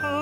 [0.00, 0.13] 慢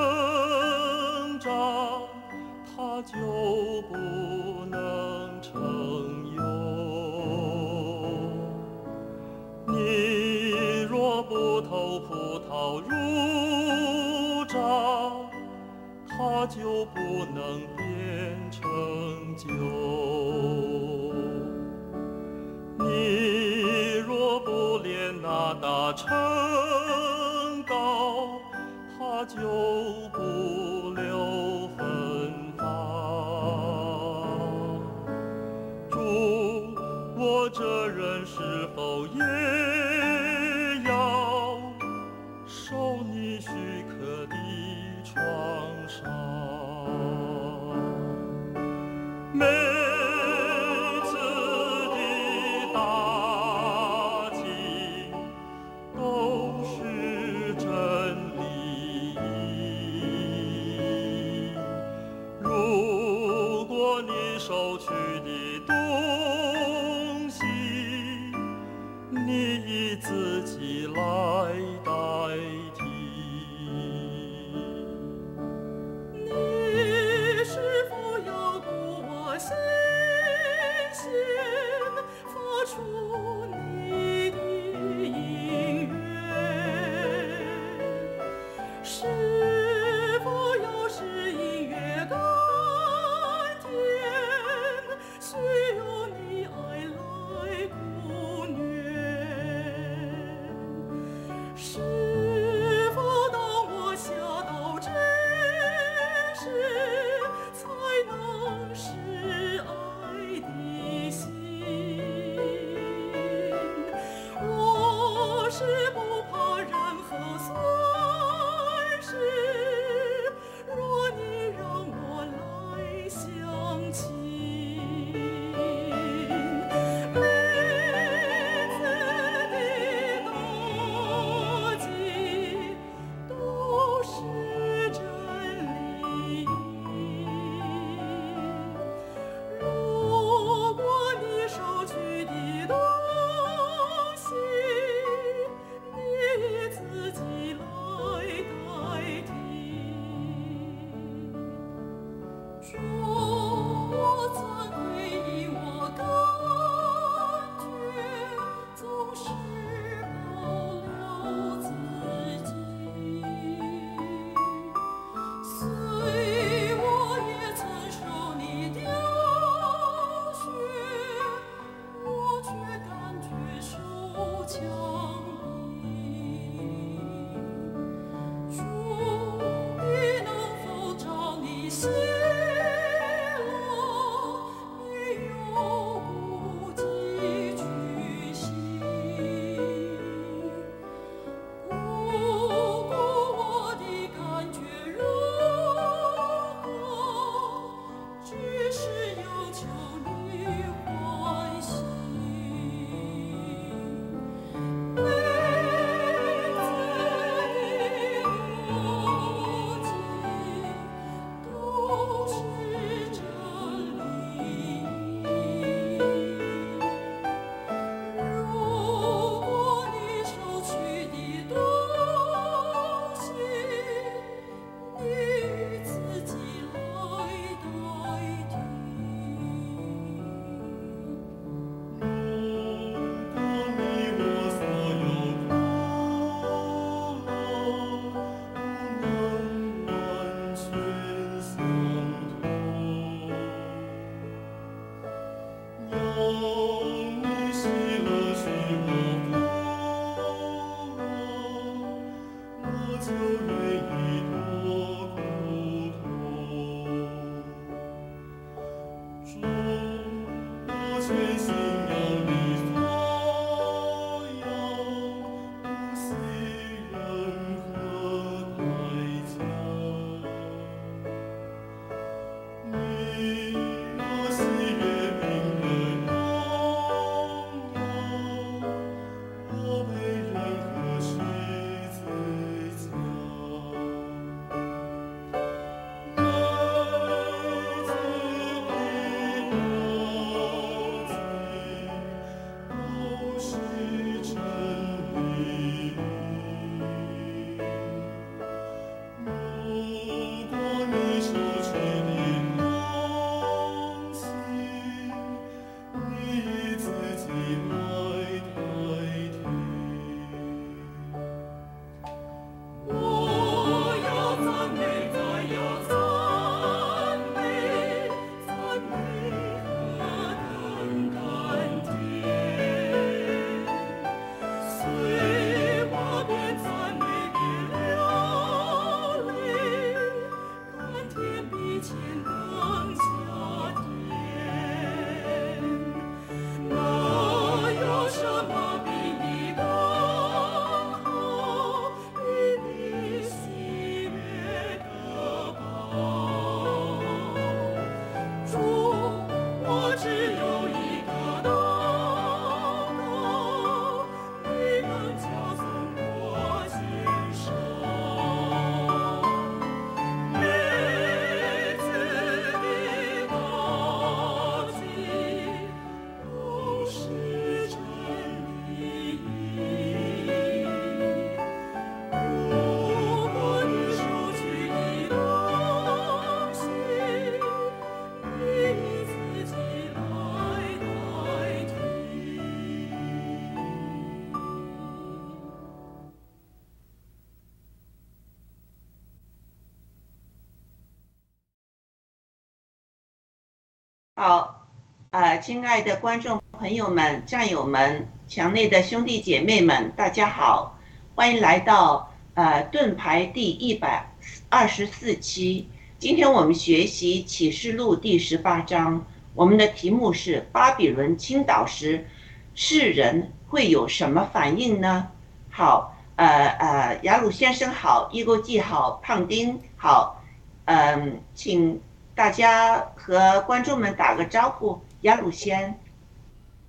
[395.42, 400.78] 亲爱的观众朋友们、战友们、墙内的兄弟姐妹们，大家好，
[401.16, 404.08] 欢迎来到呃盾牌第一百
[404.48, 405.68] 二十四期。
[405.98, 409.04] 今天我们学习启示录第十八章，
[409.34, 412.06] 我们的题目是巴比伦倾倒时，
[412.54, 415.08] 世人会有什么反应呢？
[415.50, 420.22] 好，呃呃，雅鲁先生好，一勾记好，胖丁好，
[420.66, 421.82] 嗯，请。
[422.14, 425.78] 大家和观众们打个招呼，雅鲁先。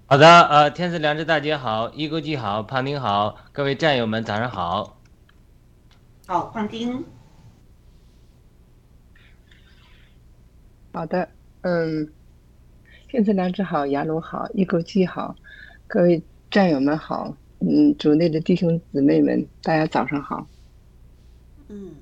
[0.07, 5.00] 好的，呃，天赐良知大姐好，一勾记好，胖丁好，各位战友们早上好。
[6.25, 7.03] 好，胖丁。
[10.91, 11.30] 好的，
[11.62, 12.12] 嗯，
[13.07, 15.35] 天赐良知好，雅鲁好，一勾记好，
[15.88, 20.47] 各位战友们好，嗯，组内的弟兄姊妹们，大家早上好。
[21.68, 21.95] 嗯，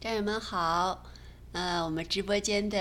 [0.00, 1.02] 战友们好。
[1.52, 2.78] 呃，我们直播间的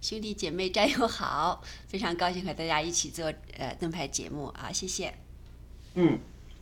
[0.00, 5.12] 兄弟姐妹战友好，非常高兴和大家一起做呃灯牌节目啊，谢谢。
[5.94, 6.16] 嗯，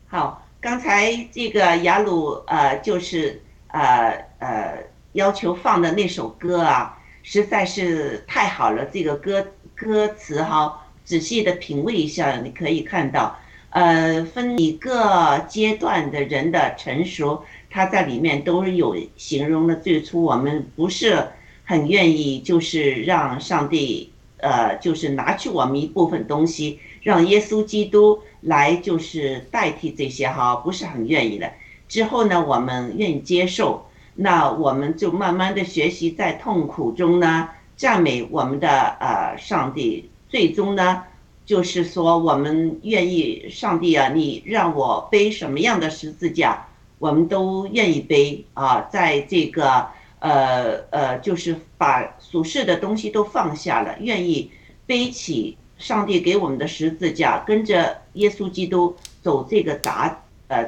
[0.08, 13.38] 好，刚才这个雅鲁呃就是呃呃要求放的那首歌啊，实在是太好了，这个歌歌词哈，仔细的品味一下，你可以看到，
[13.68, 17.44] 呃，分一个阶段的人的成熟。
[17.68, 21.28] 他在里面都有形容了最初我们不是
[21.66, 31.50] 很愿意，就是让上帝，呃，就是拿去我们一部分东西，让耶稣基督来就是代替这些哈，不是很愿意的。
[31.88, 41.02] 之后呢，我们愿意接受，那我们就慢慢的学习在痛苦中呢赞美我们的呃上帝，最终呢
[41.44, 46.66] 就是说我们愿意上帝啊，你让我背什么样的十字架。
[46.98, 49.86] 我们都愿意背啊，在这个
[50.18, 54.50] 呃呃，就是把俗世的东西都放下了，愿意
[54.86, 60.64] 背起上帝给我们的十字架，跟着耶稣基督走这个杂呃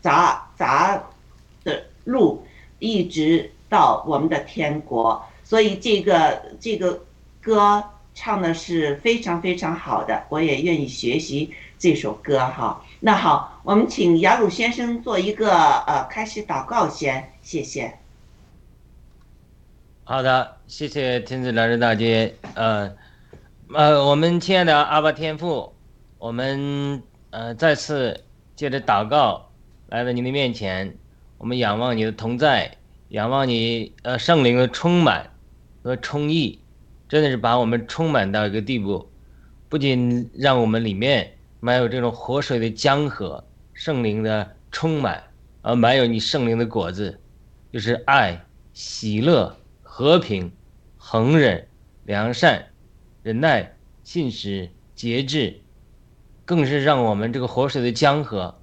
[0.00, 1.02] 杂杂
[1.62, 2.44] 的路，
[2.78, 5.24] 一直到我们的天国。
[5.44, 7.00] 所以这个这个
[7.40, 7.82] 歌
[8.14, 12.82] 唱的是非常非常好的，我也愿意学习这首歌哈。
[13.00, 17.96] 那好，我们请雅鲁先生做一个呃开始祷告先，谢谢。
[20.10, 22.90] 好的，谢谢天子良人大姐，呃，
[23.74, 25.74] 呃，我们亲爱的阿巴天父，
[26.16, 28.24] 我们呃再次
[28.56, 29.50] 借着祷告
[29.88, 30.96] 来到您的面前，
[31.36, 35.30] 我们仰望你的同在，仰望你呃圣灵的充满
[35.82, 36.58] 和充溢，
[37.06, 39.10] 真的是把我们充满到一个地步，
[39.68, 41.34] 不仅让我们里面。
[41.60, 45.22] 满有这种活水的江河，圣灵的充满，
[45.60, 47.20] 而满有你圣灵的果子，
[47.70, 49.54] 就是爱、喜乐、
[49.98, 50.52] 和平、
[50.96, 51.66] 恒忍、
[52.04, 52.66] 良善、
[53.24, 53.74] 忍耐、
[54.04, 55.60] 信实、节制，
[56.44, 58.60] 更是让我们这个活水的江河，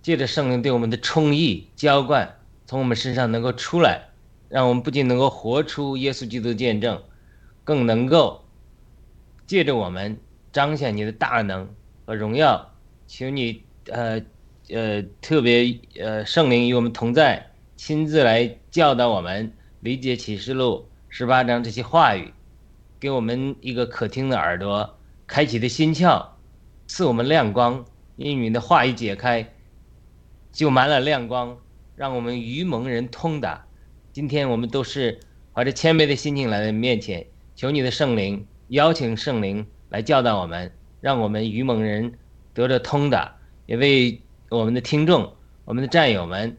[0.00, 4.08] 借着圣灵对我们的充溢浇灌，从我们身上能够出来，
[4.48, 7.02] 让我们不仅能够活出耶稣基督的见证，
[7.62, 8.42] 更能够
[9.46, 10.18] 借着我们
[10.50, 11.68] 彰显你的大能
[12.06, 12.14] 和。
[12.14, 12.72] 荣耀，
[13.06, 14.18] 请你呃
[14.70, 22.34] 呃特别呃圣灵与我们同在，亲自来教导我们理解启示录十八章这些话语，
[23.00, 26.26] 给我们一个可听的耳朵，开启的心窍，
[26.86, 27.84] 赐我们亮光。
[28.16, 29.54] 因你的话语解开，
[30.52, 31.56] 就满了亮光，
[31.96, 33.64] 让我们愚蒙人通达。
[34.12, 35.18] 今天我们都是
[35.54, 40.70] 怀着谦卑的心情来到面前，求你的圣灵邀请圣灵来教导我们。
[41.00, 42.12] 让我们愚蒙人
[42.52, 43.34] 得着通达，
[43.64, 44.20] 也为
[44.50, 45.32] 我们的听众、
[45.64, 46.58] 我们的战友们，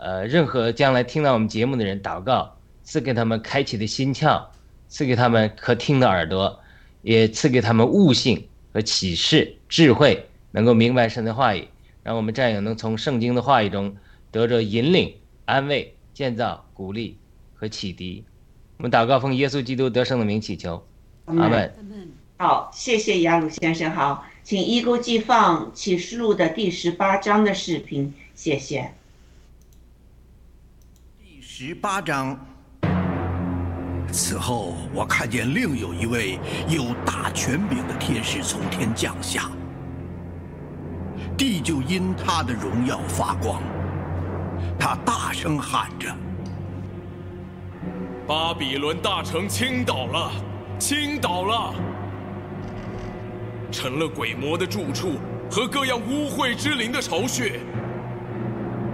[0.00, 4.40] 呃，任何将来听到我们节目的人祷告，赐给他们开启的心窍，
[4.88, 6.60] 赐给他们可听的耳朵，
[7.02, 11.66] 也赐给他们悟性和启示、智慧，能够明白神的话语，
[12.04, 13.96] 让我们战友能从圣经的话语中
[14.30, 15.12] 得着引领、
[15.46, 17.18] 安慰、建造、鼓励
[17.54, 18.24] 和启迪。
[18.76, 20.86] 我们祷告奉耶稣基督得胜的名祈求，
[21.24, 21.72] 阿门。
[22.36, 23.90] 好，谢谢雅鲁先生。
[23.90, 28.92] 好，请一勾记放启示录的第十八章的视频，谢谢。
[31.60, 32.38] 十八章。
[34.12, 36.38] 此后，我看见另有一位
[36.68, 39.50] 有大权柄的天使从天降下，
[41.36, 43.60] 地就因他的荣耀发光。
[44.78, 46.14] 他大声喊着
[48.24, 50.30] ：“巴比伦大城倾倒了，
[50.78, 51.74] 倾倒了！”
[53.72, 55.14] 成了鬼魔的住处
[55.50, 57.58] 和各样污秽之灵的巢穴，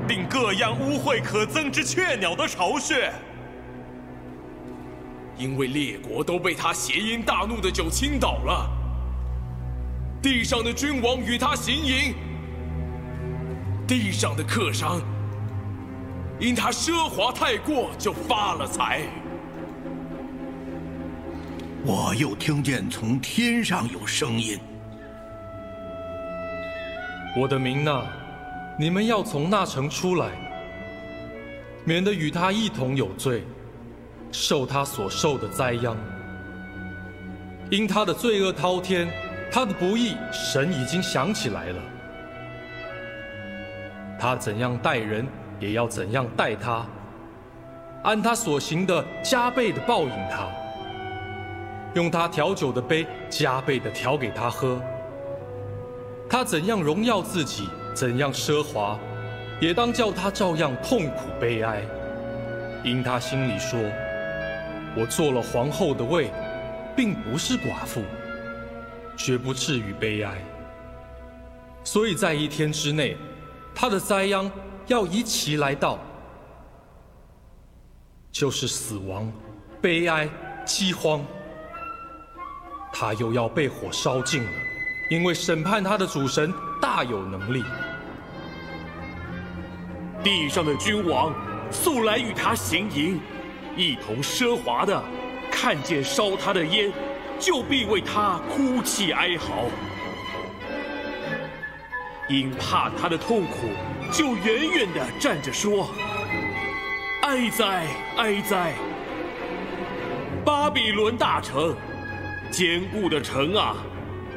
[0.06, 3.12] 并各样污秽可憎之雀鸟的巢穴。
[5.36, 8.70] 因为列国都被他邪淫大怒的酒倾倒了。
[10.22, 12.14] 地上的君王与他行淫，
[13.86, 15.02] 地上的客商
[16.38, 19.02] 因他奢华太过就发了财。
[21.84, 24.58] 我又听见从天上有声音。
[27.36, 28.06] 我的民呐，
[28.76, 30.32] 你们要从那城出来，
[31.84, 33.44] 免得与他一同有罪，
[34.32, 35.96] 受他所受的灾殃。
[37.70, 39.08] 因他的罪恶滔天，
[39.50, 41.80] 他的不义，神已经想起来了。
[44.18, 45.24] 他怎样待人，
[45.60, 46.84] 也要怎样待他，
[48.02, 50.48] 按他所行的加倍的报应他。
[51.94, 54.82] 用他调酒的杯加倍的调给他喝。
[56.28, 58.98] 他怎样荣耀自己，怎样奢华，
[59.60, 61.82] 也当叫他照样痛苦悲哀。
[62.82, 63.80] 因他心里说
[64.94, 66.30] ：“我做了皇后的位，
[66.94, 68.02] 并不是寡妇，
[69.16, 70.34] 绝不至于悲哀。”
[71.84, 73.16] 所以在一天之内，
[73.74, 74.50] 他的灾殃
[74.86, 75.98] 要一齐来到，
[78.32, 79.32] 就是死亡、
[79.80, 80.28] 悲哀、
[80.66, 81.24] 饥荒。
[82.92, 84.50] 他又要被火烧尽了，
[85.10, 87.64] 因为审判他的主神大有能力。
[90.24, 91.34] 地上的君王
[91.70, 93.20] 素来与他行淫，
[93.76, 95.04] 一同奢华的，
[95.50, 96.90] 看见烧他的烟，
[97.38, 99.68] 就必为他哭泣哀嚎；
[102.26, 103.68] 因怕他的痛苦，
[104.10, 105.90] 就远远的站着说
[107.20, 108.72] ：“哀哉，哀哉！
[110.42, 111.76] 巴比伦大城！”
[112.50, 113.76] 坚固的城啊，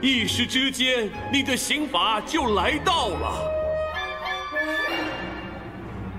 [0.01, 3.56] 一时之间，你的刑罚就来到了。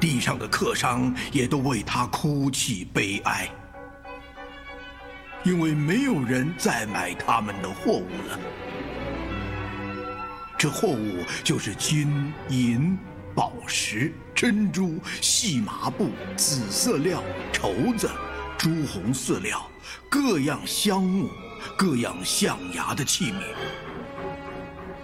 [0.01, 3.51] 地上的客商也都为他哭泣悲哀，
[5.45, 8.39] 因为没有人再买他们的货物了。
[10.57, 12.99] 这货物就是金银、
[13.35, 18.11] 宝石、珍珠、细麻布、紫色料、绸子、
[18.57, 19.69] 朱红色料，
[20.09, 21.29] 各样香木。
[21.77, 23.43] 各样象牙的器皿，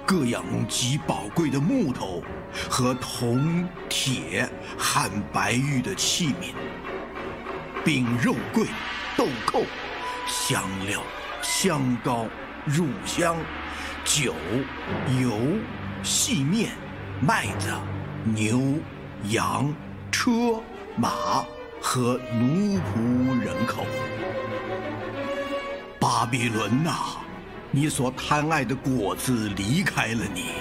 [0.07, 2.23] 各样极宝贵的木头
[2.69, 6.55] 和铜、铁、汉白玉的器皿，
[7.85, 8.67] 并肉桂、
[9.17, 9.65] 豆蔻、
[10.27, 11.03] 香料、
[11.43, 12.27] 香膏、
[12.65, 13.37] 乳香、
[14.05, 14.35] 酒、
[15.21, 15.39] 油、
[16.03, 16.71] 细面、
[17.21, 17.69] 麦子、
[18.25, 18.79] 牛、
[19.31, 19.75] 羊、
[20.11, 20.31] 车、
[20.97, 21.45] 马
[21.81, 23.85] 和奴仆人口。
[26.01, 26.93] 巴比伦呐，
[27.71, 30.53] 你所贪爱的果子离开了你，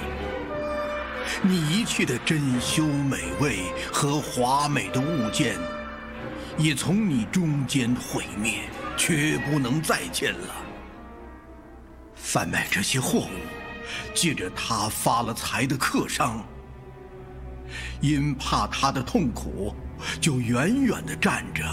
[1.41, 3.59] 你一切的珍馐美味
[3.91, 5.57] 和华美的物件，
[6.57, 8.61] 也从你中间毁灭，
[8.97, 10.55] 却不能再见了。
[12.15, 13.29] 贩卖这些货物，
[14.13, 16.43] 借着他发了财的客商，
[18.01, 19.75] 因怕他的痛苦，
[20.21, 21.63] 就远远的站着，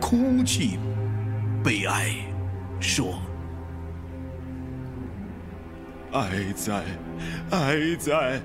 [0.00, 0.78] 哭泣，
[1.64, 2.14] 悲哀。
[2.80, 3.22] 说
[6.12, 6.82] ：“哀哉，
[7.52, 8.40] 哀哉！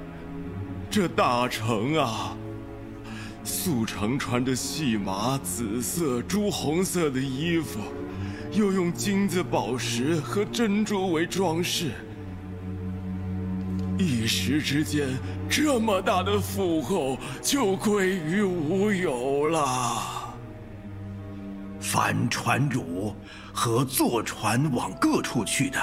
[0.89, 2.35] 这大城啊，
[3.43, 7.79] 素成穿着细麻、紫色、朱红色的衣服，
[8.51, 11.91] 又用金子、宝石和珍珠为装饰，
[13.97, 15.07] 一时之间，
[15.49, 20.33] 这么大的富厚就归于无有了。”
[21.79, 23.15] 凡船主
[23.53, 25.79] 和坐船往各处去的，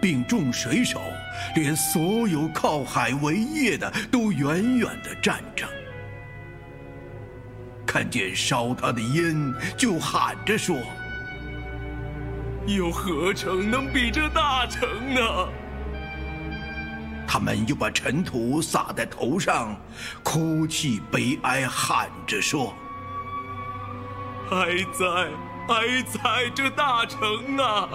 [0.00, 1.00] 并众水手，
[1.54, 5.66] 连所有靠海为业的，都远远的站着，
[7.86, 10.76] 看见烧他的烟，就喊着说
[12.66, 15.20] ：“有何城能比这大城呢？”
[17.30, 19.78] 他们又把尘土撒在头上，
[20.22, 22.74] 哭泣悲哀，喊着说。
[24.50, 25.04] 哀哉，
[25.68, 26.50] 哀哉！
[26.54, 27.86] 这大城啊，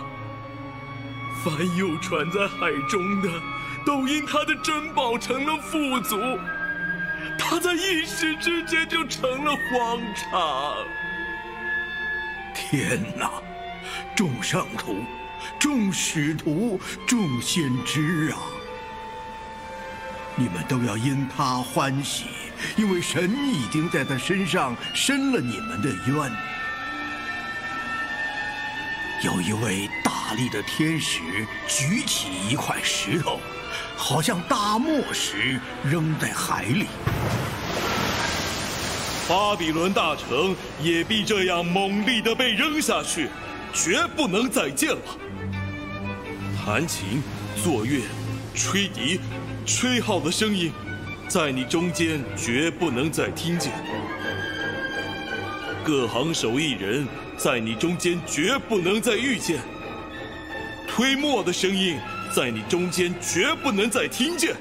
[1.44, 3.30] 凡有船在海中的，
[3.86, 6.18] 都因他的珍宝成了富足，
[7.38, 10.76] 他在一时之间就成了荒场。
[12.54, 13.30] 天哪！
[14.16, 15.04] 众圣徒，
[15.60, 18.38] 众使徒，众先知啊！
[20.36, 22.26] 你们都要因他欢喜，
[22.76, 26.32] 因为神已经在他身上伸了你们的冤。
[29.24, 31.22] 有一位大力的天使
[31.66, 33.40] 举起一块石头，
[33.96, 36.88] 好像大磨石，扔在海里。
[39.26, 43.30] 巴比伦大城也必这样猛力的被扔下去，
[43.74, 45.18] 绝不能再见了。
[46.66, 47.24] 弹琴、
[47.64, 48.02] 作乐、
[48.54, 49.22] 吹笛、
[49.66, 50.70] 吹号的声音，
[51.30, 53.72] 在你中间绝不能再听见。
[55.82, 59.60] 各行手艺人，在你中间绝不能再遇见。
[60.88, 61.98] 推磨的声音，
[62.34, 64.56] 在你中间绝不能再听见。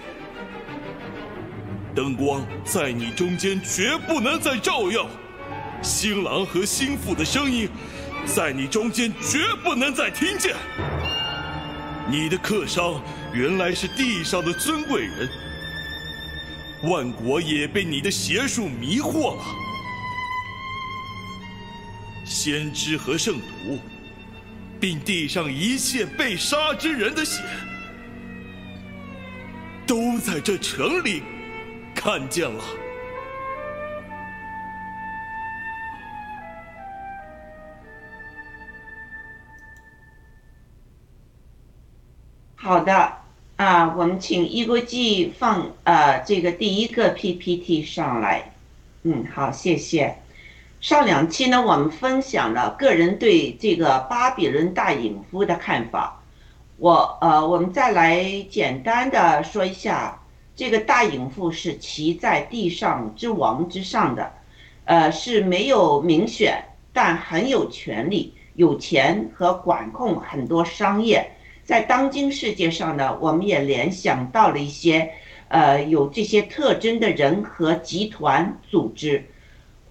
[1.95, 5.07] 灯光在你中间绝不能再照耀。
[5.83, 7.69] 新郎和新妇的声音，
[8.25, 10.55] 在你中间绝不能再听见。
[12.11, 15.29] 你的客商原来是地上的尊贵人，
[16.85, 19.45] 万国也被你的邪术迷惑了。
[22.25, 23.79] 先知和圣徒，
[24.81, 27.43] 并地上一切被杀之人的血，
[29.87, 31.23] 都在这城里
[31.95, 32.65] 看见了。
[42.55, 43.13] 好的，
[43.57, 48.53] 啊，我们请一国际放呃这个第一个 PPT 上来。
[49.03, 50.22] 嗯，好，谢谢。
[50.83, 56.21] 上两期呢，我们分享了个人对这个巴比伦大隐夫的看法。
[56.77, 60.21] 我呃，我们再来简单的说一下，
[60.57, 64.33] 这个大隐夫是骑在地上之王之上的，
[64.85, 66.61] 呃，是没有民选，
[66.93, 71.25] 但很有权利、有钱和管控很多商业。
[71.63, 75.09] 在当今世界上呢，我们也联想到了一些，
[75.47, 79.25] 呃，有这些特征的人和集团组织。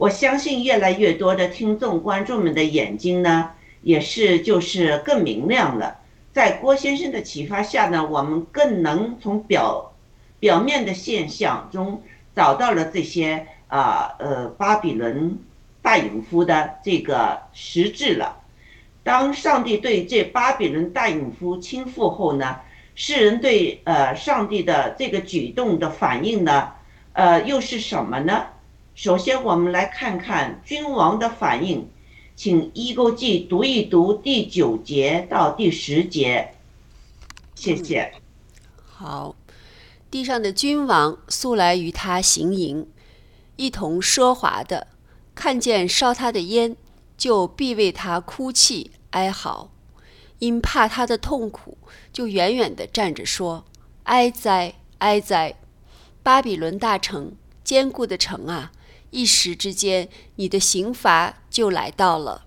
[0.02, 3.52] 我相信越来越多的听众观众们的眼睛呢，
[3.84, 5.96] 也是就是更明亮了。
[6.34, 9.94] 在郭先生的启发下呢，我们更能从表
[10.40, 12.02] 表面的现象中
[12.36, 15.38] 找到了这些啊呃巴比伦
[15.84, 18.38] 大隐夫的这个实质了。
[19.04, 22.56] 当上帝对这巴比伦大隐夫倾覆后呢，
[22.96, 26.72] 世人对呃上帝的这个举动的反应呢，
[27.14, 28.48] 呃又是什么呢？
[28.96, 31.90] 首先，我们来看看君王的反应，
[32.36, 36.54] 请一勾记读一读第九节到第十节，
[37.56, 38.14] 谢谢。
[38.86, 39.36] 好，
[40.10, 42.88] 地上的君王素来与他行营，
[43.56, 44.88] 一同奢华的，
[45.34, 46.76] 看见烧他的烟。
[47.18, 49.70] 就必为他哭泣哀嚎，
[50.40, 51.78] 因怕他的痛苦，
[52.12, 53.64] 就远远地站着说
[54.06, 55.54] ：“哀哉，哀哉！
[56.24, 58.72] 巴比伦大城，坚固的城啊！
[59.12, 62.46] 一时之间，你的刑罚就来到了。”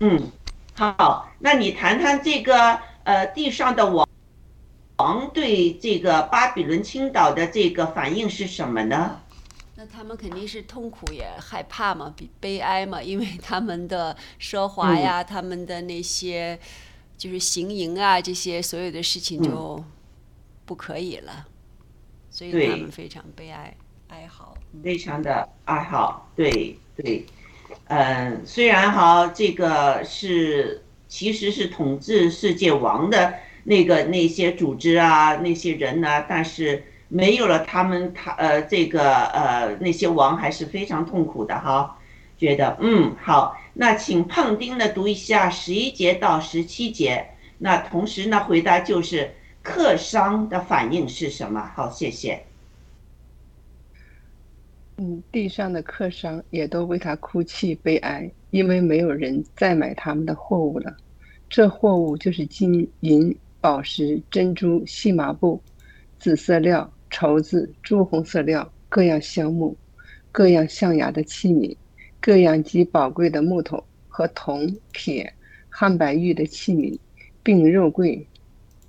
[0.00, 0.30] 嗯，
[0.74, 4.08] 好，那你谈谈这个呃地上的王
[4.96, 9.20] 王对这个巴比伦青岛的这个反应是什么呢？
[9.78, 16.58] 那他们肯定是痛苦也害怕嘛，比悲哀嘛，因为他们的奢华呀，他们的那些
[17.18, 19.84] 就是行营啊，这些所有的事情就
[20.64, 21.46] 不可以了，
[22.30, 23.76] 所以他们非常悲哀
[24.08, 27.24] 哀嚎，非常的爱好，对对，
[27.88, 33.34] 嗯，虽然哈这个是其实是统治世界王的
[33.64, 36.82] 那个那些组织啊，那些人呢，但是。
[37.08, 41.96] 没有了他们，他呃，这个呃，那些王还是非常痛苦的哈。
[42.36, 47.24] 觉得嗯好，那请胖丁呢读一下十一节到十七节。
[47.58, 51.70] 那同时呢，回答就是客商的反应是什么？
[51.76, 52.45] 好，谢谢。
[54.98, 60.96] 嗯，地上的客商也都为他哭泣悲哀，因为没有人再买他们的货物了。
[61.48, 65.62] 这货物就是金银宝石、珍珠、细麻布、
[66.18, 66.90] 紫色料。
[67.08, 69.74] 绸子、朱红色料、各样香木、
[70.32, 71.74] 各样象牙的器皿、
[72.20, 75.32] 各样极宝贵的木头和铜、铁、
[75.68, 76.98] 汉白玉的器皿，
[77.44, 78.26] 并肉桂、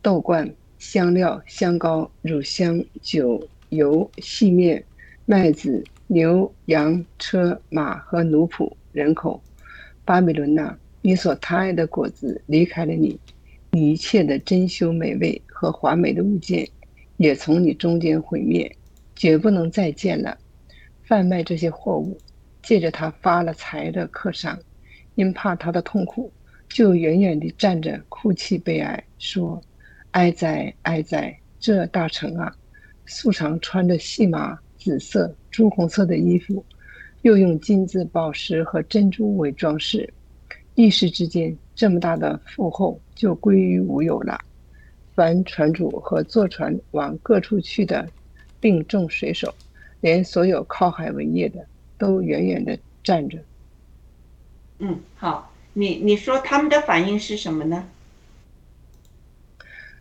[0.02, 4.84] 豆罐、香料、香膏、乳香、酒、油、细面、
[5.26, 9.42] 麦子、牛、羊、车、马和奴仆、人口。
[10.06, 13.20] 巴比伦呐，你所贪爱的果子离开了你，
[13.72, 16.68] 你一切的珍馐美味和华美的物件。
[17.18, 18.74] 也从你中间毁灭，
[19.16, 20.38] 绝不能再见了。
[21.04, 22.16] 贩卖这些货物，
[22.62, 24.58] 借着他发了财的客商，
[25.16, 26.32] 因怕他的痛苦，
[26.70, 29.60] 就远远地站着哭泣悲哀，说
[30.12, 31.36] ：“哀哉，哀哉！
[31.60, 32.56] 这大城啊，
[33.08, 36.64] 素常穿着细麻、紫色、朱红色的衣服，
[37.24, 40.08] 又用金子、宝石和珍珠为装饰，
[40.76, 44.40] 一时之间，这么大的富厚就归于无有了。”
[45.16, 48.08] 凡船主和坐船往各处去的，
[48.60, 49.52] 并众水手，
[50.00, 51.66] 连所有靠海为业的，
[51.98, 53.40] 都远远的站着。
[54.78, 57.84] 嗯，好，你你说他们的反应是什么呢？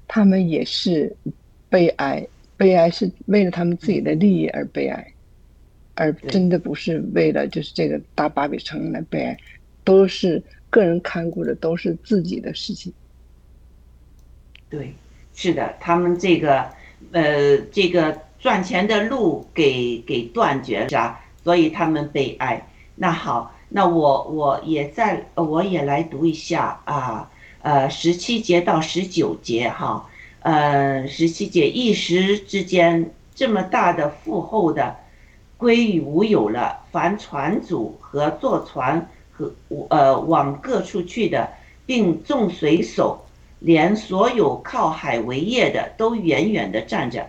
[0.07, 1.17] 他们也是
[1.71, 5.13] 悲哀，悲哀是为了他们自己的利益而悲哀，
[5.97, 9.37] 而真的不是为了就是这个大芭比城来悲哀，
[9.83, 12.93] 都是个人看顾的都是自己的事情。
[14.71, 14.95] 对，
[15.35, 16.71] 是的，他们这个
[17.13, 21.19] 呃这个赚钱的路给给断绝了？
[21.43, 22.67] 所以他们悲哀。
[22.95, 27.31] 那好，那我我也在，我也来读一下啊。
[27.63, 30.09] 呃，十七节到十九节哈，
[30.41, 34.97] 呃，十七节一时之间这么大的富厚的
[35.57, 39.53] 归于无有了，凡船主和坐船和
[39.89, 41.49] 呃往各处去的，
[41.85, 43.25] 并众水手，
[43.61, 47.27] 连所有靠海为业的都远远的站着，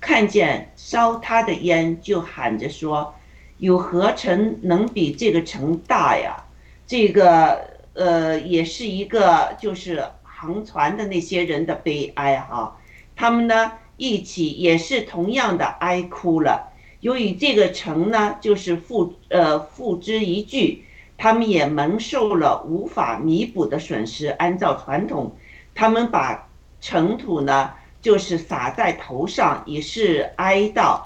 [0.00, 3.14] 看见烧他的烟，就喊着说
[3.58, 6.44] ：“有何城能比这个城大呀？”
[6.86, 7.76] 这个。
[7.94, 12.76] 呃，也是一个就是航船的那些人的悲哀哈，
[13.16, 16.72] 他们呢一起也是同样的哀哭了。
[17.00, 20.82] 由于这个城呢就是付呃付之一炬，
[21.16, 24.26] 他们也蒙受了无法弥补的损失。
[24.28, 25.36] 按照传统，
[25.74, 26.48] 他们把
[26.80, 31.00] 尘土呢就是撒在头上，以示哀悼。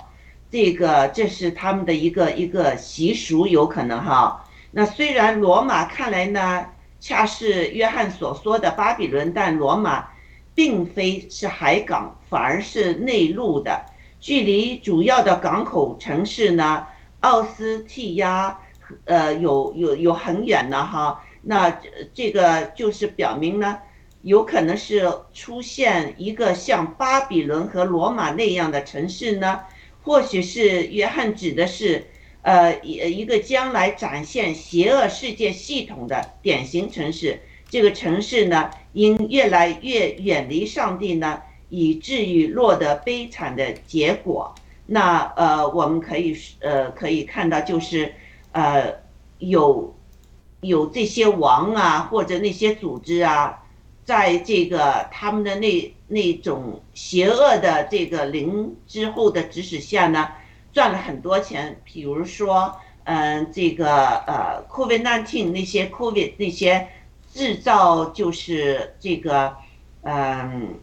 [0.51, 4.45] 这个这是他们的一个一个习俗，有可能哈。
[4.71, 6.67] 那虽然罗马看来呢。
[7.05, 10.07] 恰是约翰所说的巴比伦，但罗马
[10.55, 13.85] 并非是海港，反而是内陆的，
[14.23, 16.87] 距离主要的港口城市呢，
[17.21, 18.59] 奥斯替亚，
[19.05, 21.23] 呃，有有有很远呢哈。
[21.43, 21.81] 那
[22.15, 23.79] 这个就是表明呢，
[24.23, 29.61] 有可能是出现一个像巴比伦和罗马那样的城市呢，
[30.03, 32.07] 或许是约翰指的是。
[32.45, 37.39] 呃，一一个将来展现邪恶世界系统的典型城市，
[37.71, 41.41] 这个城市呢，因越来越远离上帝呢，
[41.73, 44.55] 以至于落得悲惨的结果。
[44.85, 48.13] 那呃，我们可以呃可以看到，就是
[48.53, 48.93] 呃
[49.39, 49.95] 有
[50.61, 53.65] 有这些王啊，或者那些组织啊，
[54.05, 60.29] 在这个他们的那那种邪恶的这个灵之后的指使下呢。
[60.75, 63.87] 赚了很多钱，比如说，嗯，这个
[64.27, 66.89] 呃，COVID nineteen 那些 COVID 那些
[67.31, 69.55] 制造就是这个，
[70.01, 70.81] 嗯，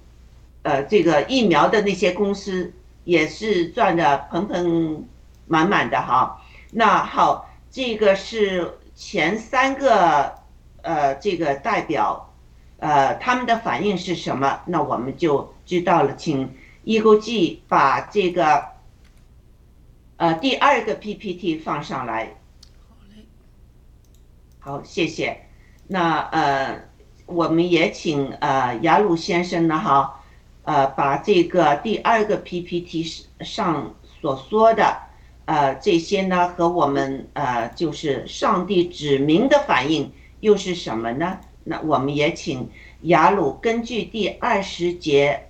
[0.70, 2.72] 呃这个疫苗的那些公司
[3.04, 5.04] 也是赚的盆盆
[5.48, 6.40] 满满的哈。
[6.72, 10.36] 那好，这个是前三个
[10.84, 12.32] 呃，这个代表，
[12.78, 14.62] 呃，他们的反应是什么？
[14.68, 16.54] 那我们就知道了，请
[16.84, 18.64] 易购记把这个。
[20.18, 22.36] 呃，第二个 PPT 放上来。
[22.90, 23.26] 好嘞。
[24.60, 25.48] 好，谢谢。
[25.88, 26.90] 那呃，
[27.26, 30.19] 我们也请呃雅鲁先生呢哈，
[30.70, 33.04] 呃，把这个第二个 PPT
[33.42, 35.00] 上所说的
[35.46, 41.40] 呃这些呢和我们呃就是上帝指明的反应又是什么呢？
[41.64, 42.70] 那我们也请
[43.02, 45.48] 雅鲁根据第二十节。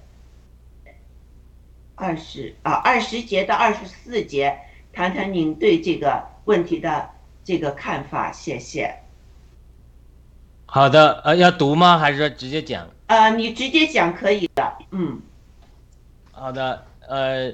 [1.96, 4.58] 二十啊，二十节到二十四节，
[4.94, 7.10] 谈谈您对这个问题的
[7.44, 8.96] 这个看法，谢谢。
[10.66, 11.98] 好的，呃，要读吗？
[11.98, 12.88] 还是说直接讲？
[13.10, 15.20] 呃，你直接讲可以的，嗯。
[16.30, 17.52] 好的，呃，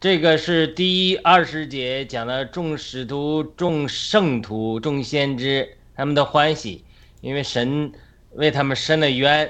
[0.00, 6.84] 这个是第二十节讲的众使徒、众圣徒、众先知他们的欢喜，
[7.20, 7.92] 因为神
[8.32, 9.48] 为他们伸了冤。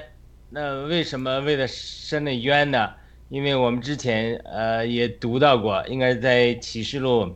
[0.51, 2.91] 那为什么为了伸了冤呢？
[3.29, 7.35] 因为我们之前呃也读到过，应该在启示录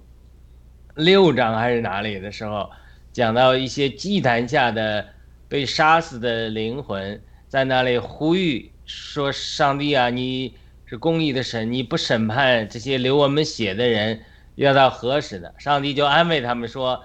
[0.94, 2.70] 六章还是哪里的时候，
[3.12, 5.08] 讲到一些祭坛下的
[5.50, 10.54] 被杀死的灵魂，在那里呼吁说：“上帝啊，你
[10.86, 14.22] 是公义的神，你不审判这些流我们血的人，
[14.56, 17.04] 要到何时呢？”上帝就安慰他们说：“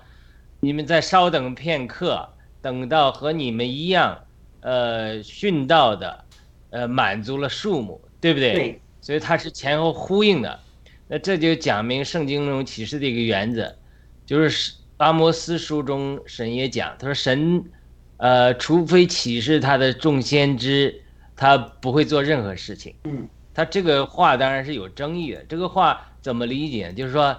[0.61, 2.29] 你们再稍等片刻，
[2.61, 4.19] 等到和你们一样，
[4.61, 6.25] 呃，殉道的，
[6.71, 8.53] 呃，满足了数目。”对不对？
[8.53, 10.61] 对，所以它是前后呼应的。
[11.09, 13.75] 那这就讲明圣经中启示的一个原则，
[14.25, 17.65] 就是阿摩斯书中神也讲，他说神，
[18.23, 21.03] 呃，除非启示他的众先知，
[21.35, 22.95] 他不会做任何事情。
[23.03, 25.45] 嗯，他这个话当然是有争议的。
[25.49, 26.93] 这个话怎么理解？
[26.93, 27.37] 就是说，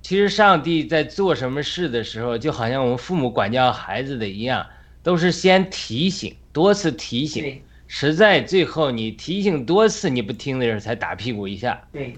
[0.00, 4.66] 其实上帝在做什么事的时候，就好像我们父母管教孩子的一样，
[5.02, 7.60] 都是先提醒，多次提醒。
[7.86, 12.16] 实在最后你提醒多次你不听的时候才打屁股一下，对，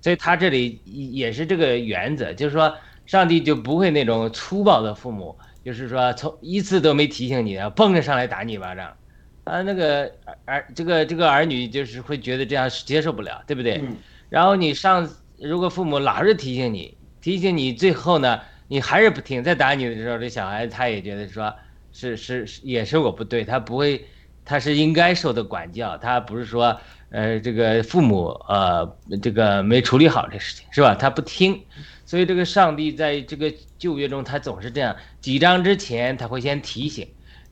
[0.00, 5.36] 所以他这里也是这个原则，就是说上帝就不会那种粗暴的父母，
[5.68, 8.96] 就是说从一次都没提醒你，蹦着上来打你一巴掌，
[9.44, 10.10] 啊，那个
[10.46, 13.74] 儿这个这个儿女就是会觉得这样是接受不了，对不对？
[13.82, 13.94] 嗯
[14.30, 15.06] 然后你上，
[15.38, 21.54] 如果父母老是提醒你，提醒你，最后呢，你还是不听，再打你的时候，这小孩子他也觉得说，
[21.92, 24.06] 是是是，也是我不对，他不会，
[24.42, 30.94] 他是应该受的管教，他不是说，呃，这个父母呃这个没处理好这事情，是吧？
[30.94, 31.62] 他不听，
[32.04, 37.08] 所以这个上帝在这个旧约中，他总是这样，几张之前他会先提醒，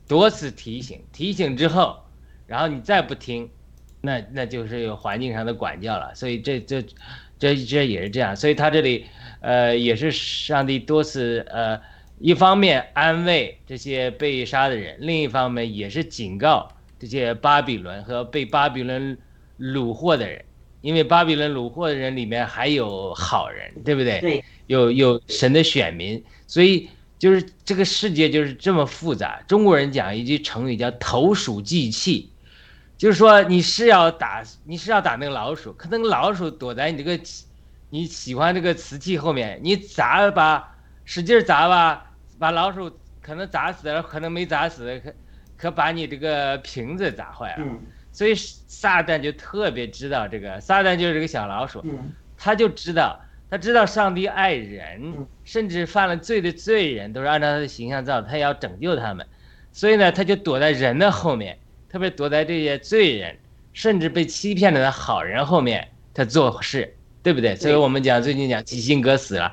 [0.07, 1.97] 多次提醒，提醒之后，
[2.45, 3.49] 然后你再不听。
[3.99, 6.81] 那那就是有环境上的管教了，所以这这
[7.39, 9.05] 这这也是这样，所以他这里
[9.41, 11.81] 呃也是上帝多次呃
[12.19, 19.17] 一方面安慰这些被杀的人，另一方面也是警告这些巴比伦和被巴比伦
[19.59, 20.45] 虏获的人，
[20.81, 24.19] 因为巴比伦掳获的人里面还有好人，对不对？
[24.21, 26.87] 对，有有神的选民，所以
[27.19, 29.41] 就是这个世界就是这么复杂。
[29.47, 32.31] 中国人讲一句成语叫投鼠忌器。
[32.97, 37.23] 就是说你是要打，你是要打那个老鼠，可那个老鼠躲在你这个
[37.91, 40.75] 你喜欢这个瓷器后面，你砸吧，
[41.05, 45.13] 使劲砸吧，把老鼠可能砸死了，可能没砸死，可
[45.55, 47.63] 可把你这个瓶子砸坏了。
[47.63, 47.79] 嗯
[48.11, 59.25] 所以撒旦就特别知道这个，撒旦就是这个小老鼠，嗯他就知道，他知道上帝爱人嗯，甚至犯了罪的罪人都是按照他的形象造，他要拯救他们，
[59.71, 61.57] 所以呢，他就躲在人的后面。
[61.89, 63.37] 特别躲在这些罪人，
[63.71, 67.55] 甚至被欺骗了的好人后面，他做事，对不对？
[67.55, 69.49] 所以我们讲最近讲基辛格死了，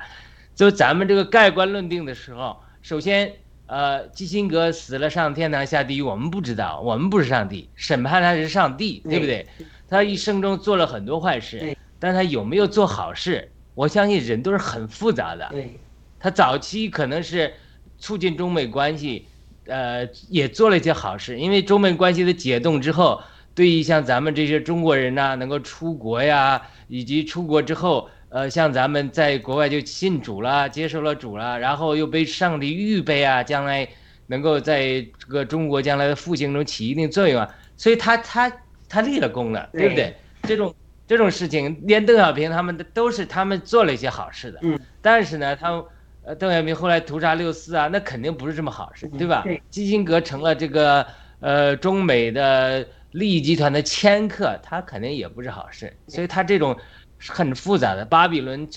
[0.53, 3.31] 就咱们这个盖棺论定的时候，首先，
[3.67, 9.47] 呃，基辛格死了上天堂下地狱，我们不知道，我们不是上帝，审判他是上帝，对不对？
[9.87, 13.49] 他一生中做了很多坏事，但他有没有做好事？
[13.75, 15.79] 我相信人都是很复杂的，对，
[16.19, 17.53] 他早期可能是
[17.99, 19.27] 促进中美关系。
[19.67, 23.19] 呃，也做了一些好事，因为中美关系的解冻之后，
[23.55, 33.89] 对于像咱们这些中国人呐、能够出国呀，以及出国之后，呃，像咱们在国外就信主了，接受了主了，然后又被上帝预备啊，将来
[34.27, 38.51] 能够在这个中国将来的复兴中起一定作用啊，所以他他
[38.87, 40.15] 他立了功了，对不对？
[40.43, 40.71] 这种
[41.07, 45.83] 这种事情，连邓小平他们的都是他们做了一些好事的，嗯，但是呢，他们。
[46.27, 49.43] 呃，邓小平后来屠杀六四啊，那肯定不是这么好事，对吧？
[49.43, 51.05] 对，基辛格成了这个
[51.39, 55.95] 呃中美的利益集团的掮客，他肯定也不是好事。
[56.07, 56.75] 所以他这种
[57.19, 58.67] 很复杂的巴比伦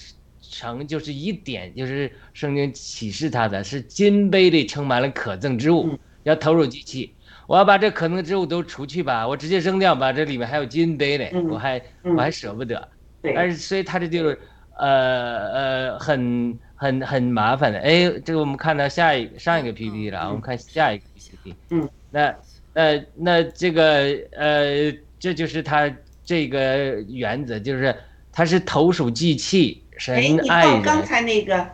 [0.43, 7.15] 城就是一点，就是圣经启示他的是金杯里盛满了可憎之物，要投入机器。
[7.49, 12.89] 我要把这可能之物都除去吧，我直接扔掉吧，这里面还有金杯嘞，我还我还舍不得。
[13.35, 14.39] 但是所以他这就是
[14.77, 16.59] 呃呃很。
[16.81, 21.57] 很很麻烦的，哎，这个我们看到下一上一个 PPT 了，我们看下一个 PPT。
[21.71, 22.33] 嗯，那
[22.73, 25.93] 那那这个呃，这就是他
[26.25, 27.93] 这个原则，就是
[28.31, 30.81] 他是投鼠忌器，神爱人。
[30.83, 31.67] 刚才那个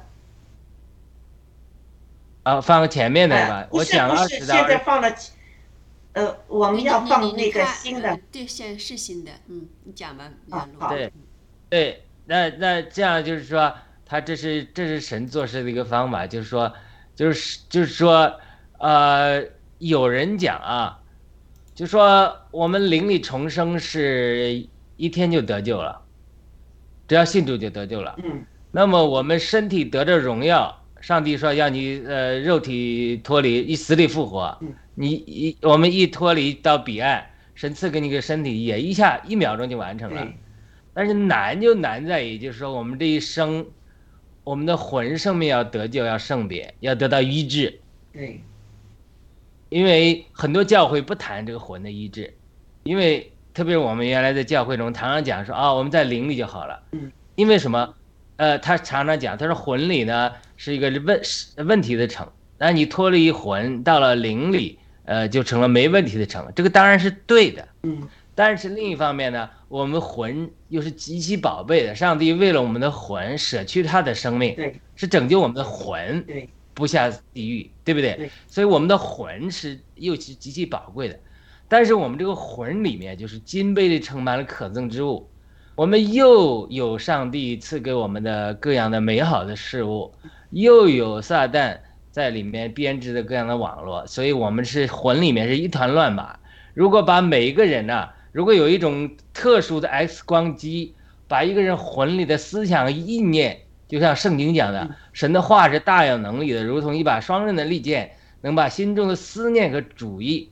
[2.44, 5.14] 啊，放前面的吧，不我讲不是，二十到现在放了，
[6.14, 8.20] 呃，我们要放那个新的呃。
[8.33, 10.96] 对，现是新的，嗯，你讲吧，啊杨璐。
[10.96, 11.12] 对，
[11.68, 13.72] 对，那那这样就是说。
[14.07, 16.70] 他这是这是神做事的一个方法，就是说，
[17.16, 18.38] 就是就是说，
[18.77, 19.42] 呃，
[19.79, 21.00] 有人讲啊，
[21.74, 26.03] 就说我们灵里重生是一天就得救了，
[27.09, 28.14] 只要信主就得救了。
[28.22, 28.44] 嗯。
[28.70, 40.27] 那么我们身体得着荣耀，上帝说要你呃肉体脱离一死里复活，嗯、你一我们一脱离到彼岸，神赐给你个身体，也一下一秒钟就完成了。
[40.95, 43.67] 但是难就难在也，就是说我们这一生。
[44.45, 47.81] 我们的魂生命要得救，要圣别，要得到医治。
[48.12, 48.43] 对，
[49.71, 52.35] 因为很多教会不谈这个魂的医治，
[52.83, 56.83] 因为特别是我们原来在教会中常常讲说啊，我们在灵里就好了。
[56.93, 57.11] 嗯。
[57.37, 57.95] 因为什么？
[58.37, 61.20] 呃，他常常讲，他说魂里呢是一个问
[61.66, 62.27] 问题的城，
[62.59, 66.53] 那你脱离魂到了灵里，呃，就成了没问题的城。
[66.55, 67.68] 这个当然是对的。
[67.83, 68.09] 嗯。
[68.37, 71.94] 但是另一方面呢，我们魂又是极其宝贝的。
[71.94, 78.14] 上帝为了我们的魂舍去他的生命，对，是拯救我们的魂，对，不下地狱，对不对？
[78.14, 78.31] 对。
[78.49, 81.16] 所以我们的魂是又是极其宝贵的。
[81.68, 85.29] 但是我们这个魂里面就是金杯里盛满了可憎之物，
[85.76, 90.14] 我们又有上帝赐给我们的各样的美好的事物，
[90.50, 91.78] 又有撒旦
[92.12, 96.38] 在里面编织的各样的网络，所以我们是魂里面是一团乱麻。
[96.74, 100.94] 如果把每一个人呢、啊，如果有一种特殊的 X 光机，
[101.26, 110.50] 把一个人魂里的思想意念就像圣经讲的，神的话是大有能力的，如同一把双刃的利剑，能把心中的思念和主意，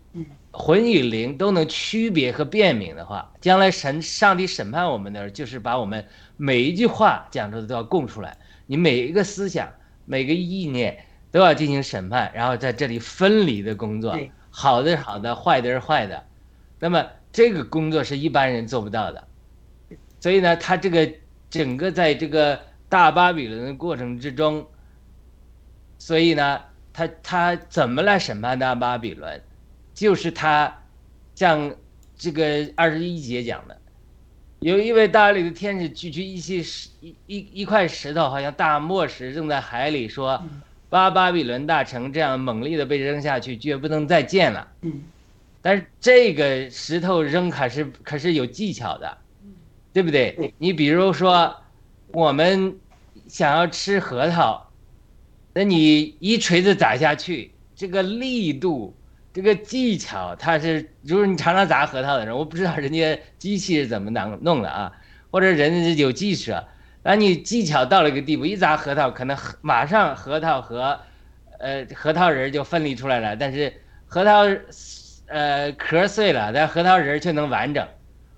[0.53, 8.37] 魂与灵都能区别和辨明的话，将来神上帝审判我们的时候，就是把我们每一句话讲出的都要供出来，
[8.67, 9.73] 你每一个思想、
[10.05, 14.15] 每个意念都要进行审判，然后在这里分离的工作，
[14.51, 16.23] 好的是好的，坏的是坏的，
[16.79, 19.27] 那么这个工作是一般人做不到的，
[20.21, 21.11] 所以呢，他这个
[21.49, 22.61] 整个在这个
[22.91, 24.67] 大巴比伦的过程之中，
[25.99, 26.61] 所以呢，
[26.93, 29.43] 他他怎么来审判大巴比伦？
[29.95, 30.83] 就是他，
[31.35, 31.75] 像
[32.17, 33.79] 这个二十一节讲的，
[34.61, 40.43] 有一位大理的天使举起一些石一一一块石头，好像大磨石扔在海里，说
[40.89, 45.03] ：“巴巴比伦大城这样猛烈的被扔下去，绝不能再见了。”嗯，
[45.61, 49.19] 但是这个石头扔可是可是有技巧的，
[49.93, 50.55] 对不对？
[50.59, 51.55] 你比如说，
[52.13, 52.79] 我们
[53.27, 54.71] 想要吃核桃，
[55.55, 58.95] 那你一锤子砸下去，这个力度。
[59.35, 64.93] 这个技巧，它是，如果你常常砸核桃的人，我不知道人家机器是怎么能弄的啊，
[65.31, 66.53] 或者人家有技术，
[67.03, 71.01] 那你技巧到了一个地步，一砸核桃，可能马上核桃和，
[71.59, 73.73] 呃，核桃仁就分离出来了，但是
[74.07, 74.43] 核桃，
[75.29, 77.89] 呃，壳碎了，但核桃仁却能完整。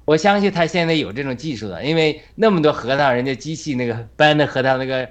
[0.05, 5.09] 我相信他现在有这种技术的，因为那么多核桃，人家机器那个搬的核桃那个，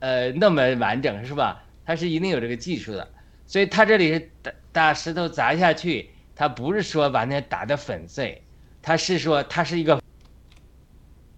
[0.00, 1.62] 呃，那么完整是吧？
[1.86, 3.06] 他是一定有这个技术的，
[3.46, 4.28] 所以他这里是。
[4.74, 8.42] 大石头砸下去，它不是说把那打得粉碎，
[8.82, 10.02] 它是说它是一个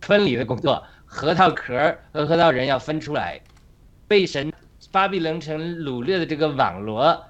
[0.00, 3.38] 分离的工作，核桃壳和核桃仁要分出来，
[4.08, 4.50] 被神
[4.90, 7.24] 巴比伦城掳掠的这个网罗，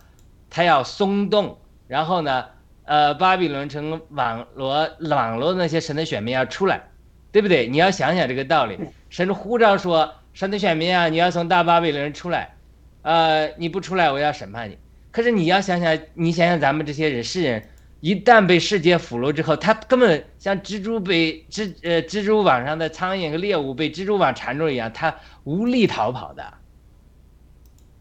[0.49, 2.45] 它要松动，然后呢，
[2.85, 6.85] 呃，巴比伦城网罗网罗那些神的选民要出来，
[7.33, 7.67] 对不对？
[7.67, 8.79] 你要想想这个道理，
[9.11, 12.55] 神呼召说，神的选民啊，你要从大巴比伦出来，
[13.03, 14.79] 呃，你不出来，我要审判你。
[15.17, 17.67] 可是你要想想，你想想咱们这些人世人，
[18.01, 26.53] 一旦被世界俘虏之后，他根本像蜘蛛被蜘呃蜘蛛网上的苍蝇和猎物被蜘蛛网缠住一样，他无力逃跑的。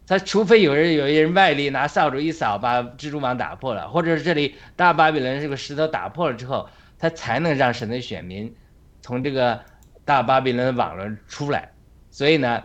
[0.06, 6.68] 他除非有人有一人外力拿扫帚一扫，把蜘蛛网打破了，或者是这里大巴比伦这个石头打破了之后，
[7.00, 8.54] 他才能让神的选民
[9.02, 9.62] 从这个
[10.04, 11.72] 大巴比伦的网络出来。
[12.12, 12.62] 所以呢。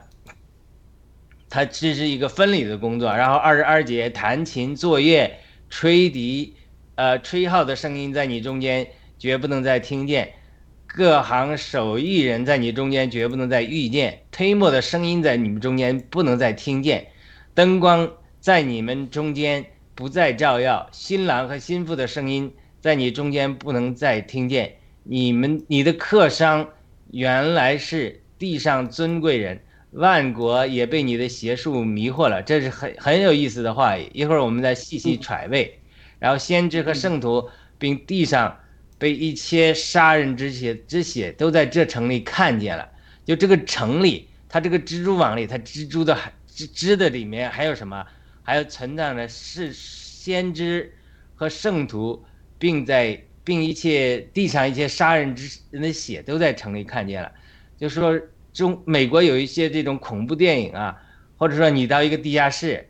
[1.51, 5.31] 它这是一个分离的工作，然后二十二节弹琴、作乐、
[5.69, 6.55] 吹笛，
[6.95, 8.87] 呃，吹号的声音在你中间
[9.19, 10.29] 绝不能再听见；
[10.87, 17.01] 各行手艺人在你中间绝不能再遇见；推磨的声音在你们中间不能再听见；
[17.53, 24.77] 灯光在你们中间不再照耀；新郎和新妇的声音在你中间不能再听见。
[25.03, 26.69] 你们你的客商
[27.11, 29.61] 原来是地上尊贵人。
[29.93, 34.09] 万国也被你的邪术迷惑了，这是很很有意思的话语。
[34.15, 35.81] 一会儿我们再细细揣味。
[36.21, 38.57] 然后先知和圣徒，并地上
[38.99, 42.89] 被一切杀人之血之血都在这城里看见了。
[43.25, 46.17] 就这个城里，它这个蜘蛛网里，它蜘蛛的
[46.47, 48.07] 织织的里面还有什么？
[48.43, 50.95] 还有存在的是先知
[51.35, 52.25] 和圣徒，
[52.59, 57.33] 并在并一切地上一切杀人之人的血都在城里看见了。
[57.77, 58.21] 就说。
[58.53, 60.97] 中美国有一些这种恐怖电影啊，
[61.37, 62.89] 或者说你到一个地下室，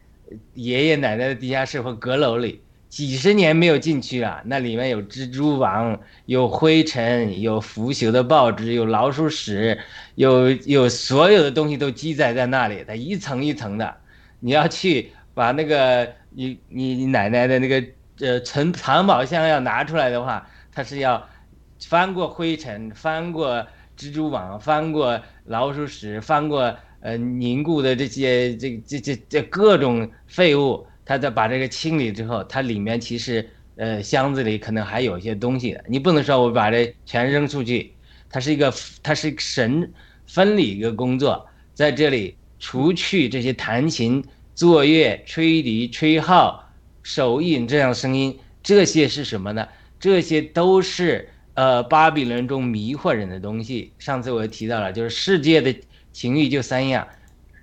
[0.55, 9.79] 爷爷奶奶的地下室或阁楼里，几十年没有进去了，那里面有蜘蛛网，有灰尘，有腐朽的报纸，有老鼠屎，
[10.15, 13.97] 有有所有的东西都积载在那里，它一层一层的，
[14.41, 17.85] 你要去把那个你你你奶奶的那个
[18.21, 21.29] 呃存藏宝箱要拿出来的话，它是要
[21.87, 23.67] 翻过灰尘，翻过。
[23.99, 25.21] 蜘蛛网翻过
[25.51, 33.45] 老鼠屎，翻过呃凝固的这些这这这这各种废物，它再把这个清理之后，它里面其实
[33.75, 35.85] 呃箱子里可能还有一些东西的。
[35.89, 37.93] 你不能说我把这全扔出去，
[38.31, 38.73] 它是一个
[39.03, 39.93] 它是神
[40.25, 41.45] 分离一个工作，
[41.75, 44.25] 在这里除去这些弹琴、
[44.55, 46.65] 作乐、吹笛、吹号、
[47.03, 49.67] 手印这样声音，这些是什么呢？
[49.99, 51.29] 这些都是。
[51.61, 55.79] 呃，巴比伦中迷惑人的东西，上次我提到了，就是世界的
[56.11, 57.07] 情欲就三样，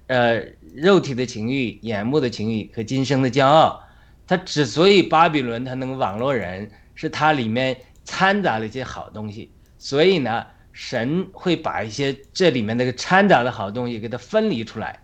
[0.06, 0.40] 呃，
[0.76, 3.82] 肉体的情欲、眼目的情欲和今生的骄傲。
[4.28, 7.76] 它之所以巴比伦它能网络人，是它里面
[8.06, 9.50] 掺杂了一些好东西。
[9.80, 15.00] 所以呢，神会把一些这里面那个掺杂的好东西给它分离出来，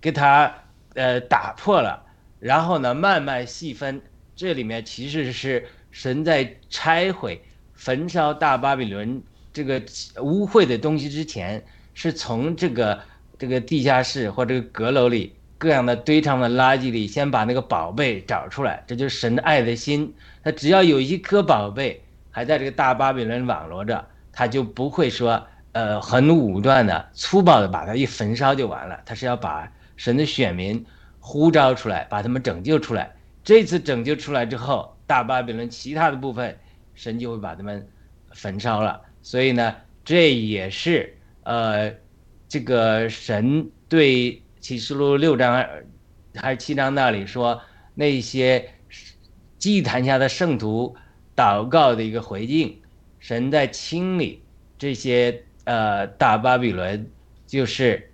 [0.00, 0.52] 给它
[0.94, 2.04] 呃打破了，
[2.40, 4.02] 然后呢慢慢细分，
[4.34, 5.64] 这里面其实是。
[5.94, 7.40] 神在拆毁、
[7.72, 9.22] 焚烧大巴比伦
[9.52, 9.80] 这个
[10.20, 11.64] 污秽的东西之前，
[11.94, 13.00] 是从这个
[13.38, 20.12] 这个地下室或这个阁楼里各样的堆场的垃圾里，先把那个宝贝找出来，这就是神的爱的心。
[20.42, 29.00] 他只要有一颗宝贝还在这个大巴比伦网罗着，他就不会说呃很武断的、粗暴的把它一焚烧就完了。
[29.06, 30.84] 他是要把神的选民
[31.20, 33.14] 呼召出来，把他们拯救出来。
[33.44, 36.58] 这次拯救出来之后，大巴比伦其他的部分，
[36.94, 37.86] 神就会把他们
[38.32, 39.00] 焚烧了。
[39.22, 39.74] 所以呢，
[40.04, 41.94] 这也是呃，
[42.48, 45.66] 这个神对启示录六章
[46.34, 47.60] 还是七章那里说
[47.94, 48.70] 那些
[49.58, 50.96] 祭坛下的圣徒
[51.36, 52.80] 祷告的一个回应。
[53.18, 54.42] 神在清理
[54.76, 57.10] 这些呃大巴比伦，
[57.46, 58.12] 就是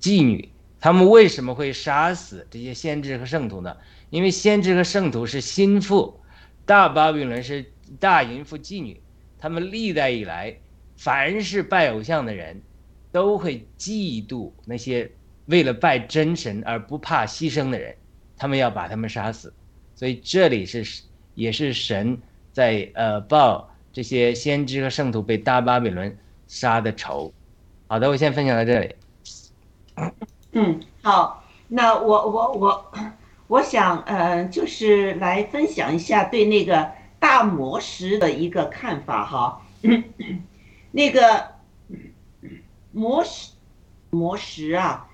[0.00, 0.48] 妓女，
[0.80, 3.76] 他们为什么会杀死这些先知和圣徒呢？
[4.14, 6.20] 因为先知和圣徒是心腹，
[6.64, 7.66] 大巴比伦是
[7.98, 9.00] 大淫妇妓女，
[9.40, 10.56] 他们历代以来，
[10.96, 12.62] 凡是拜偶像的人，
[13.10, 15.10] 都会嫉妒那些
[15.46, 17.92] 为了拜真神而不怕牺牲的人，
[18.36, 19.52] 他们要把他们杀死，
[19.96, 21.02] 所以这里是
[21.34, 22.16] 也是神
[22.52, 27.34] 在呃报这些先知和圣徒被大巴比伦杀的仇。
[27.88, 28.94] 好的，我先分享到这里。
[30.52, 32.92] 嗯，好，那我我我。
[33.46, 39.60] 我想，呃，就是来分享一下对那个大魔石的一个看法哈。
[40.90, 41.54] 那个
[42.92, 43.52] 魔石，
[44.10, 45.08] 魔石啊，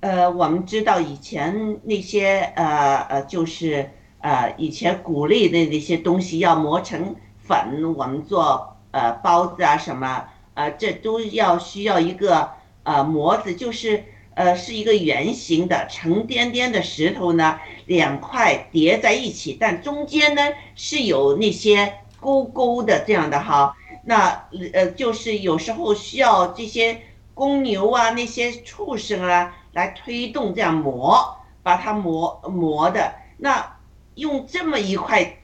[0.00, 10.24] 呃，我们知道以前那些呃呃，就是呃以前鼓励的那些东西要磨成粉，我们做呃包子啊什么，
[10.54, 12.50] 呃，这都要需要一个
[12.84, 14.04] 呃模子，就是
[14.34, 17.58] 呃是一个圆形的沉甸甸的石头呢。
[17.86, 20.40] 两块叠在一起，但中间呢
[20.74, 27.02] 是有那些沟沟的这样的哈，那呃就是有时候需要这些
[27.34, 33.16] 公牛啊那些畜生啊来推动这样磨，把它磨磨的。
[33.36, 33.76] 那
[34.14, 35.40] 用这么一块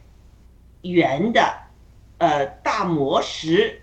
[0.81, 1.55] 圆的
[2.17, 3.83] 呃大磨石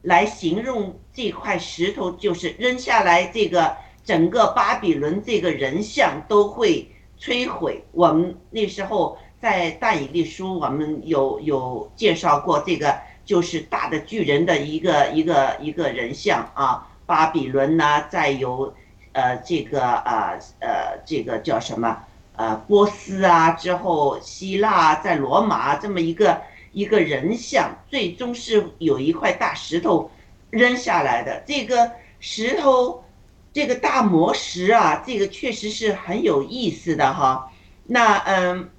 [0.00, 6.88] 来形容这块石头，就是扔下来这个整个巴比伦这个人像都会。
[7.22, 18.72] 摧毁我们那时候在大以利书，我们有有介绍过这个，就是大的巨人的一个一个一个人像啊，巴比伦呐，再有
[19.12, 21.94] 呃这个啊呃这个叫什么
[22.36, 26.40] 呃波斯啊，之后希腊在罗马这么一个
[26.72, 30.10] 一个人像，最终是有一块大石头
[30.48, 33.04] 扔下来的，这个石头。
[33.52, 37.50] 这个大魔石啊，这个确实是很有意思的哈。
[37.84, 38.70] 那嗯，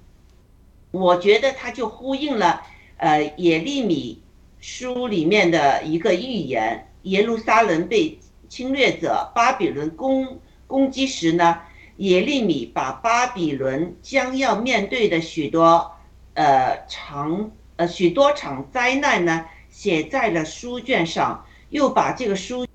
[0.90, 2.62] 我觉得它就呼应了
[2.96, 4.22] 呃耶利米
[4.60, 8.18] 书里面的一个预言：耶路撒冷被
[8.48, 11.58] 侵略者巴比伦攻攻击时呢，
[11.98, 15.92] 耶利米把巴比伦将要面对的许多
[16.32, 22.66] 呃长呃许多场灾难呢写在了书卷上，又把这个书。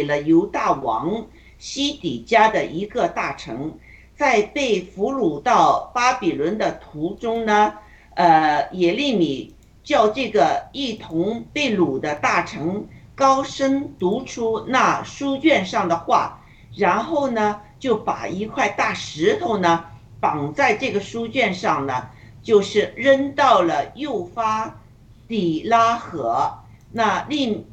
[0.00, 1.26] 给了犹大王
[1.58, 3.70] 西底家的一个大臣，
[4.16, 7.74] 在被俘虏到巴比伦的途中呢，
[8.14, 16.40] 呃，耶利米叫这个一同被掳的大臣高声读出那书卷上的话，
[16.74, 19.84] 然后呢，就把一块大石头呢
[20.18, 22.08] 绑在这个书卷上呢，
[22.42, 24.80] 就是扔到了幼发
[25.28, 26.54] 底拉河。
[26.90, 27.66] 那另。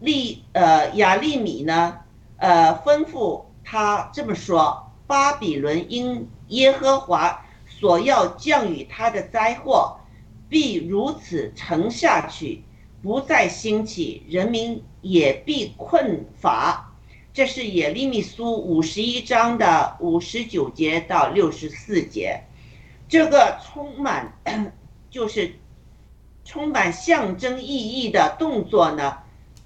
[0.00, 1.98] 利呃亚利米呢，
[2.36, 9.98] 呃吩咐他这么说：巴比伦因耶和华所要降雨他的灾祸，
[10.48, 12.62] 必如此沉下去，
[13.02, 16.92] 不再兴起，人民也必困乏。
[17.32, 22.42] 这是耶利米书五十一章的五十九节到六十四节，
[23.08, 24.34] 这个充满
[25.08, 25.54] 就是
[26.44, 29.18] 充满象征意义的动作呢。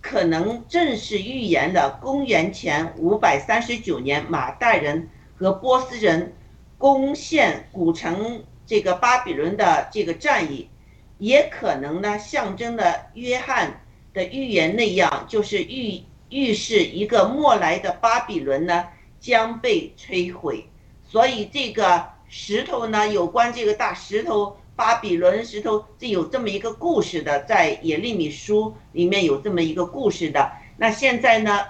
[0.08, 6.32] 可能正是预言了公元前五百三十九年马代人和波斯人
[6.78, 10.70] 攻陷古城这个巴比伦的这个战役，
[11.18, 13.80] 也可能呢象征了约翰
[14.14, 18.86] 的预言那样，就是预预示一个末来的巴比伦呢
[19.18, 20.68] 将被摧毁。
[21.04, 24.56] 所以这个石头呢，有关这个大石头。
[24.76, 30.52] 巴比伦石头是有这么一个故事的，在耶利米书里面有这么一个故事的。
[30.76, 31.66] 那现在呢，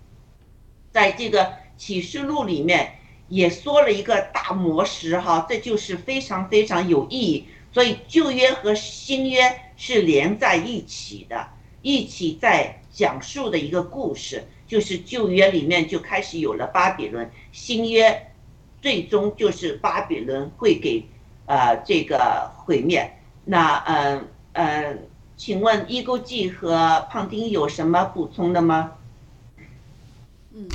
[0.92, 2.98] 在这个启示录里面
[3.28, 7.46] 也说了一个大魔石哈，这就是非常非常有意义。
[7.72, 9.40] 所以旧约和新约
[9.76, 11.48] 是连在一起的，
[11.80, 14.44] 一起在讲述的一个故事。
[14.66, 18.30] 就是旧约里面就开始有了巴比伦，新约
[18.82, 21.02] 最终就是巴比伦会给
[21.48, 23.10] 呃这个毁灭。
[23.44, 28.92] 那嗯嗯，请问伊钩记和胖丁有什么补充的吗？
[30.52, 30.68] 嗯，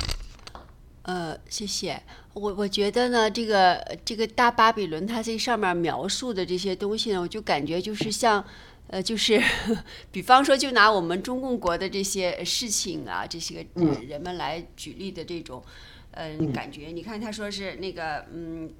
[1.02, 2.02] 呃，谢谢。
[2.32, 8.44] 我我觉得呢，这个这个大巴比伦，它这上面描述的这些东西呢，我就感觉就是像，
[8.88, 9.40] 呃，就是，
[10.10, 13.64] 比方说，就拿我们中共国的这些事情啊，这些
[14.08, 15.62] 人们来举例的这种，
[16.10, 16.86] 呃，感觉。
[16.86, 18.72] 你看，他说是那个，嗯，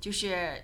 [0.00, 0.60] 就是。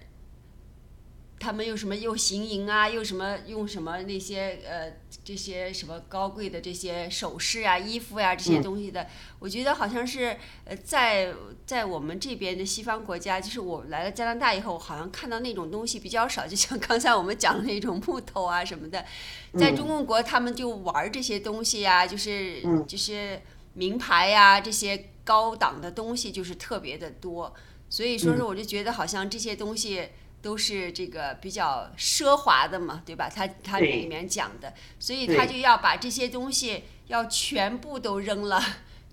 [1.41, 4.93] 他们又什么又行营啊，又什么用什么那些呃
[5.25, 9.07] 这些什么高贵的这些首饰啊、衣服呀、这些东西的，
[9.39, 10.37] 我觉得好像是
[10.67, 11.33] 呃在
[11.65, 19.03] 在我们这边的西方国家，就是我来了加拿大以后，好像看到那种东西比较少， 就像刚才我们讲的那种木头啊什么的，
[19.59, 23.41] 在中共国他们就玩这些东西呀，就是就是
[23.73, 27.55] 名牌呀这些高档的东西就是特别的多，
[27.89, 30.11] 所以说是我就觉得好像这些东西。
[30.43, 33.29] 都是这个比较奢华的嘛，对吧？
[33.29, 38.59] 他他里面讲的，所以他就要把这些东西要全部都扔了，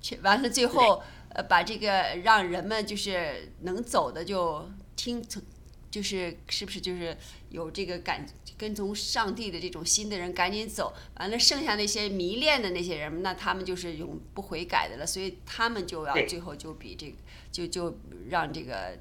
[0.01, 5.43] 全完了最后呃把这个让人们就是能走的就听从，
[5.91, 7.17] 就是是不是就是
[7.49, 8.25] 有这个感
[8.57, 17.17] 跟从上帝的这种心的人赶紧走，完了剩下那些迷恋的那些人，那他们就是永不悔改的了，所以他们就要最后就比这个
[17.51, 17.99] 就就
[18.29, 18.97] 让这个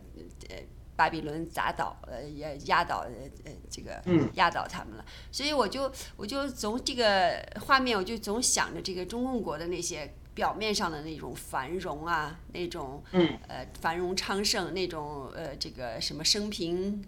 [0.50, 0.56] 呃。
[0.96, 3.10] 巴比伦砸倒，呃，也压倒，呃，
[3.44, 5.04] 呃，这个压倒他们了。
[5.30, 13.04] 所以我就我就从这个画面，我就总想着这个中共国的那些表面上的那种繁荣啊，那种
[13.46, 17.04] 呃繁荣昌盛，那种呃这个什么生平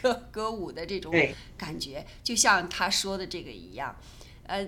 [0.00, 1.12] 歌歌舞的这种
[1.58, 3.94] 感觉，就像他说的这个一样，
[4.46, 4.66] 呃，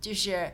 [0.00, 0.50] 就是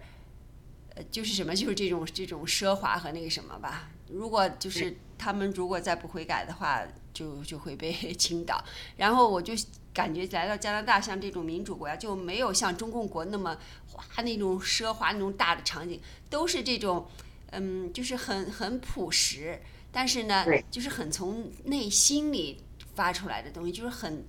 [0.97, 3.91] 呃就是什么，就是这种这种奢华和那个什么吧。
[4.09, 6.83] 如果就是他们如果再不悔改的话。
[7.13, 8.63] 就 就会被 倾倒，
[8.97, 9.53] 然后我就
[9.93, 13.57] 感觉来到加拿大，像这种民主国家就没有像中共国那么
[13.95, 16.01] 哇那种奢华那种大的场景，
[16.31, 17.07] 都是这种
[17.51, 19.61] 嗯，就是很很朴实，
[19.91, 22.59] 但是呢，就是很从内心里
[22.95, 24.25] 发出来的东西，就是很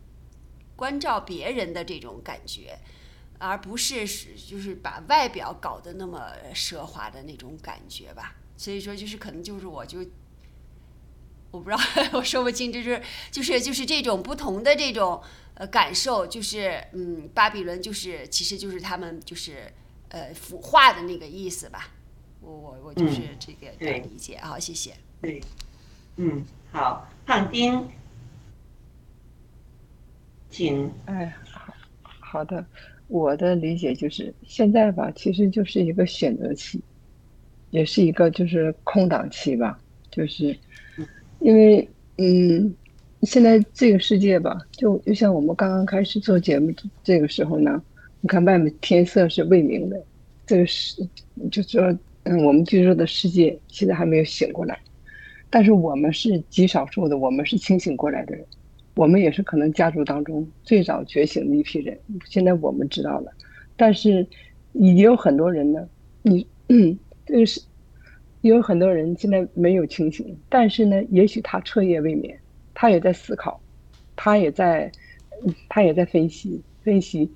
[0.76, 2.78] 关照别人的这种感觉，
[3.40, 8.36] 而不是是就是把外表搞得那么奢华的那种感觉吧。
[8.58, 10.06] 所以说，就是可能就是我就。
[11.54, 11.80] 我不知道，
[12.18, 13.00] 我说不清，就是
[13.30, 15.22] 就是就是这种不同的这种
[15.54, 19.72] 呃感受，就是嗯，巴比伦就是其实就是他们就是
[20.10, 21.92] 呃腐化的那个意思吧。
[22.42, 24.96] 我我我就是这个理解，好，谢谢。
[25.22, 25.40] 对，
[26.16, 27.88] 嗯，好，胖丁，
[30.50, 30.92] 请。
[31.06, 31.72] 哎，好
[32.20, 32.66] 好的，
[33.06, 36.82] 我的理解就是现在吧，其实就是一个选择期，
[37.70, 39.80] 也是一个就是空档期吧，
[40.10, 40.58] 就是。
[41.44, 41.86] 因为，
[42.20, 42.74] 嗯，
[43.24, 46.74] 现在这个世界吧，就就像我们刚刚开始做节目
[47.04, 47.84] 这个时候呢，
[48.22, 50.02] 你看外面天色是未明的，
[50.48, 51.06] 这个是
[51.52, 51.82] 就说，
[52.24, 54.80] 嗯，我们居住的世界现在还没有醒过来，
[55.50, 58.46] 但是我们是极少数的，我们是清醒过来的人，
[58.96, 62.00] 我们也是可能家族当中最早觉醒的一批人。
[62.24, 63.30] 现在我们知道了，
[63.76, 64.26] 但是
[64.72, 65.86] 也有很多人呢，
[66.22, 67.60] 你，嗯，这个是。
[68.50, 72.38] 有很多人现在没有清醒，但是呢，也许他彻夜未眠，
[72.74, 73.58] 他也在思考，
[74.18, 74.92] 他也在，
[75.70, 77.32] 他也在分析分析，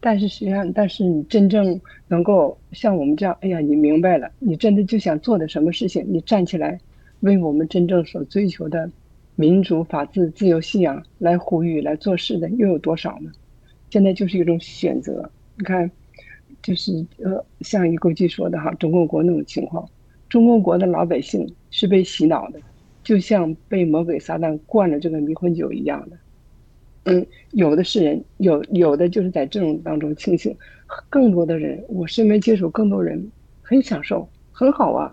[0.00, 6.78] 但是实际上，但是你真正能够像我们这样，哎呀，你明白了，你真的就想做的什么事情，你站起来，
[7.20, 8.90] 为我们真正所追求的
[9.36, 13.32] 民主、法治、自由、信仰来呼吁、来做事的又有多少呢？
[13.88, 15.90] 现在就是一种选择，你看，
[16.62, 19.88] 就是呃，像一国际说的哈，中国国那种情况。
[20.30, 22.60] 中国国的老百姓是被洗脑的，
[23.04, 26.16] 就像被魔鬼撒旦灌了这个迷魂酒一样的。
[27.04, 30.56] 嗯，有的是人，有有的就是在这种当中清醒，
[31.08, 35.12] 更多的人，我身边接触更多人很享受，很好啊。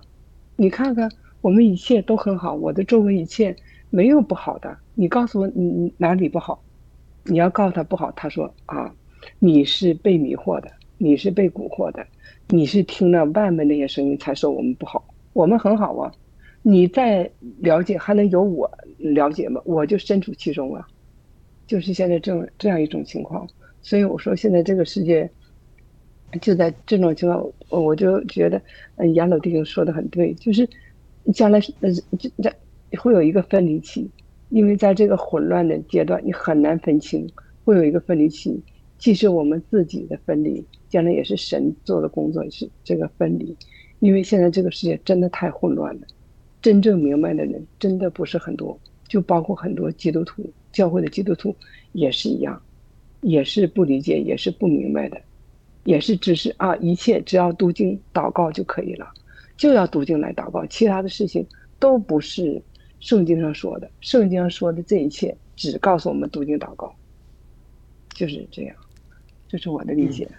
[0.56, 1.10] 你看看，
[1.42, 3.56] 我们一切都很好，我的周围一切
[3.90, 4.78] 没有不好的。
[4.94, 6.62] 你告诉我你哪里不好？
[7.24, 8.94] 你要告诉他不好，他说啊，
[9.40, 12.06] 你是被迷惑的，你是被蛊惑的。
[12.50, 16.12] 你是听了外面那些声音才说我们不好，我们很好啊！
[16.62, 17.30] 你再
[17.60, 19.62] 了解还能有我了解吗？
[19.66, 20.88] 我就身处其中啊，
[21.66, 23.48] 就是现在这这样一种情况。
[23.82, 25.30] 所以我说现在这个世界
[26.42, 28.62] 就在这种情况，我就觉得，
[28.96, 30.68] 嗯，杨老弟兄说的很对，就是
[31.34, 32.52] 将来呃这这
[32.98, 34.10] 会有一个分离期，
[34.50, 37.30] 因为在这个混乱的阶段，你很难分清，
[37.64, 38.62] 会有一个分离期，
[38.98, 40.66] 既是我们自己的分离。
[40.90, 43.54] 将来也是神做的工作，是这个分离，
[44.00, 46.08] 因为现在这个世界真的太混乱了，
[46.62, 51.54] 真正明白的人真的不是很多，就包括很多基督徒教会的基督徒
[51.92, 52.62] 也是一样，
[53.20, 55.20] 也是不理解，也是不明白的，
[55.84, 59.12] 也是只是啊，一切只要读经祷告就可以了，
[59.58, 61.46] 就要读经来祷告，其他的事情
[61.80, 62.62] 都不是
[63.02, 66.96] 圣经上说的，圣经上说的这一切只告诉我们读经祷告，
[68.16, 68.76] 就是这样，
[69.48, 70.30] 这是我的理解。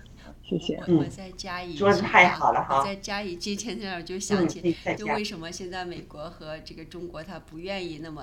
[0.42, 0.76] 谢谢。
[0.88, 8.22] 我我再加一句说的太好了啊哈我再加一句，前天我就想嗯起，就为什么现在美国和这个中国他不愿意那么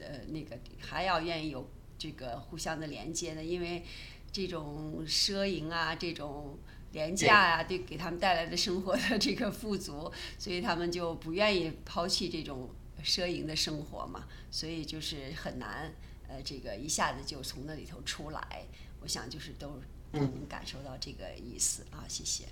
[0.00, 1.66] 呃那个还要愿意有
[1.96, 3.42] 这个互相的连接呢？
[3.42, 3.82] 因为
[4.30, 6.58] 这种奢淫啊，这种
[6.92, 12.68] 廉价呀、对给他们带来的生活的这个富足，所以他们就不愿意抛弃这种
[13.02, 15.90] 奢淫的生活嘛，所以就是很难
[16.28, 18.66] 呃这个一下子就从那里头出来。
[19.00, 19.80] 我想就是都
[20.12, 22.44] 都能感受到这个意思啊，谢谢。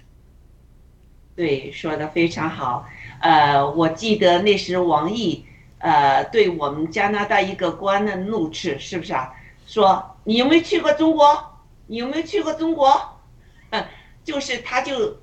[1.36, 2.86] 对，说的非常好。
[3.20, 5.44] 呃，我记得那时王毅
[5.78, 9.32] 呃对我们加拿大一个官的怒斥，是不是啊？
[9.66, 11.60] 说你有没有去过中国？
[11.86, 13.20] 你有没有去过中国？
[13.70, 13.84] 嗯，
[14.24, 15.18] 就是他就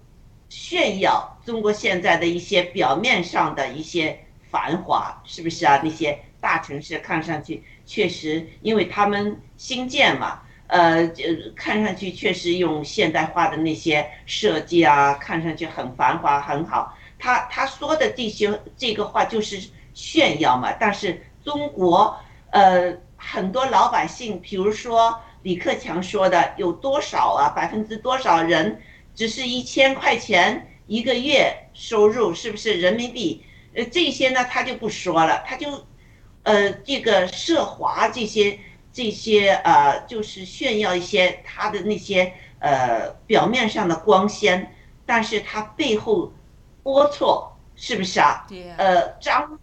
[0.50, 5.82] 炫耀中国现在的一些表面上的一些繁华，是不是啊？
[5.84, 11.09] 那些大城市看上去确实，因为他们新建嘛，呃，
[11.55, 16.93] 看上去确实用现代化的那些设计啊，看上去很繁华很好。
[17.18, 22.13] 他他说的这些这个话就是炫耀嘛，但是中国
[22.51, 28.82] 呃很多老百姓，比如说李克强说的有多少啊，百分之多少人
[29.15, 33.41] 只是一千块钱一个月收入，是不是人民币？
[33.74, 35.86] 呃，这些呢他就不说了，他就
[36.43, 38.59] 呃这个涉华这些。
[38.98, 44.74] 这些呃，就是炫耀一些他的那些呃表面上的光鲜，
[45.06, 46.34] 但是他背后
[46.84, 48.43] 龌龊，是不是啊？
[48.50, 49.60] 对、呃，张，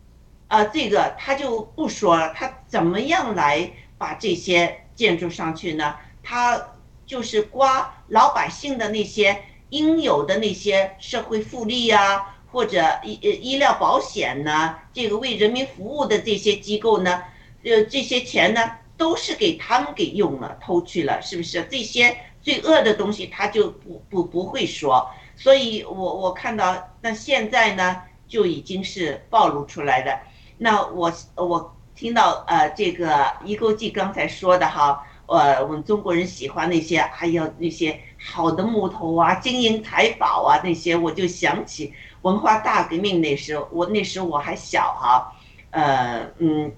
[0.47, 3.69] 呃，这个他就不说了，他怎么样来
[3.99, 5.97] 把这些建筑上去呢？
[6.23, 6.69] 他
[7.05, 17.25] 就是刮老百姓的那些应有的那些社会福利呀、或者医呃医疗保险呢，这个为人民服务的这些机构呢，
[17.65, 18.61] 呃，这些钱呢。
[18.97, 21.63] 都是给他们给用了，偷去了，是不是？
[21.71, 30.17] 这些罪恶的东西他就不不不会说，所以我我看到，那现在呢就已经是暴露出来的。
[30.59, 41.93] 那我我听到呃这个一钩记刚才说的哈，呃我们中国人喜欢那些，还有那些好的木头啊、金银财宝啊那些，我就想起
[42.23, 45.33] 文化大革命那时候，我那时候我还小哈，
[45.71, 46.73] 呃嗯。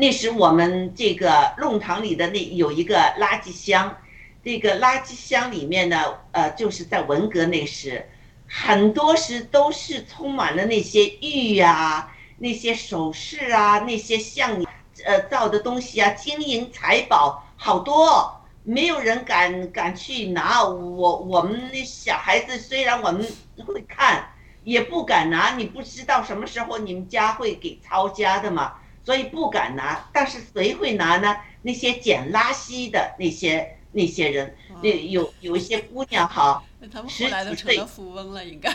[0.00, 3.96] 那时我们这个弄堂里的那有一个垃圾箱，
[4.44, 8.08] 这个垃圾箱里面呢，呃，就是在文革那时，
[8.48, 14.64] 很多时都是充满了那些玉呀、那些首饰啊、那些像
[15.04, 20.62] 呃造的东西啊，金银财宝好多，没有人敢敢去拿。
[20.62, 23.26] 我我们那小孩子虽然我们
[23.66, 24.30] 会看，
[24.62, 25.56] 也不敢拿。
[25.56, 28.74] 你不知道什么时候你们家会给抄家的嘛。
[29.08, 31.34] 所以不敢拿，但是谁会拿呢？
[31.62, 38.70] 那些捡垃圾的那些那些人，那有有一些姑娘哈，那他们后来都成了富翁了，应该。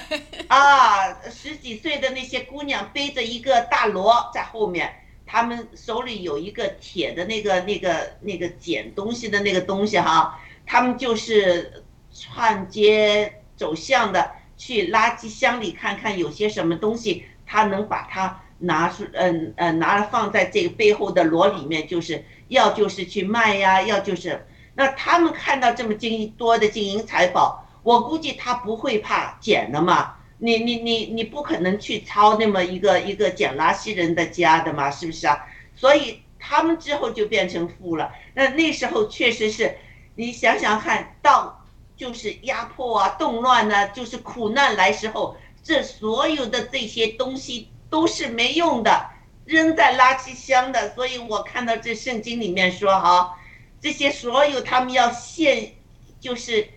[0.47, 4.91] 啊，十几岁的那些姑娘背着一个大箩在后面，
[5.23, 18.39] 他们手里有一个铁的那个那个那个捡东西的那个东西哈，他们就是串街走巷的去垃圾箱里看看有些什么东西，他能把它。
[18.63, 24.45] 拿出，嗯呃，拿了放在这个背后的箩里面，就是要就是去卖呀，要就是，
[24.75, 30.15] 那他们看到这么金多的金银财宝，我估计他不会怕捡的嘛。
[30.37, 35.45] 你你你你不可能去抄那么一个一个捡垃圾人的家的嘛，是不是啊？
[35.75, 38.11] 所以他们之后就变成富了。
[38.33, 39.75] 那那时候确实是，
[40.15, 41.65] 你想想看到
[41.97, 47.67] 就是压迫啊、动乱呢、就是苦难来时候，这所有的这些东西。
[47.93, 49.07] 都是没用的，
[49.45, 50.95] 扔在垃圾箱的。
[50.95, 53.37] 所以我看到这圣经里面说哈，
[53.79, 55.75] 这些所有他们要炫，
[56.19, 56.67] 就是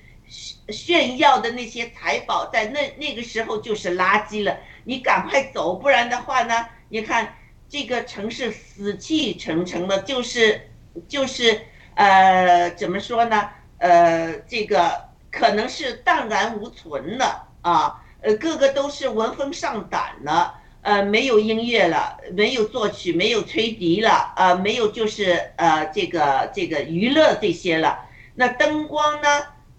[0.68, 4.58] 炫耀的那些财宝，在那那个时候就是垃圾了。
[4.84, 7.34] 你赶快走，不然的话呢，你看
[7.66, 10.68] 这个城市死气沉沉的，就是
[11.08, 11.62] 就是
[11.94, 13.48] 呃，怎么说呢？
[13.78, 20.60] 呃，这个可能是荡然无存了啊，呃，个个都是闻风丧胆了。
[20.86, 28.06] 呃，没有音乐了，没有作曲，没有吹笛了，呃，没有就是呃这个这个娱乐这些了。
[28.36, 29.28] 那灯光呢，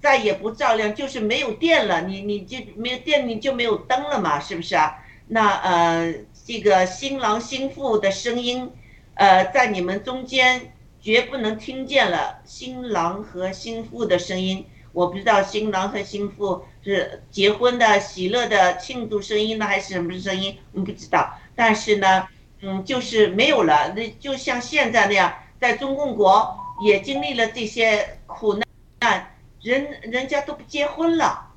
[0.02, 4.98] 再也不照亮，就是没有电了，你你就没有电，你就没有灯了嘛，是不是啊？
[5.28, 6.14] 那呃，
[6.46, 8.70] 这个新郎新妇的声音，
[9.14, 14.66] 呃，在你们中间绝不能听见了，新郎和新妇的声音。
[14.94, 20.58] 我不知道新郎和新妇是结婚的喜乐的庆祝声音呢，还是什么声音？
[20.72, 21.38] 我不知道。
[21.56, 22.28] 但是呢，
[22.62, 23.94] 嗯，就是没有了。
[23.94, 28.60] 那就像现在那样，在中共国也经历了这些苦
[29.00, 31.48] 难，人人家都不结婚了，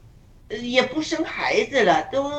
[0.49, 2.31] 也不生孩子了，都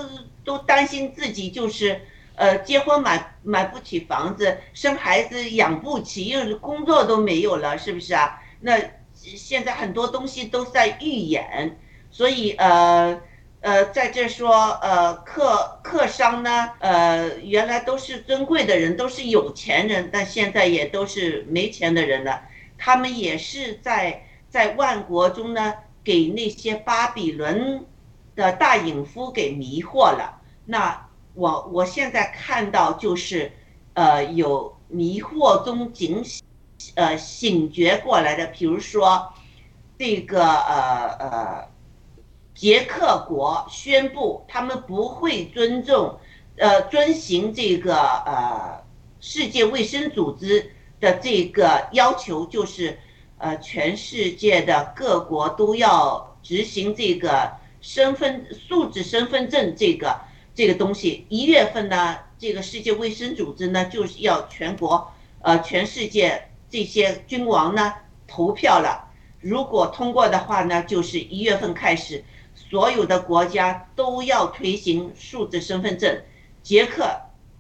[0.44, 2.00] 都担心自己就是
[2.36, 8.39] 呃结婚买买不起房子，生孩子养不起，又工作都没有了，是不是啊？
[8.60, 8.80] 那。
[9.22, 11.78] 现在很多东西都在预演，
[12.09, 13.22] 所以呃
[13.61, 22.41] 呃，在这说呃客客商呢，呃原来都是尊贵的人，都是有钱人，但现在也都是没钱的人了。
[22.78, 27.86] 他们也是在在万国中呢，给那些巴比伦
[28.36, 30.41] 的大隐夫给迷惑了。
[30.65, 33.51] 那我我现在看到就是，
[33.93, 36.43] 呃有迷惑中警醒。
[36.95, 39.34] 呃，醒觉过来的，比如说，
[39.97, 41.67] 这个呃呃，
[42.53, 46.19] 捷克国宣布他们不会尊重，
[46.57, 48.84] 呃，遵循这个呃
[49.19, 52.99] 世界卫生组织的这个要求，就是
[53.38, 57.51] 呃全世界的各国都要执行这个
[57.82, 60.19] 身份素质身份证这个
[60.53, 61.25] 这个东西。
[61.29, 65.11] 一月份呢，这个世界卫生组织呢就是要全国
[65.41, 66.47] 呃全世界。
[66.72, 67.93] 这些君王呢
[68.26, 69.11] 投票了，
[69.41, 72.24] 如果通过的话呢，就是一月份开始，
[72.55, 76.22] 所有的国家都要推行数字身份证。
[76.63, 77.03] 捷克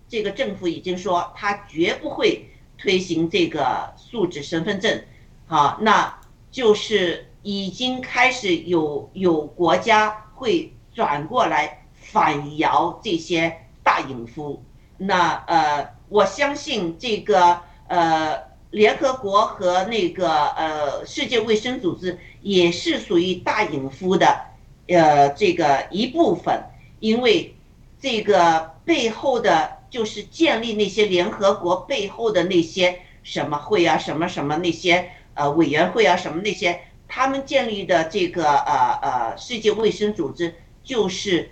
[0.07, 5.03] 这个政府已经说，他绝不会推行这个数字身份证。
[5.45, 6.17] 好，那
[6.49, 13.53] 就是已经开始有有国家会转过来反摇这些
[13.83, 14.63] 大隐夫。
[14.97, 17.59] 那呃，我相信这个
[17.89, 18.50] 呃。
[18.71, 24.45] 联合国和那个呃世界卫生组织也是属于大隐夫的，
[24.87, 26.63] 呃这个一部分，
[27.01, 27.53] 因为
[27.99, 41.51] 这个背后的就是建立那些联合国背后的那些什么会啊什么什么那些呃委员会啊什么那些，他们建立的这个呃呃世界卫生组织就是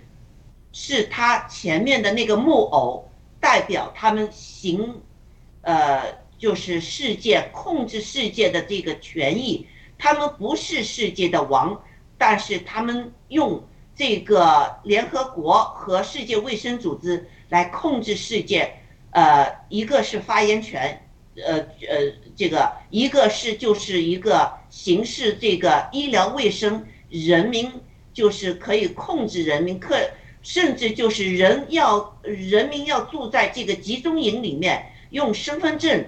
[0.72, 5.02] 是他前面的那个木偶代表他们行
[5.60, 6.18] 呃。
[6.40, 9.66] 就是世界控制世界的这个权益，
[9.98, 11.78] 他们不是世界的王，
[12.16, 13.62] 但是他们用
[13.94, 18.72] 这个联合国和世界卫生组织来控制世界。
[19.10, 27.70] 呃，一个是发言权，呃呃，这个一个是就是一个形式，这个医疗卫生，人民
[28.14, 29.94] 就是可以控制人民，可
[30.42, 36.02] 甚至就是人要人民要住在这个集中营里面，用身份证。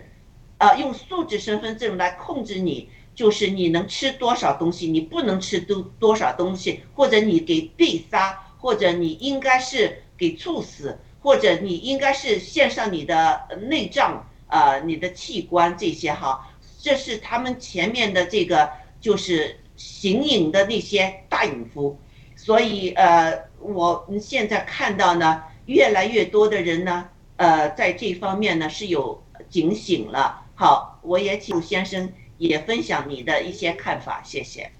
[0.62, 16.48] 呃，用素质身份证来控制你，就是你能吃多少东西，你不能吃多多少东西，或者你给被杀，或者你应该是给猝死，或者你应该是献上你的内脏，呃，你的器官这些哈，
[16.80, 21.98] 这是他们前面的这个就是行影的那些大隐夫，
[22.36, 30.38] 所以呃，我们现在看到呢，越来越多的人呢，呃，在这方面呢是有警醒了。
[30.54, 34.70] 好，我也请先生也分享你的一些看法，谢谢。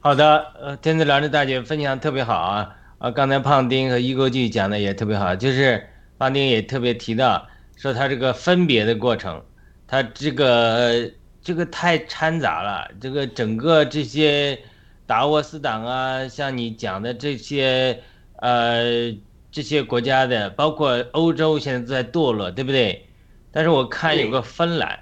[0.00, 5.88] 好的，呃，天子良知大姐分享特别好啊，啊，刚才胖丁和一国际讲的也特别好，就是
[6.18, 7.46] 胖丁也特别提到
[7.76, 9.42] 说他这个分别的过程，
[9.86, 11.10] 他这个
[11.42, 14.58] 这个太掺杂了，这个整个这些
[15.06, 18.02] 达沃斯党啊，像你讲的这些
[18.36, 19.12] 呃
[19.50, 23.06] 这些国家的，包括欧洲现在都在堕落，对不对？
[23.54, 24.98] 但是我看有个芬兰，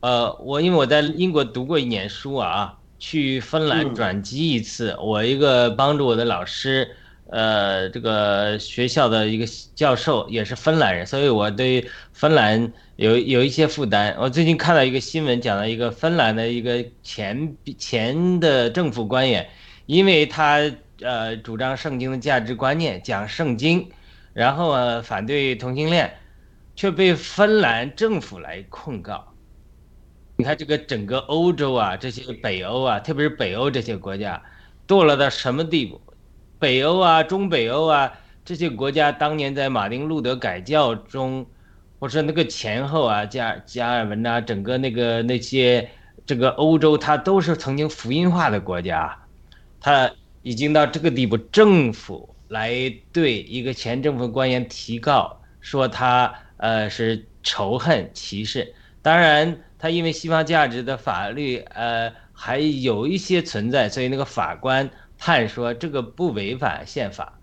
[0.00, 6.90] 呃，我因为我在英国读过一年书啊，去芬兰转机一次，我一个帮助我的老师，
[7.30, 14.16] 呃，这个学校的一个教授也是芬兰人，所以我对芬兰有有一些负担。
[14.18, 19.48] 我最近看到一个新闻，讲了一个芬兰的一个前前的政府官员，
[19.86, 20.58] 因为他
[21.00, 23.88] 呃主张圣经的价值观念，讲圣经，
[24.32, 26.12] 然后呃反对同性恋。
[26.74, 29.24] 却被芬兰政府来控告。
[30.36, 34.42] 你看这个整个欧洲啊，这些北欧啊，特别是北欧这些国家，
[34.86, 36.00] 堕落到什么地步？
[36.58, 38.12] 北欧啊，中北欧啊，
[38.44, 41.46] 这些国家当年在马丁路德改教中，
[41.98, 45.88] 或者那个前后啊，加加尔文呐，整个那个那些
[46.26, 49.16] 这个欧洲，它都是曾经福音化的国家。
[49.80, 50.10] 他
[50.42, 52.72] 已经到这个地步，政府来
[53.12, 58.74] 对一个前政府官员提告，说他呃是仇恨歧视。
[59.02, 64.88] 当然，他因为西方价值的法律呃还有一些存在，所以那个法官
[65.18, 67.38] 判说这个不违反宪法。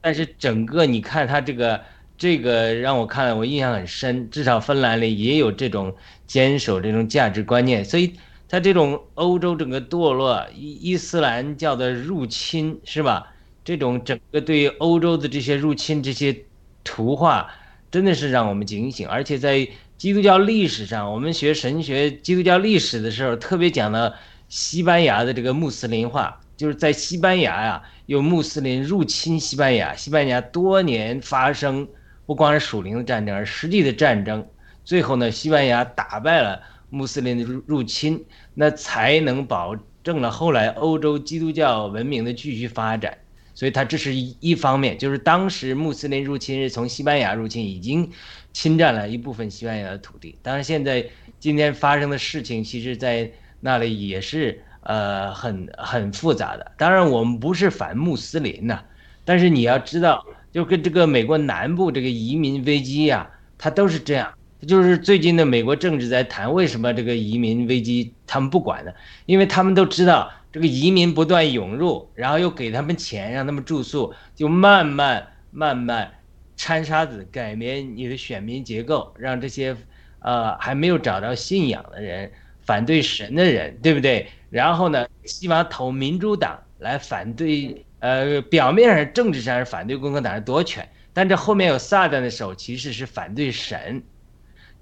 [0.00, 1.80] 但是整个你看他这个
[2.18, 5.94] 这个让我看了我印象很深，至少芬兰里也有这种
[6.26, 8.12] 坚守这种价值观念，所以
[8.48, 13.32] 他这种欧洲整个堕落伊伊斯兰教的入侵是吧？
[13.64, 16.36] 这种整个对欧洲的这些入侵这些
[16.84, 17.50] 图画，
[17.94, 19.06] 真的是让我们警醒。
[19.06, 24.12] 而且在基督教历史上，我们学神学基督教历史的时候，特别讲到
[24.48, 27.80] 西班牙的这个穆斯林化，就是在西班牙呀。
[28.06, 31.86] 有穆斯林入侵西班牙，西班牙多年发生
[32.26, 34.44] 不光是属灵的战争，而实际的战争。
[34.84, 38.24] 最后呢，西班牙打败了穆斯林的入入侵，
[38.54, 43.16] 那才能保证了后来欧洲基督教文明的继续发展。
[43.54, 48.10] 所以，它这是一一方面，就是当时穆斯林入侵是从西班牙入侵，已经
[48.52, 50.36] 侵占了一部分西班牙的土地。
[50.42, 51.06] 当然，现在
[51.38, 53.30] 今天发生的事情，其实在
[53.60, 54.60] 那里也是。
[54.86, 56.72] 呃，很很复杂的。
[56.76, 58.82] 当然，我们不是反穆斯林呐，
[59.24, 63.26] 但是你要知道，就跟这个美国南部这个移民危机呀，
[63.56, 64.30] 它都是这样。
[64.68, 68.92] 就是最近的美国政治在谈为什么这个移民危机他们不管呢？
[69.24, 76.08] 因为他们都知道这个移民不断涌入，然后又给他们钱让他们住宿，就慢慢慢慢
[76.54, 79.76] 掺沙子，改变你的选民结构，让这些
[80.20, 82.30] 呃还没有找到信仰的人。
[82.62, 84.28] 反对神的人，对不对？
[84.48, 94.00] 然后呢，希望投民主党来反对，呃，表面上政治上是反对共和党人夺权，但这后面有撒旦的手，其实是反对神。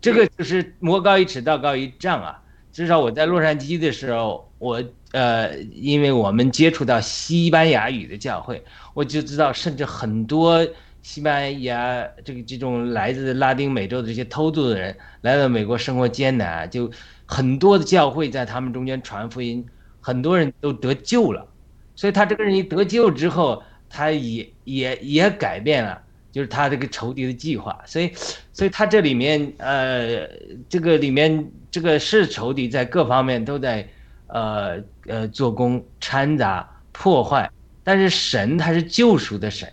[0.02, 2.42] 这个就是魔高一尺，道高一丈啊！
[2.72, 4.82] 至少我在洛杉矶的时候，我
[5.12, 8.62] 呃，因为我们接触到西班牙语的教会，
[8.94, 10.66] 我就知道，甚至很多
[11.02, 16.90] 西班牙这个这种来自拉丁美洲的这些偷渡的人，来到美国生活艰难，就。
[17.24, 19.64] 很多的教会在他们中间传福音，
[20.02, 21.46] 很多人都得救了，
[21.94, 25.98] 所以他这个人一得救之后，他也也也改变了，
[26.30, 28.10] 就是他这个仇敌的计划，所以，
[28.52, 30.28] 所以他这里面呃，
[30.68, 33.88] 这个里面这个是仇敌在各方面都在，
[34.32, 37.50] 呃呃做工掺杂破坏，
[37.84, 39.72] 但是神他是救赎的神，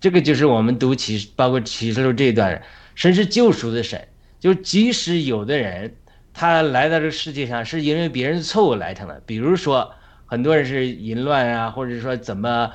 [0.00, 2.60] 这个就是我们读启包括启示录这一段，
[2.94, 4.08] 神是救赎的神，
[4.40, 5.94] 就即使有的人。
[6.36, 9.88] 他来到这个世界上是因为别人的错误来成的，比如说
[10.26, 12.72] 很多人是淫乱啊，或者说怎么，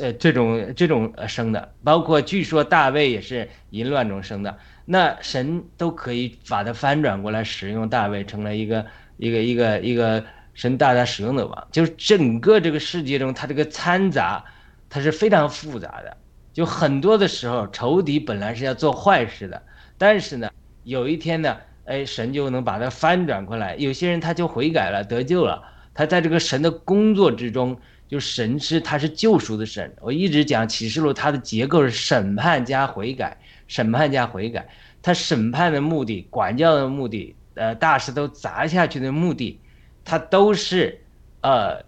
[0.00, 8.86] 呃，这种这种生的，包括据说大卫也是淫乱中生的，那神都可以把它翻转过来，使用大卫成了一个
[9.20, 14.44] 一个一个一个神大大使用的王，就是整个这个世界中，它这个掺杂，
[14.88, 16.16] 它是非常复杂的，
[16.52, 19.62] 就很多的时候仇敌本来是要做坏事的，
[19.96, 20.50] 但是呢，
[20.84, 21.56] 有一天呢。
[21.86, 23.74] 哎，神就能把它翻转过来。
[23.74, 25.60] 有些人他就悔改了，得救了。
[25.92, 29.92] 他在这个神的工作之中，就神是他是救赎的神。
[30.00, 34.68] 我一直讲启示录，它的结构是审判加悔改，审判加悔改。
[35.02, 39.60] 他审判的目的、管教的目的、呃大石头砸下去的目的，
[40.02, 41.02] 它都是
[41.42, 41.84] 呃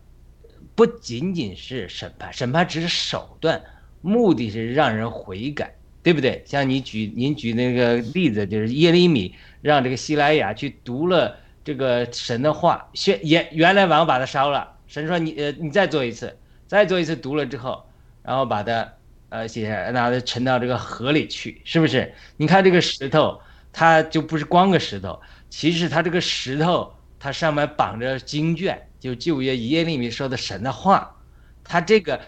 [0.74, 3.62] 不仅仅是审判，审判只是手段，
[4.02, 6.42] 目的是让人悔改，对不对？
[6.44, 9.34] 像你举您举那个例子，就是耶利米。
[9.62, 14.76] 让这个希莱亚去读了这个神的话，原原原来王把它烧了。
[14.88, 17.86] 神说你呃你再做一次，再做一次读了之后，
[18.24, 18.92] 然后把它
[19.28, 22.12] 呃写下来，拿它沉到这个河里去，是不是？
[22.36, 23.40] 你看这个石头，
[23.72, 25.20] 它就不是光个石头，
[25.52, 31.14] 其实它这个石头它上面绑着经卷，就旧约耶利米说的神的话，
[31.62, 32.18] 它这个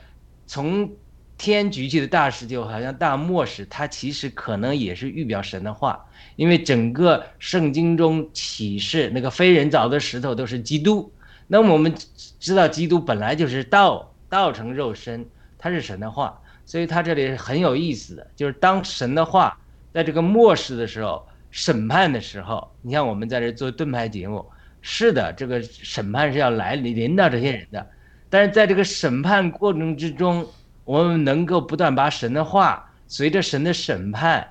[0.47, 0.93] 从
[1.39, 6.05] 天举起的大石就好像大漠石，它其实可能也是预表神的话。
[6.37, 11.11] 因为整个圣经中启示那个非人造的石头都是基督，
[11.47, 11.95] 那么我们
[12.39, 19.59] 知道基督本来就是道，道成肉身，他是神的话，所以他这里很有意思的，就是当神的话
[19.95, 24.45] 在这个末世的时候审判的时候，你像我们在这做盾牌节目，
[24.83, 27.87] 是的，这个审判是要来临到这些人的，
[28.29, 30.45] 但是在这个审判过程之中，
[30.85, 34.45] 我们能够不断把神的话随着神的审判。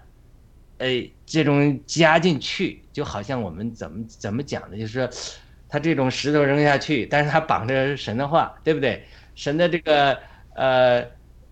[0.77, 5.09] 哎，这种加进去，就好像我们怎么怎么讲的，就是，
[5.67, 9.03] 他这种石头扔下去，但是他绑着神的话，对不对？
[9.35, 10.17] 神的这个
[10.55, 11.05] 呃，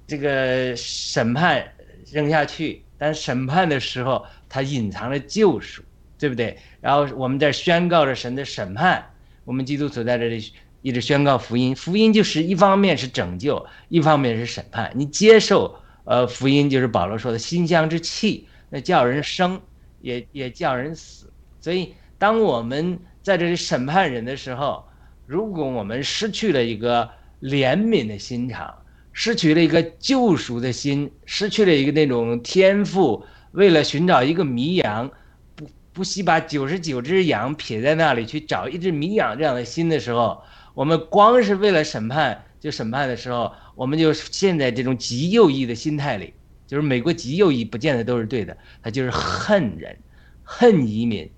[0.07, 1.61] 这个审判
[2.09, 5.81] 扔下去，但审判的时候，他隐藏了救赎，
[6.19, 6.57] 对不对？
[6.81, 9.01] 然后我们在宣告着神的审判，
[9.45, 11.73] 我们基督徒在这里一直宣告福音。
[11.73, 14.91] 福音就是一方面是拯救，一方面是审判。
[14.93, 15.73] 你接受
[16.03, 19.61] 呃福音，就是保罗说的馨香之气，那叫人生，
[20.01, 21.31] 也也叫人死。
[21.61, 24.83] 所以，当我们在这里审判人的时候，
[25.25, 27.09] 如果我们失去了一个
[27.41, 28.73] 怜悯的心肠，
[29.13, 35.09] 失去了一个救赎的心，失去了一个那种天赋，为了寻找一个迷羊，
[35.55, 40.41] 不不惜把九十九只羊撇在那里去找一只迷羊这样的心的时候，
[40.73, 46.33] 我们光是为了审判就审判的时候，我们就陷在这种极右翼的心态里，
[46.65, 49.97] 就是美国极右翼不见得都是对的，他就是恨人，
[50.43, 51.29] 恨移民，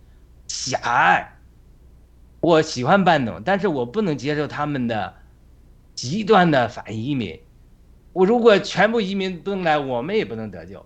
[0.48, 1.30] 狭隘。
[2.42, 5.14] 我喜欢半农，但是我不能接受他们的
[5.96, 7.40] 极端的反移民。
[8.12, 10.86] 我如果全部移民都来，我们也不能得救。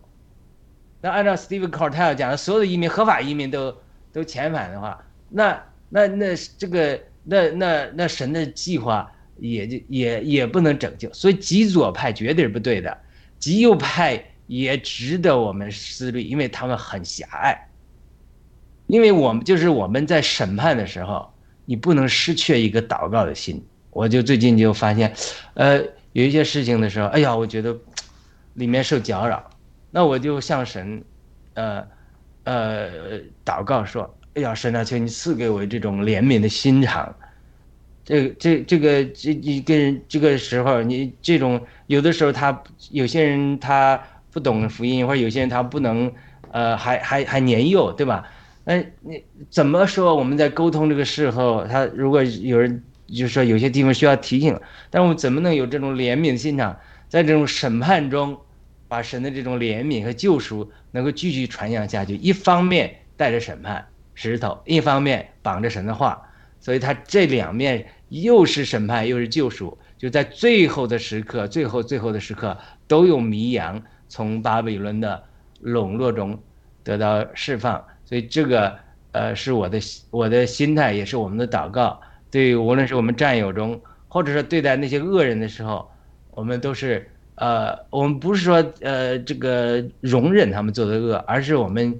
[1.01, 3.75] 那按照 Steve Cartel 讲的，所有的移民合法移民都
[4.11, 11.11] 都遣返的话，那那那这个那那那神的计划也就也也不能拯救。
[11.13, 12.97] 所以极左派绝对是不对的，
[13.37, 17.69] 极右派也值得我们思虑，因为他们很狭隘。
[18.87, 21.31] 因为我们就是我们在审判的时候，
[21.65, 23.63] 你不能失去一个祷告的心。
[23.91, 25.13] 我就最近就发现，
[25.53, 25.81] 呃。
[26.13, 27.77] 有一些事情的时候，哎呀，我觉得
[28.55, 29.47] 里面受搅扰，
[29.91, 31.03] 那我就向神，
[31.53, 31.85] 呃，
[32.43, 37.13] 呃，祷告说：“哎呀，神啊，求你赐给我这种怜悯的心肠。”
[38.05, 46.11] 这、这、这个、这、一跟这个时候，你这种有的时候他有些人他不懂福音，或者有些人他不能，
[46.51, 48.27] 呃，还还还年幼，对吧？
[48.65, 50.15] 哎，你怎么说？
[50.15, 52.83] 我们在沟通这个时候，他如果有人。
[53.09, 54.59] 就是说，有些地方需要提醒，
[54.89, 56.77] 但我们怎么能有这种怜悯的心肠，
[57.07, 58.37] 在这种审判中，
[58.87, 62.15] 把神的这种怜悯和救赎能够继续传扬下去？
[62.15, 66.21] 一方面带着审判石头，一方面绑着神的话，
[66.59, 72.57] 所以他这两面又是审判又是救赎，就在最后的时刻，最后最后的时刻，
[72.87, 75.23] 都有迷羊从巴比伦的
[75.59, 76.39] 笼络中
[76.83, 77.83] 得到释放。
[78.05, 78.73] 所以这个
[79.11, 79.79] 呃，是我的
[80.09, 81.99] 我的心态，也是我们的祷告。
[82.31, 85.89] 对，无论是我们战友中，或者说对待那些恶人的时候，
[86.31, 91.99] 我们都是呃，我们不是说呃这个容忍他们做的恶，而是我们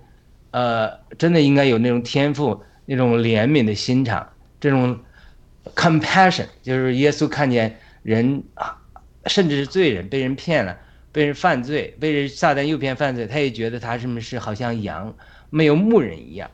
[0.51, 4.27] 呃真的应该有那种天赋，那种怜悯的心肠，
[4.59, 4.99] 这种
[5.75, 8.77] compassion，就是耶稣看见人啊，
[9.25, 10.77] 甚至是罪人被人骗了，
[11.11, 15.15] 被人犯罪，被人撒旦诱骗犯罪，他也觉得他是不是好像羊
[15.49, 16.51] 没有牧人一样，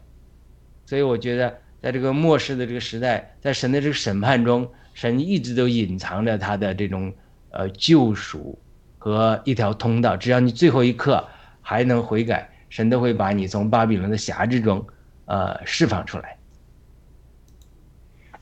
[0.86, 1.60] 所以我觉得。
[1.84, 7.14] 在这个末世的这个时代，在神的这个审判中，神一直都隐藏着他的这种
[7.52, 8.58] 呃救赎
[9.04, 10.16] 和一条通道。
[10.16, 11.28] 只要你最后一刻
[11.62, 14.82] 还能悔改，神都会把你从巴比伦的辖制中
[15.26, 16.38] 呃释放出来。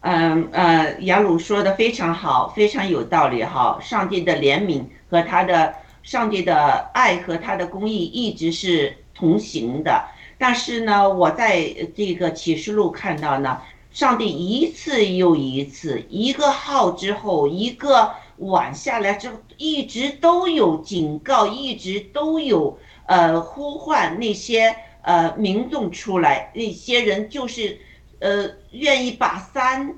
[0.01, 3.79] 嗯呃，雅鲁说的非常好，非常有道理哈。
[3.81, 6.53] 上帝的怜悯和他的上帝的
[6.93, 10.05] 爱和他的公义一直是同行的。
[10.37, 13.59] 但是呢，我在这个启示录看到呢，
[13.91, 22.77] 上帝一次又一次，一个号之后一个晚下来之后，一直都有警告，一直都有
[23.07, 27.79] 呃呼唤那些呃民众出来，那些人就是
[28.19, 29.95] 呃愿意把三，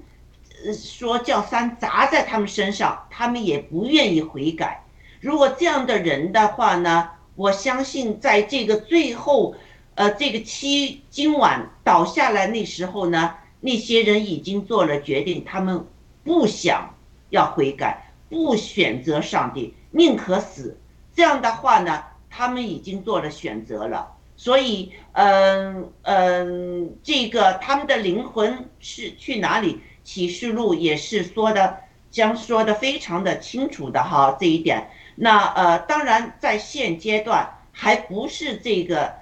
[0.74, 4.84] 说叫三砸在他们身上，他们也不愿意悔改。
[5.20, 9.56] 如果这样的人的话呢，我相信在这个最后。
[9.96, 15.86] 呃，这个七今晚倒下来那时候呢，那些人已经做了决定，他们
[16.24, 16.96] 不想
[17.30, 18.03] 要悔改，
[18.34, 20.76] 不选择上帝，宁可死。
[21.16, 24.12] 这样的话呢，他们已经做了选择了。
[24.36, 29.80] 所以，嗯嗯，这个他们的灵魂是去哪里？
[30.04, 31.78] 启示录也是说的，
[32.10, 34.90] 将说的非常的清楚的哈，这一点。
[35.16, 39.14] 那呃，当然在现阶段还不是这个。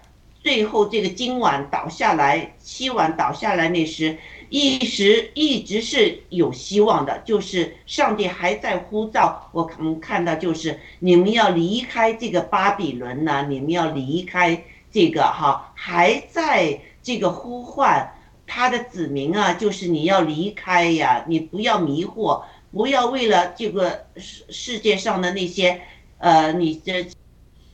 [0.43, 4.17] 最后这个今晚倒下来，七晚倒下来那时，
[4.51, 9.49] 一时一直是有希望的，就是上帝还在呼召。
[9.53, 18.13] 我们看到就是你们要离开这个巴比伦呢，你们要离开这个哈，还在这个呼唤
[18.45, 22.43] 他的子民啊，就是你要离开呀，你不要迷惑，
[22.73, 25.79] 不要为了这个世世界上的那些，
[26.17, 27.07] 呃，你的，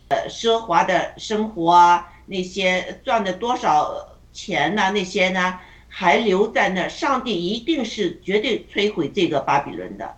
[0.09, 2.13] 呃，奢华的生活啊。
[2.28, 4.91] 那些赚的多少钱呐？
[4.91, 6.88] 那些呢还留在那？
[6.88, 10.15] 上帝一定是绝对摧毁这个巴比伦的，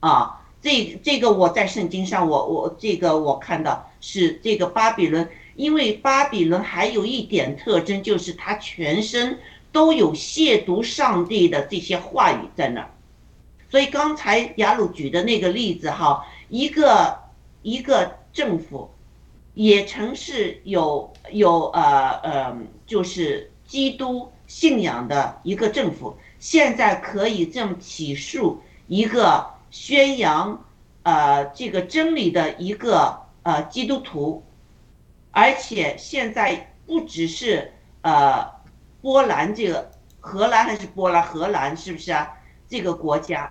[0.00, 9.38] 啊，这这个我在圣经上，我我这个我看到是这个巴比伦，因为巴比伦还有一点特征，就是他全身
[9.70, 12.90] 都有亵渎上帝的这些话语在那儿，
[13.70, 17.18] 所以刚才雅鲁举的那个例子哈，一个
[17.62, 18.88] 一个政府，
[19.54, 22.56] 也曾是有有呃呃，
[22.86, 30.64] 就是基督信仰的一个政府，现在可以这么起诉一个宣扬
[31.04, 34.42] 呃这个真理的一个呃基督徒，
[35.30, 37.72] 而且现在不只是
[38.02, 38.44] 呃
[39.00, 39.88] 波兰这个
[40.18, 42.28] 荷兰还是波兰荷兰是不是啊？
[42.68, 43.48] 这个国家，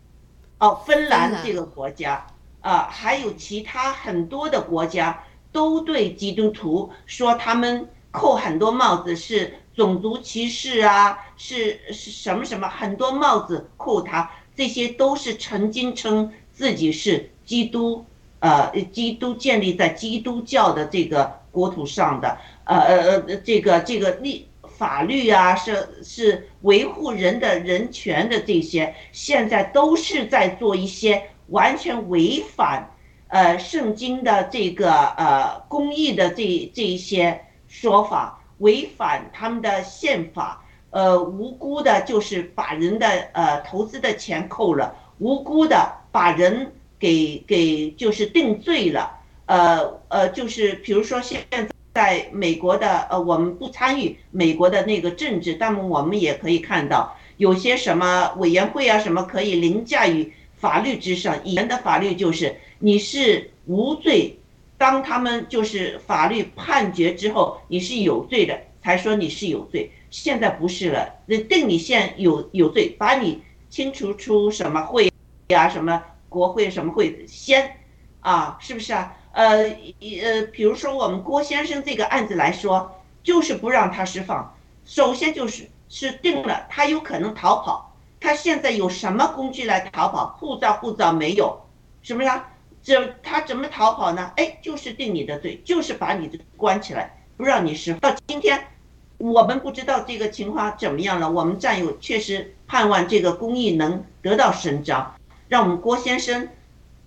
[0.60, 2.28] 哦，芬兰这个国家。
[2.60, 5.24] 啊，还有其他很多的国家
[5.54, 18.03] 都对基督徒说他们扣很多帽子是种族歧视啊，是是什么什么很多帽子扣他，这些都是曾经称自己是基督，
[18.39, 24.47] 呃，基督建立在基督教的这个国土上的，呃呃呃，这个这个立
[24.78, 32.91] 法律啊，是是维护人的人权的这些，现在都是在做一些完全违反，
[33.28, 49.12] 呃，圣经的这个呃公义的这这一些说法，违反他们的宪法，呃，无辜的就是把人的呃投资的钱扣了，无辜的把人给给就是定罪了，
[49.45, 51.68] 呃呃，就是比如说现在。
[51.97, 61.43] 在美国的呃，我们不参与美国的那个政治，但我们也可以看到有些什么委员会啊，什么可以凌驾于法律之上。
[61.43, 64.37] 以前的法律就是你是无罪，
[64.78, 69.91] 当他们就是法律判决之后，你是有罪的，才说你是有罪。
[70.09, 75.12] 现在不是了，那定你现有有罪，把你清除出什么会
[75.47, 77.78] 呀，什么国会什么会先
[78.21, 79.16] 啊，是不是啊？
[79.32, 79.63] 呃，
[80.24, 84.55] 呃，比如说我们郭先生这个案子来说，就是不让他释放。
[84.86, 87.95] 首先就是是定了，他有可能逃跑。
[88.20, 90.36] 他现在有什么工具来逃跑？
[90.39, 91.62] 护照护照没有，
[92.01, 92.49] 是不是啊？
[92.88, 94.32] 这他怎么逃跑呢？
[94.38, 98.00] 哎，就是定你的罪，就是把你的关起来，不让你释放。
[98.00, 98.66] 到今天，
[99.18, 101.30] 我们不知道这个情况怎么样了。
[101.30, 105.14] 我们战友确实盼望这个公益能得到伸张，
[105.50, 106.47] 让我们郭先生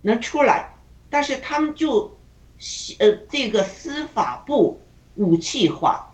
[0.03, 0.75] 能出来，
[1.09, 2.15] 但是他们就。
[2.99, 4.79] 呃，这个司法部
[5.15, 6.13] 武器化，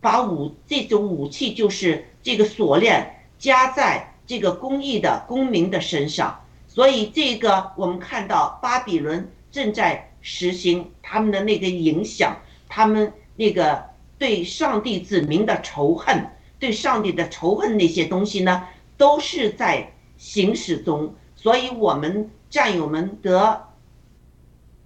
[0.00, 6.40] 把武这种武器就是这个锁链加在这个公益的公民的身上，
[6.74, 12.36] 所以这个我们看到巴比伦正在实行他们的那个影响，
[12.68, 13.84] 他们那个
[14.18, 16.28] 对上帝子民的仇恨，
[16.58, 23.68] 对上帝的仇恨那些东西呢，都是在行使中，所以我们战友们得。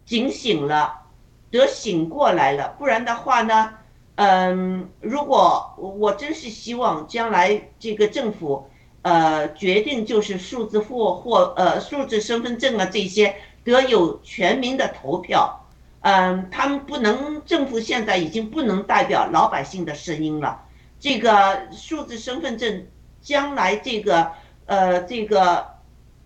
[0.05, 1.03] 警醒了，
[1.51, 3.75] 得醒过来了，不然的话呢，
[4.15, 8.71] 嗯，如果我真是希望将来这个政府，
[9.03, 15.65] 呃，决定就是数字货或呃数字身份证啊这些得有全民的投票，
[16.01, 20.65] 嗯，他们不能，政府现在已经不能代表老百姓的声音了，
[21.01, 22.87] 这个数字身份证
[23.21, 24.31] 将来这个
[24.67, 25.67] 呃这个，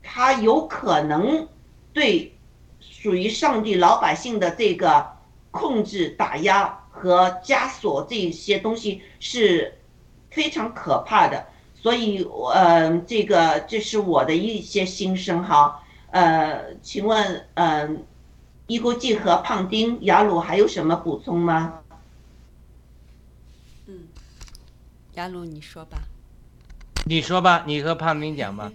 [0.02, 1.48] 它有可能
[1.92, 2.28] 对。
[2.84, 5.06] 属于上帝老百姓的这个
[5.52, 9.78] 控制、打压和枷锁这些东西是
[10.30, 11.46] 非常可怕的，
[11.82, 12.22] 所以，
[12.54, 15.82] 呃，这个这是我的一些心声哈。
[16.12, 18.04] 呃，请问，嗯，
[18.68, 21.80] 一国际和胖丁、雅鲁还有什么补充吗？
[23.86, 24.06] 嗯，
[25.14, 26.02] 雅鲁你说吧。
[27.06, 28.70] 你说吧，你和胖丁讲吧。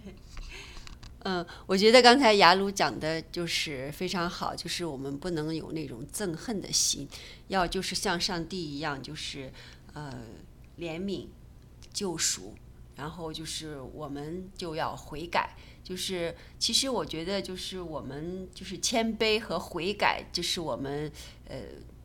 [1.23, 7.07] 嗯， 我觉得刚才雅鲁讲的就是非常好，就是我们不能有那种憎恨的心，
[7.47, 9.53] 要就是像上帝一样，就是
[9.93, 10.11] 呃
[10.77, 11.27] 怜悯、
[11.93, 12.53] 救赎，
[12.97, 21.09] 然后就是我们就要悔改，就是其实我觉得就是我们就是谦卑和悔改，这是我们
[21.47, 21.57] 呃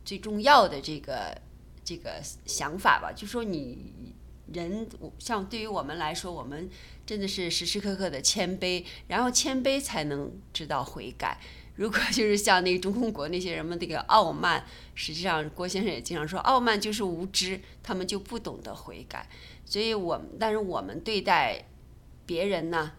[0.05, 1.37] 最重要的这个
[1.83, 4.13] 这个想法吧，就说你。
[4.53, 4.87] 人
[5.17, 6.69] 像对于我们来说，我们
[7.07, 11.39] 真的是时时刻刻的谦卑，然后谦卑才能知道悔改。
[11.75, 14.63] 如果 就是像那个中共国那些人们那个傲慢，
[14.93, 19.27] 实际上郭先生也经常说，傲慢就是无知，他们就不懂得悔改。
[19.73, 21.65] 所以，我们但是我们对待
[22.27, 22.91] 别人呢？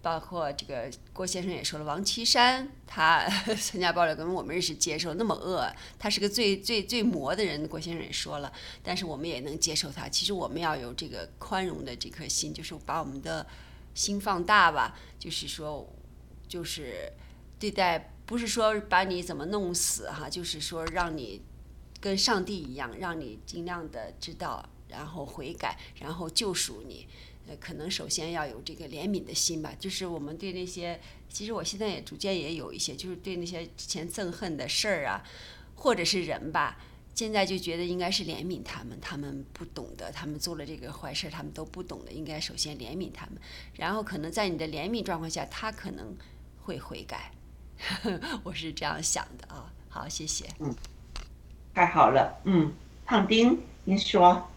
[0.00, 3.26] 包括这个郭先生也说了，王岐山他
[3.58, 7.66] 参加爆料跟我们认识接受那么恶，他是个最最最魔的人。
[7.66, 10.08] 郭先生也说了，但是我们也能接受他。
[10.08, 13.44] 其实我们要有这个宽容的这颗心，就是把我们的
[13.92, 14.96] 心放大吧。
[15.18, 15.92] 就是说，
[16.46, 17.12] 就是
[17.58, 21.42] 对待不是说把你怎么弄死哈，就是说让你
[22.00, 27.06] 跟上帝一样，让你尽量的知道然后悔改，然后救赎你。
[27.48, 31.00] 呃，可能首先要有这个怜悯的心吧，就是我们对那些，
[31.30, 35.24] 其实我现在也逐渐也有一些，就是对那些之前憎恨的事儿啊，
[35.74, 36.76] 或者是人吧，
[37.14, 43.36] 现在就觉得应该是怜悯他们，他们不懂得，他们做了这个坏事，他们都不懂得，应该首先怜悯他们，
[43.74, 46.14] 然后可能在你的怜悯状况下，他可能
[46.62, 47.32] 会悔改，
[48.44, 49.72] 我是这样想的啊。
[49.88, 50.46] 好，谢谢。
[50.60, 50.72] 嗯
[51.74, 52.72] 太好了，嗯，
[53.06, 54.48] 胖丁，您说，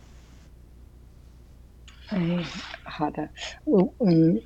[2.10, 2.44] 哎，
[2.84, 3.28] 好的，
[3.64, 4.40] 我嗯，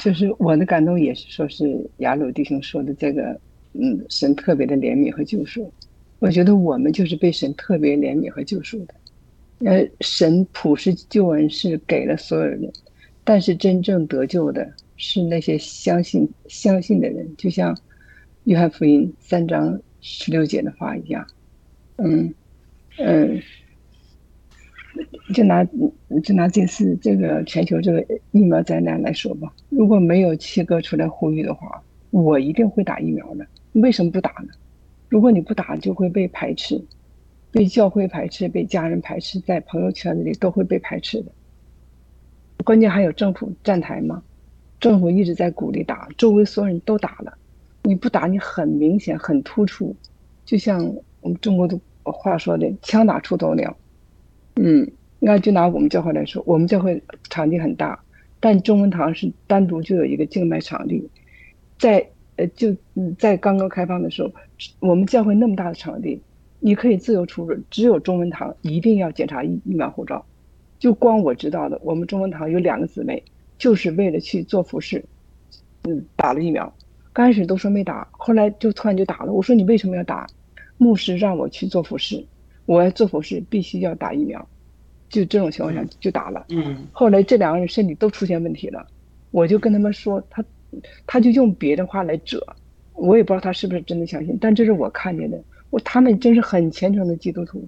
[0.00, 3.38] 就是我的感动也是说是雅鲁弟兄说的这个，
[3.74, 5.72] 嗯，神特别的怜悯和救赎。
[6.18, 8.94] 我觉得我们就是被神特别怜悯和救赎的。
[9.64, 12.72] 呃，神普世救恩是给了所有人，
[13.22, 17.76] 但是真正得救的是那些相信相信的人，就像
[18.44, 21.24] 约翰福音三章十六节的话一样，
[21.98, 22.34] 嗯
[22.98, 23.40] 嗯。
[25.34, 25.64] 就拿
[26.22, 33.46] 就拿这次这个全球这个疫苗灾难来说吧，如果没有七哥出来呼吁的话，我一定会打疫苗的。
[33.72, 34.48] 为什么不打呢？
[35.08, 36.82] 如果你不打，就会被排斥，
[37.50, 41.32] 被教会排斥，被家人排斥，在朋友圈子里都会被排斥的。
[42.64, 44.22] 关键还有政府站台嘛，
[44.78, 47.36] 政府一直在鼓励打，周围所有人都打了，
[47.84, 49.96] 你不打，你很明显很突出，
[50.44, 53.74] 就像我们中国的话说的“枪打出头鸟”。
[54.56, 57.98] 嗯，那就拿我们教会来说，我们教会场地很大，
[58.38, 61.08] 但中文堂是单独就有一个静脉场地，
[61.78, 62.06] 在
[62.36, 62.76] 呃就
[63.18, 64.30] 在刚刚开放的时候，
[64.80, 66.20] 我们教会那么大的场地，
[66.60, 70.24] 你可以自由出入，只有中文堂一定要检查疫疫苗护照。
[70.78, 73.22] 就光我知道的，我们中文堂有两个姊妹，
[73.56, 75.04] 就是为了去做服饰，
[75.84, 76.72] 嗯，打了疫苗。
[77.12, 79.32] 刚开始都说没打，后来就突然就打了。
[79.32, 80.26] 我说你为什么要打？
[80.78, 82.24] 牧师让我去做服饰。
[82.66, 84.46] 我要做服饰，必须要打疫苗，
[85.08, 86.46] 就这种情况下就打了。
[86.50, 88.86] 嗯，后来这两个人身体都出现问题了，
[89.30, 90.44] 我就跟他们说，他，
[91.06, 92.40] 他就用别的话来遮，
[92.94, 97.62] 我也不知道他是不是真的相信，但这是我看见的，我他们真是很虔诚的基督徒。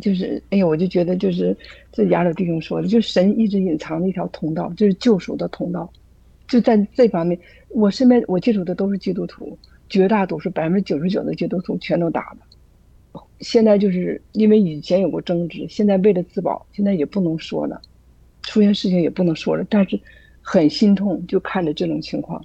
[0.00, 1.56] 就是哎呀，我就觉得就是
[1.92, 5.88] 这亚鲁弟兄说的，就是神一直隐藏的一条通道，就是救赎的通道，
[6.48, 7.38] 就在这方面，
[7.68, 9.56] 我身边我接触的都是基督徒，
[9.88, 12.38] 绝大多数百分之九十九的基督徒全都打了。
[13.44, 17.80] 现在就是因为以前有过争执，现在为了自保，现在也不能说了，
[18.42, 19.64] 出现事情也不能说了。
[19.68, 20.00] 但是
[20.40, 22.42] 很心痛，就看着这种情况，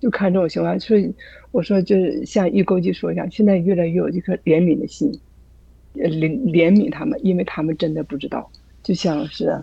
[0.00, 0.78] 就看这种情况。
[0.78, 1.12] 所以
[1.50, 5.12] 我说，就是像一钩记说一样，现在越来越有一颗怜悯的心，
[5.94, 8.48] 怜怜悯他们，因为他们真的不知道。
[8.82, 9.60] 就像是，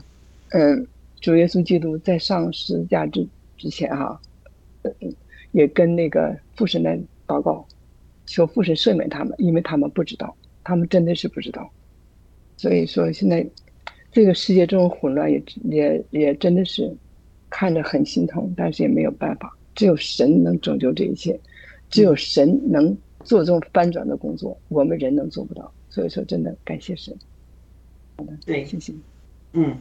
[0.50, 0.86] 嗯，
[1.22, 3.26] 主耶稣基督在上十字架之
[3.58, 4.20] 之前哈，
[5.54, 7.66] 也跟那个父神来祷告。
[8.28, 10.36] 求父神赦免他们，因为他们不知道，
[10.66, 11.72] 他们真的是不知道。
[12.58, 13.46] 所以说，现在
[14.12, 16.94] 这个世界这种混乱，也也也真的是
[17.50, 19.56] 看着很心疼，但是也没有办法。
[19.74, 21.40] 只有神能拯救这一切，
[21.90, 25.72] 只有神能做这种翻转的工作，我们人能做不到。
[25.90, 27.14] 所以说，真的感谢神。
[28.18, 28.94] 好的，对，谢谢。
[29.54, 29.78] 嗯，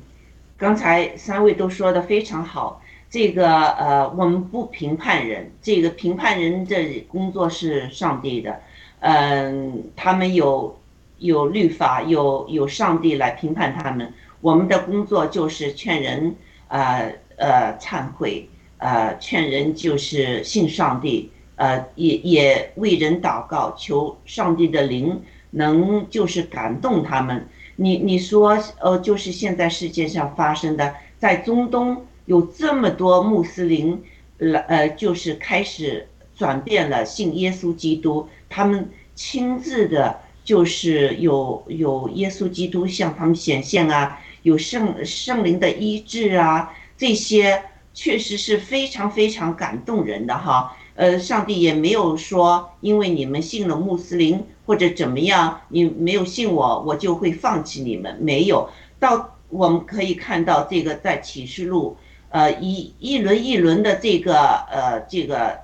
[0.56, 2.81] 刚才三位都说的非常好。
[3.09, 8.61] 这个呃，我们不评判人，这个评判人的工作是上帝的，
[9.06, 10.78] 嗯，他们有
[11.18, 14.10] 有律法，有有上帝来评判他们。
[14.40, 16.35] 我们的工作就是劝人，
[16.68, 18.48] 呃呃忏悔，
[18.78, 25.20] 呃劝人就是信上帝，呃也也为人祷告，求上帝的灵
[25.51, 27.47] 能就是感动他们。
[27.76, 32.05] 你你说呃，就是现在世界上发生的，在中东。
[32.26, 34.02] 有这么多穆斯林，
[34.39, 38.26] 呃，就是开始转变了，信耶稣基督。
[38.55, 47.60] 他们亲自的，就是有有耶稣基督向他们显现啊，有圣圣灵的医治啊，这些
[47.93, 50.76] 确实是非常非常感动人的哈。
[50.94, 58.16] 呃，上帝也没有说，因为你们信了穆斯林或者怎么样，你没有信我，我就会放弃你们。
[58.20, 58.70] 没有，
[59.01, 61.97] 到我们可以看到这个在启示录。
[62.28, 64.36] 呃，一一轮一轮的这个
[64.70, 65.59] 呃这个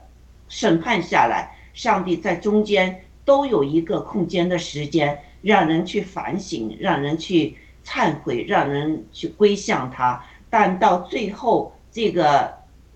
[0.49, 10.25] 审判下来，上帝在中间都有一个空间的时间，让人去反省，让人去忏悔，让人去归向他。
[10.49, 12.53] 但到最后这个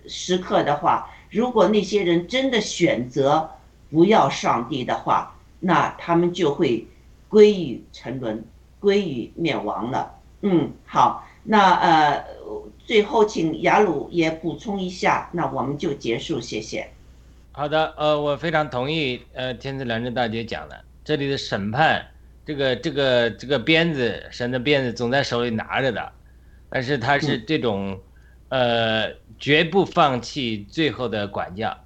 [0.06, 3.50] 时刻的话，如果那些人真的选择
[3.90, 6.86] 不要上帝的话，那他们就会
[7.28, 8.44] 归于沉沦，
[8.80, 10.14] 归于灭亡了。
[10.42, 12.24] 嗯，好，那呃。
[12.86, 16.86] 最后，请雅鲁也补充一下，那我们就结束，谢谢。
[17.56, 22.04] 好的，呃，我非常同意，呃，天赐良知大姐讲的，这里的审判
[22.44, 26.12] 这个这个这个鞭子，神的鞭子总在手里拿着的，
[26.68, 27.96] 但是他是这种，
[28.48, 29.08] 呃，
[29.38, 31.78] 绝不放弃最后的管教。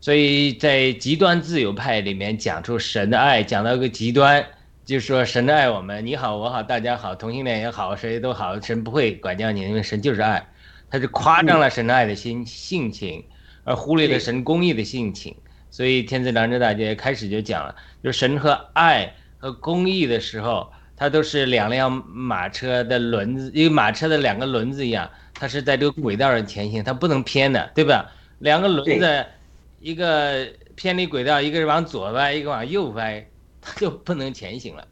[0.00, 4.46] 所以在极端自由派里面讲出神的爱，讲到一个极端，
[4.84, 10.46] 就是说神的爱我们，你好我好大家好，同性恋也好，谁都好，神不会管教你，因为神就是爱，
[10.88, 13.24] 他是夸张了神的爱的心性情，
[13.68, 15.34] 而忽略了神公义的性情。
[15.70, 28.10] 所以天赐良知大姐开始就讲了，就是神和爱和公义的时候，它都是两辆马车的轮子，因为马车的两个轮子一样，它是在这个轨道上前行，它不能偏的，对吧？
[28.38, 29.26] 两个轮子。
[29.80, 33.24] 一个偏离轨道，一个是往左歪，一个往右歪，
[33.60, 34.84] 它就不能前行了，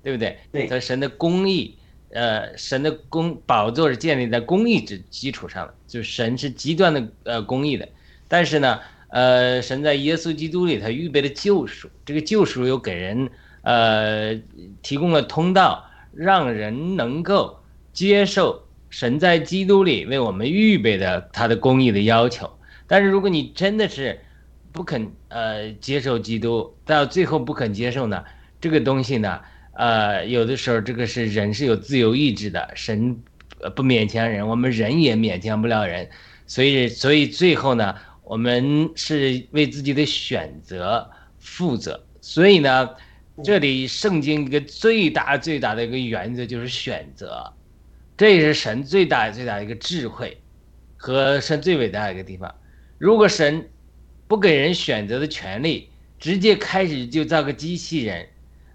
[0.00, 0.38] 对不对？
[0.52, 0.68] 对。
[0.68, 1.76] 所以神的公义，
[2.10, 7.88] 呃，神的公宝座是建立在公义之基础上的，就是神是极端的呃公义的。
[8.28, 8.78] 但是呢，
[9.08, 13.28] 呃，神在耶稣基督里他预备了救赎，这个救赎又给人
[13.62, 14.34] 呃
[14.82, 15.84] 提供了通道，
[16.14, 17.58] 让人能够
[17.92, 22.50] 接受神在基督里为我们预备的他的公义的要求。
[22.86, 24.18] 但是如果你真的是，
[24.70, 28.22] 不肯呃接受基督，到最后不肯接受呢？
[28.60, 29.40] 这个东西呢，
[29.72, 33.18] 呃，有的时候这个是人是有自由意志的，神
[33.74, 36.08] 不勉强人，我们人也勉强不了人，
[36.46, 37.94] 所以所以最后呢，
[38.28, 42.04] 我们是为自己的选择负责。
[42.20, 42.90] 所以呢，
[43.42, 47.52] 这里圣经一个最大最大的一个原则就是选择，
[48.16, 50.40] 这也是神最大最大的一个智慧
[50.96, 52.54] 和神最伟大的一个地方。
[52.98, 53.68] 如果神。
[54.28, 55.88] 不给人选择的权利，
[56.18, 58.28] 直接开始就造个机器人，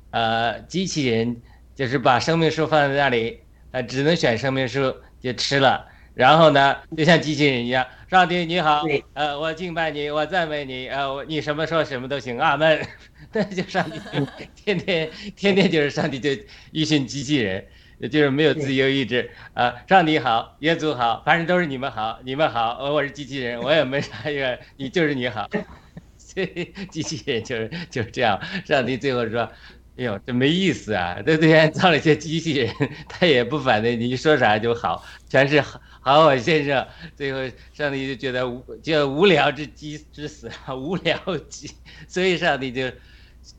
[0.09, 1.39] 呃，机器人
[1.75, 3.37] 就是把生命树放在那里，
[3.69, 5.87] 呃，只能选生命树就吃了。
[6.13, 8.83] 然后呢，就像机器人一样，上帝你好，
[9.13, 12.85] 呃，我敬拜你，我赞美你，呃，你什么说什么都行，阿门。
[13.33, 13.99] 那就上帝
[14.55, 16.29] 天天天天就是上帝就
[16.71, 17.65] 一群机器人。
[18.11, 19.73] 就是没有自由意志啊！
[19.87, 25.49] 上帝好，耶稣好，反正都是你们好，你们好，我我是机器人，我也没啥一个，你就是你好，
[26.91, 28.37] 机器人就是就是这样。
[28.65, 29.49] 上帝最后说
[29.95, 31.17] ：“哎呦，这没意思啊！
[31.25, 32.75] 这对然造了一些机器人，
[33.07, 35.63] 他也不反对，你说啥就好，全是
[36.05, 36.85] 好好先生。”
[37.15, 37.39] 最后
[37.73, 41.17] 上帝就觉得无就无聊之机之死啊， 无聊
[41.49, 41.71] 机，
[42.07, 42.91] 所以上帝就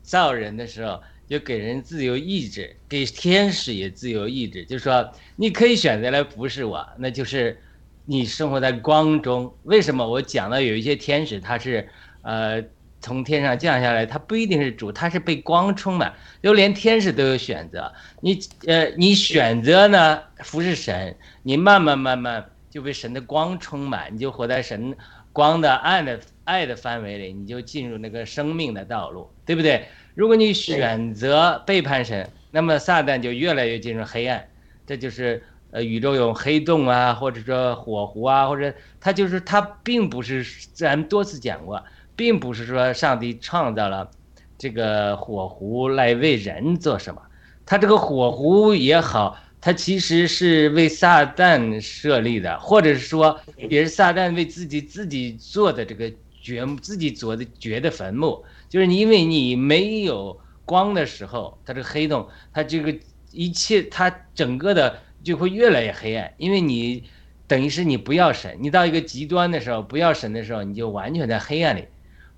[0.03, 1.01] 造人的时候。
[1.27, 7.59] 就给人自由意志，给天使也自由意志，就是说你可以选择来服侍我，那就是
[8.05, 9.51] 你生活在光中。
[9.63, 11.89] 为什么我讲到有一些天使他是
[12.21, 12.63] 呃
[13.05, 16.11] 从天上降下来，它不一定是主，它是被光充满，
[16.41, 17.93] 就连天使都有选择。
[18.19, 24.97] 你呃你选择呢服侍神，你慢慢慢慢就被神的光充满，你就活在神
[25.31, 29.85] 光的爱的爱的范围里，你就进入那个生命的道路，对不对？
[30.15, 34.47] 如果你选择背叛神，那么撒旦就越来越进入黑暗，
[34.87, 41.83] 这就是呃宇宙有黑洞啊，或者说火湖啊，或者它就是它并不是咱们多次讲过，
[42.15, 44.09] 并不是说上帝创造了
[44.57, 47.21] 这个火狐来为人做什么，
[47.65, 56.11] 它这个火狐也好，它其实是为撒旦设立的，或者是说也是撒旦为自己自己做的这个
[56.41, 58.43] 掘自己做的掘的坟墓。
[58.69, 62.95] 就是因为你没有光的时候，它这个黑洞，它这个
[63.31, 66.33] 一切，它整个的就会越来越黑暗。
[66.37, 67.03] 因为你
[67.47, 71.85] 等于是你不要神，你到一个极端的时候，不要神的时候，你就完全在黑暗里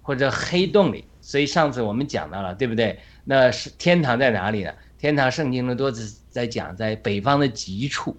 [0.08, 1.04] 或者黑洞里。
[1.20, 2.98] 所以上次我们讲到了，对不对？
[3.26, 4.72] 那是天堂在哪里呢？
[4.98, 8.16] 天堂圣经中多次在讲，在北方的极处，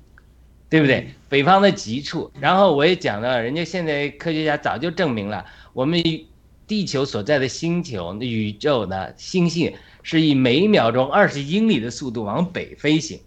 [0.68, 1.08] 对不对？
[1.30, 2.30] 北方的极处。
[2.38, 6.02] 然后我也讲到了，人家现在科学家早就证明了，我们。
[6.68, 13.18] 地球所在的星球，宇宙的星系是以每秒钟二十英里的速度往北飞行，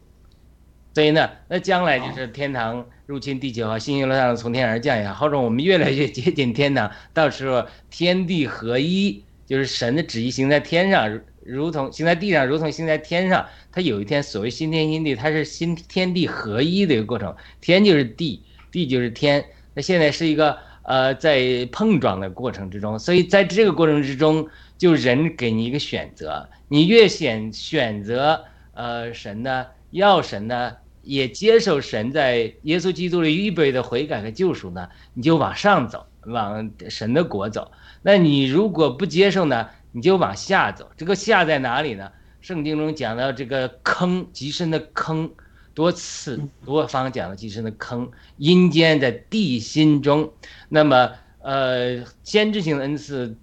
[0.94, 13.46] 所以呢，那将来就是天堂入侵地球啊，星星落上从天而降呀，或者我们越来越接近天堂，到时候天地合一，就是神的旨意行在天上，如同行在地上，如同行在天上。
[13.70, 19.44] 它有一天所谓新天新地，它是新天地合一的一个过程，天就是地，地就是天。
[19.74, 20.58] 那现在是一个。
[20.84, 28.44] 呃，在碰撞的过程之中，所以在这个过程之中，就人给你一个选择，你越选选择
[28.74, 37.72] 呃神呢，要神呢，也接受神在耶稣基督里预备的悔改和救赎呢，你就往上走，往神的国走。
[38.02, 40.92] 那你如果不接受呢，你就往下走。
[40.98, 42.12] 这个下在哪里呢？
[42.42, 45.32] 圣经中讲到这个坑极深的坑。
[45.74, 50.34] 多次多方讲了极深的坑，阴间在地心中。
[50.68, 53.38] 那么，呃，先知性的恩赐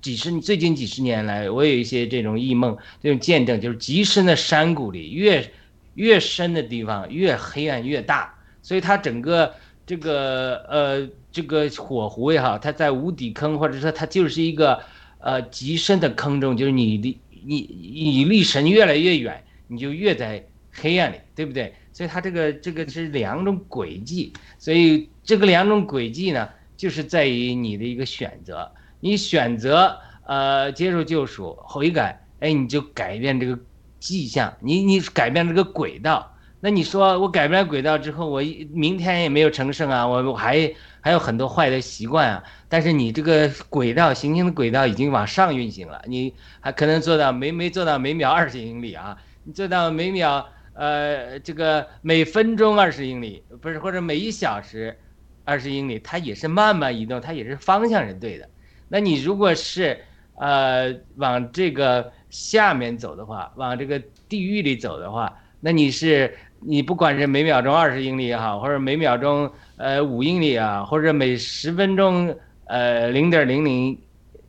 [0.00, 5.52] 几十最近几十年来，我有一些这种异梦，这种见证，就是极深的山谷里，越
[5.94, 9.54] 越深的地方越黑暗越大，所以它整个
[9.86, 14.80] 这个呃这个火湖也好，它在无底坑，或者说它就是一个
[15.18, 21.74] 呃极深的坑中，就是你离你你离神越来越远，你就越在黑暗里，对不对？
[21.92, 28.70] 所以它这个这个是两种轨迹，所以这个两种轨迹呢，就是在于你的一个选择。
[29.00, 29.96] 你选择
[30.26, 33.56] 呃接受救赎悔改，哎，你就改变这个
[34.04, 36.30] 迹象，你你改变这个轨道。
[36.60, 42.44] 那你说我改变轨道之后，我明天也没有成圣啊，我我还还有很多坏的习惯啊。
[42.68, 49.16] 但是你这个轨道行星的轨道已经往上运行了，你还可能做到没没做到每秒二十英里啊？
[49.44, 54.98] 你做到每秒呃这个每分钟二十英里，不是或者每一小时
[55.44, 58.48] 二十英里，它也是慢慢移动，它也是方向是对的。
[58.88, 59.98] 那你如果是
[60.36, 73.96] 呃往这个下面走的话，往这个地狱里走的话，那你是你不管是每秒钟二十英里也好，或者每秒钟呃五英里啊，或者每十分钟呃零点零零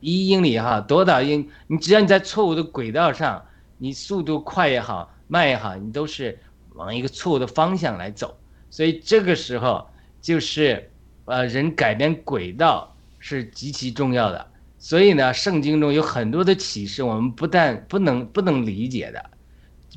[0.00, 3.40] 一英里也好，多少英，你只要你在错误的轨道上，
[3.78, 6.36] 你速度快也好，慢也好，你都是
[6.74, 8.36] 往一个错误的方向来走。
[8.68, 9.86] 所以这个时候
[10.20, 10.90] 就是
[11.26, 12.92] 呃人改变轨道。
[13.18, 14.46] 是极其重要的，
[14.86, 19.30] 所以呢，圣经中有很多的启示，我们不但不能不能理解的，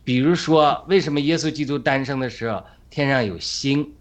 [0.04, 3.94] 比如说，为什么耶稣基督诞生的时候，天上有星，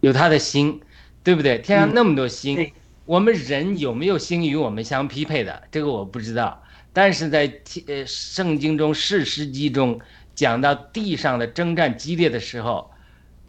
[0.00, 0.80] 有他的星，
[1.22, 1.58] 对不对？
[1.58, 2.72] 天上那么多星，
[3.04, 5.64] 我们人有没有星与我们相匹配的？
[5.70, 6.62] 这个我不知道。
[6.94, 7.52] 但是在
[7.86, 10.00] 呃圣经中士师记中
[10.34, 12.90] 讲到地上的征战激烈的时候，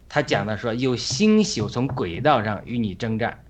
[0.06, 3.42] 他讲的说有星宿从轨道上与你征战。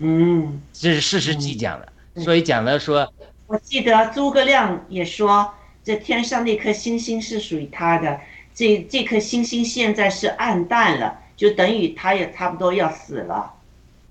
[0.00, 1.92] 嗯，这是事实记讲的，
[2.22, 3.12] 所以讲的说，
[3.48, 5.52] 我记得诸葛亮也说，
[5.82, 8.20] 这天上那颗星星是属于他的，
[8.54, 13.52] 这这颗星星现在是暗淡了，就等于他也差不多要死了。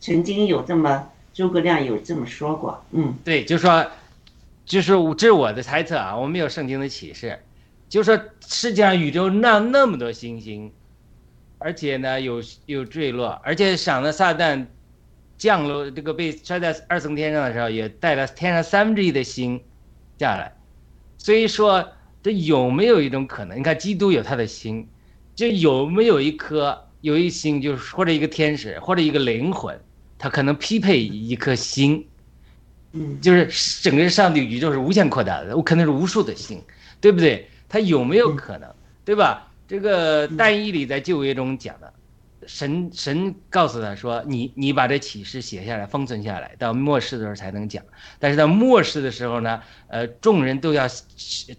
[0.01, 3.89] 曾经有这么诸葛亮有这么说过，嗯，对，就说，
[4.65, 7.39] 就是这是我的猜测啊，我没有圣经的启示，
[7.87, 10.69] 就说世界上宇宙那那么多星星，
[11.59, 14.65] 而且呢有有坠落，而且赏了撒旦。
[15.37, 19.61] 降落这个被摔在二层天上的时候，也带了天上三分之一的星
[20.17, 20.53] 下来，
[21.17, 21.87] 所以说
[22.23, 23.59] 这有没有一种可能？
[23.59, 24.87] 你看基督有他的心，
[25.35, 29.79] 就有没有一颗有一星，就是或者一个天使或者一个灵魂，
[30.17, 32.05] 他可能匹配一颗星，
[32.93, 36.61] 嗯，就是整个上帝宇宙是无限扩大的，我可能是无数的星，
[36.99, 37.47] 对不对？
[37.69, 38.73] 他有没有可能？
[39.05, 39.51] 对吧？
[39.67, 41.93] 这个但以理在旧约中讲的。
[42.47, 47.83] 神神告诉他说：“你你把这启示写下来，封存下来，到末世的时候才能讲。
[48.19, 50.87] 但是到末世的时候呢，呃，众人都要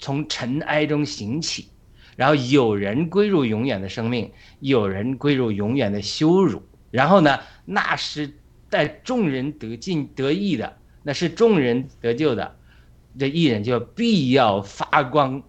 [0.00, 1.68] 从尘埃中醒起，
[2.16, 6.62] 然后有人归入永远的生命，有人归入永远的羞辱。
[6.90, 8.32] 然后呢，那是
[8.70, 12.56] 带众人得进得意的，那是众人得救的，
[13.18, 15.42] 这一人就必要发光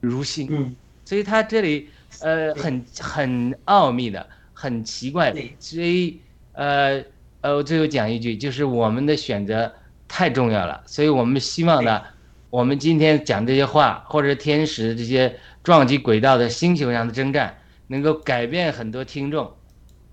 [0.00, 0.48] 如星。
[0.50, 0.74] 嗯，
[1.04, 1.90] 所以他这里
[2.22, 4.26] 呃很很奥秘的。”
[4.60, 6.20] 很奇怪，所以
[6.52, 7.02] 呃
[7.40, 9.72] 呃，我最后讲一句，就是我们的选择
[10.06, 12.02] 太重要了，所以我们希望呢，
[12.50, 15.34] 我们今天讲这些话，或者天使这些
[15.64, 17.56] 撞击轨道的星球上的征战，
[17.86, 19.50] 能够改变很多听众、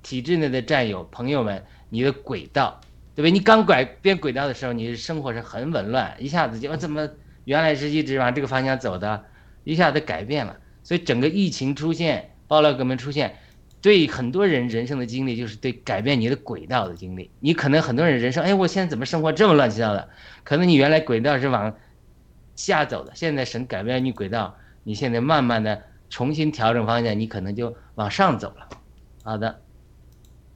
[0.02, 2.80] 体制内的战友朋友们，你的轨道，
[3.14, 3.32] 对不对？
[3.32, 7.10] 你刚改变轨道的时候，你的生活是很紊乱，一下子就怎么
[7.44, 9.26] 原来是一直往这个方向走的，
[9.66, 13.36] 一下子改变了，所以整个疫情出现，暴乱革命出现。
[13.82, 17.30] 对很多人人生的经历，就是对改变你的轨道的经历。
[17.40, 20.10] 你可能很多人人生，哎，我现在怎么生活这么乱七八糟的？
[20.44, 21.74] 可能你原来轨道是往
[22.56, 28.68] 下走的，现在神改变你轨道，你现在慢慢的重新调整方向，你可能就往上走了。
[29.24, 29.62] 好的，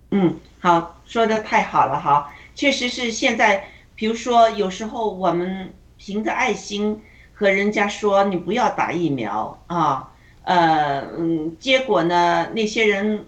[0.10, 3.65] 嗯，好，说的太好了哈，确实是现在，
[3.95, 7.02] 比如说有时候我们凭着爱心
[7.34, 10.10] 和人家说你不要打疫苗啊。
[10.43, 12.49] 呃嗯，结果呢？
[12.53, 13.26] 那些人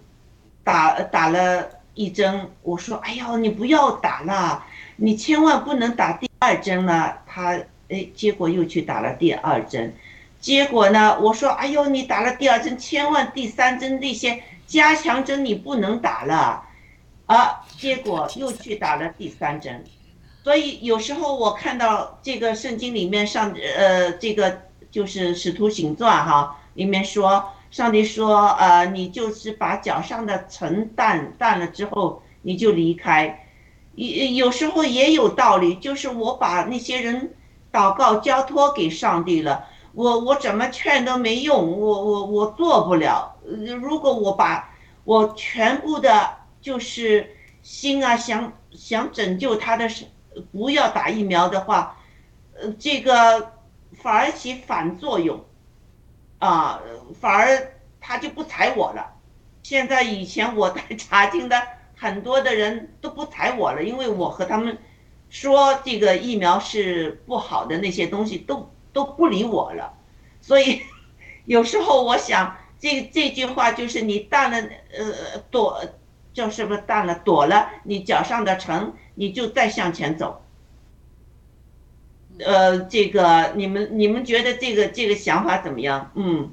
[0.64, 4.66] 打打了一针，我说：“哎呦，你不要打了，
[4.96, 7.60] 你千万不能打第二针了。”他
[7.90, 9.94] 哎，结果又去打了第二针。
[10.40, 16.64] 结果呢，我说：“哎呦，你打了第二针，千万第三针那些加强针你不能打了。”
[17.28, 19.84] 啊，结果又去打了第三针。
[20.44, 26.60] 所以有时候我看到这个圣经里面上呃，这个就是使徒行传哈。
[26.74, 33.48] 里面说，上帝说，呃，你就是把脚上的尘淡淡了之后，你就离开，
[33.96, 37.34] 有有时候也有道理，就是我把那些人
[37.72, 43.36] 祷告交托给上帝了，我我怎么劝都没用，我我我做不了。
[43.82, 44.74] 如果我把
[45.04, 49.90] 我全部的，就是心啊，想想拯救他的
[50.52, 51.98] 不要打疫苗的话，
[52.60, 53.52] 呃，这个
[54.02, 55.44] 反而起反作用，
[56.44, 56.82] 啊，
[57.22, 59.14] 反而他就不睬我了。
[59.62, 61.56] 现在以前我在查经的
[61.96, 64.78] 很多的人都不睬我了，因为我和他们
[65.30, 69.94] 说这个疫苗是不好的那些东西都都不理我了，
[70.42, 70.82] 所以
[71.46, 74.58] 有时候我想这这句话就是你淡了
[74.98, 75.82] 呃躲
[76.34, 80.43] 叫什么淡了躲了你脚上的尘，你就再向前走。
[82.40, 86.12] 呃，这个你们你们觉得这个这个想法怎么样？
[86.16, 86.52] 嗯，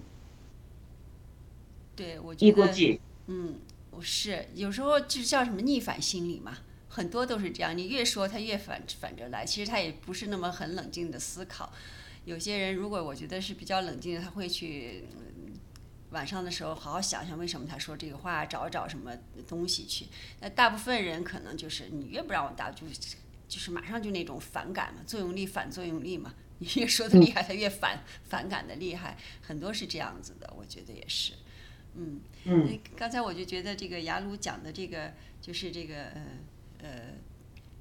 [1.97, 3.57] 对，我一觉得，嗯，
[3.90, 6.59] 我是有时候就叫什么逆反心理嘛，
[6.89, 11.73] 很多都是这样，你越说他越反反着来，其实他也不是那么很冷静的思考。
[12.24, 15.05] 有些人如果我觉得是比较冷静的，他会去。
[15.12, 15.27] 嗯
[16.11, 19.12] 晚上的时候，好好想想为什么他说这个话，找找什么
[19.47, 20.07] 东西去。
[20.40, 22.94] 那大部分人可能就是你越不让我答，就是
[23.51, 26.32] 就是马上就那种反感嘛，作用力反作用力嘛。
[26.59, 31.32] 你越说的厉害，他越反反感的厉害，很多是这样子的，我觉得也是。
[31.97, 36.22] 嗯，嗯刚才我就觉得这个雅鲁讲的这个就是这个呃
[36.82, 36.90] 呃，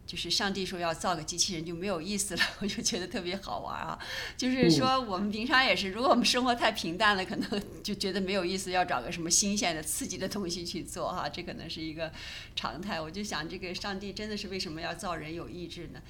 [0.10, 3.99] 就是上帝说要造个机器人就没有意思了， 我就觉得特别好玩啊。
[4.36, 12.11] 就是说我们平常也是，如果我们生活太平淡了，可能 就觉得没有意思，要找个什么新鲜的、刺激的东西去做哈，这可能是一个
[12.56, 12.99] 常态。
[12.99, 16.02] 我就想，这个上帝真的是为什么要造人有意志呢？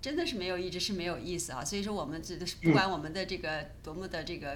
[0.00, 1.64] 真的是没有意志是没有意思啊。
[1.64, 4.50] 所以说，我们这不管我们的这个多么的这个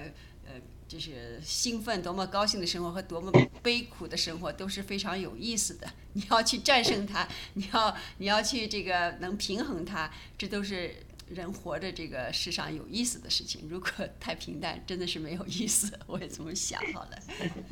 [0.47, 0.53] 呃，
[0.93, 3.33] 就是兴奋、多么高兴的生活和多么
[3.63, 5.87] 悲苦的生活，都是非常有意思的。
[6.13, 10.95] 你要去战胜它， 你要你要去这个能平衡它，这都是
[11.31, 13.67] 人活着这个世上有意思的事情。
[13.71, 13.89] 如果
[14.21, 15.99] 太平淡，真的是没有意思。
[16.07, 17.19] 我也这么想好了。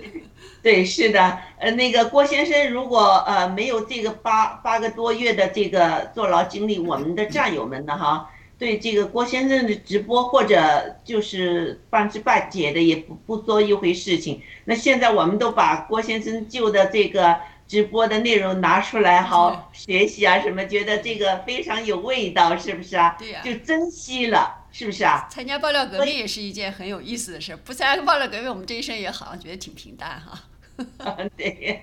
[0.62, 1.20] 对，是的，
[1.58, 8.30] 呃，那个郭先生，如果呃没有这个八八个多月的这个坐牢经历，我们的战友们呢哈，
[8.60, 14.42] 对这个郭先生的直播或者就是半知半解的也不不做一回事情。
[14.66, 17.34] 那现在我们都把郭先生旧的这个
[17.66, 23.16] 直播的内容拿出来，好学习啊什么，觉得这个非常有味道，是不是啊？
[23.18, 25.26] 对呀就珍惜了，是不是啊？
[25.30, 27.56] 参加爆料革命也是一件很有意思的事儿。
[27.64, 30.38] 不参加爆料革命，我们这一生也好像觉得挺平淡哈。
[31.34, 31.82] 对，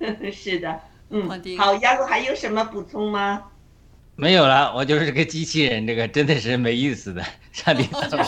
[0.32, 3.44] 是的，嗯，好，丫头还有什么补充吗？
[4.16, 7.22] 没有了，我就是个机器人，这个真的是没意思的。
[7.52, 8.24] 上帝造了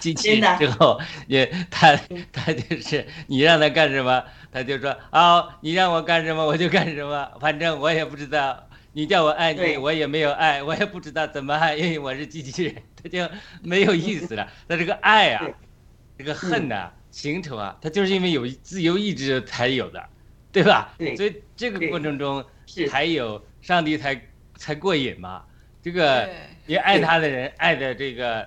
[0.00, 1.98] 机器人之后，也他
[2.32, 8.66] 他就是你让他干什么，他就说啊、你让我干什么我就干什么，反正我也不知道。
[8.92, 13.32] 你叫我爱你，对我也没有爱，我也不知道怎么爱，因为我是机器人，他就
[13.62, 14.48] 没有意思了。
[14.66, 15.46] 他这个爱啊，
[16.18, 20.04] 这个恨呐、情仇啊，他就是因为有自由意志才有的，
[20.50, 20.92] 对吧？
[20.98, 24.20] 对所以这个过程中是才有上帝才
[24.60, 25.42] 才过瘾嘛。
[25.82, 26.34] 这个对
[26.66, 28.46] 你爱他的人，爱的这个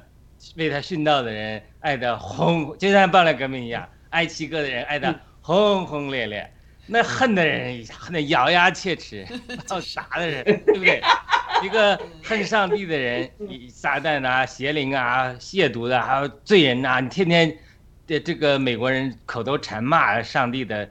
[0.55, 6.53] 为他殉道的人，爱的轰，就像暴乱革命一样，爱七哥的人爱的轰轰烈烈，
[6.85, 9.25] 那恨的人恨的咬牙切齿，
[9.69, 11.01] 要啥的人，对不对？
[11.63, 13.31] 一个恨上帝的人，
[13.71, 17.57] 撒旦啊、邪灵啊、亵渎的，还有罪人呐、你天天
[18.05, 20.87] 的这个美国人口头禅骂上帝的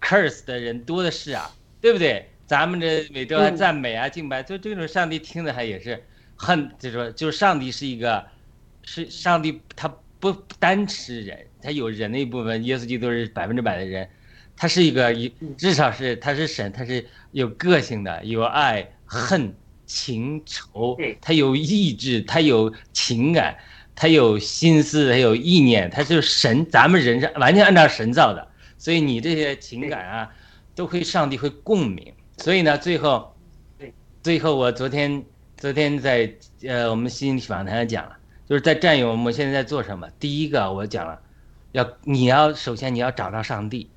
[0.00, 2.30] curse 的人多的是啊，对不对？
[2.50, 3.56] 咱们这每周还嗯。
[3.56, 6.02] 赞美啊、敬拜，就这种上帝听的还也是
[6.34, 8.26] 恨，就说就是上帝是一个，
[8.82, 9.86] 是上帝他
[10.18, 14.10] 不不单吃人，他有人的一部分，耶稣基督是百分之百的人，
[14.56, 19.54] 他是一个一至少是他是神，他是有个性的，有爱恨
[19.86, 23.56] 情仇，他有意志，他有情感，
[23.94, 30.34] 他有心思，他有意念，他就是神，咱们人是完全按照神造的，所以你这些情感啊，
[30.74, 32.12] 都会上帝会共鸣。
[32.40, 33.36] 所以呢，最后
[33.78, 33.92] 对，
[34.22, 35.22] 最后我昨天
[35.58, 36.34] 昨天在
[36.66, 38.16] 呃我们心理访谈上讲了，
[38.48, 40.08] 就是在战友我们现在在做什么？
[40.18, 41.20] 第一个我讲了，
[41.72, 43.90] 要你要首先你要找到上帝，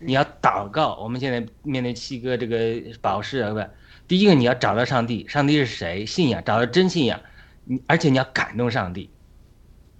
[0.00, 0.96] 你要祷告。
[0.96, 3.64] 我们现在面对七哥这个保释啊，不，
[4.06, 6.04] 第一个你要找到上帝，上帝是谁？
[6.04, 7.20] 信仰，找到真信仰，
[7.64, 9.08] 你而且你要感动上帝。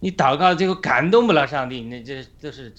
[0.01, 2.73] 你祷告最后感动不了上帝，那这这是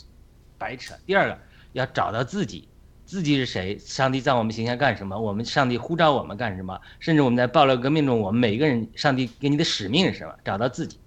[0.58, 0.94] 白扯。
[1.06, 1.38] 第二个
[1.74, 2.69] 要找到自己，
[3.10, 3.76] 自己是谁？
[3.80, 5.20] 上帝在我们形象干什么？
[5.20, 6.80] 我们上帝呼召我们干什么？
[7.00, 10.36] 甚至我们在暴乱革命中，我们每个人，上帝给你的使命是什么？
[10.46, 11.00] 找到自己。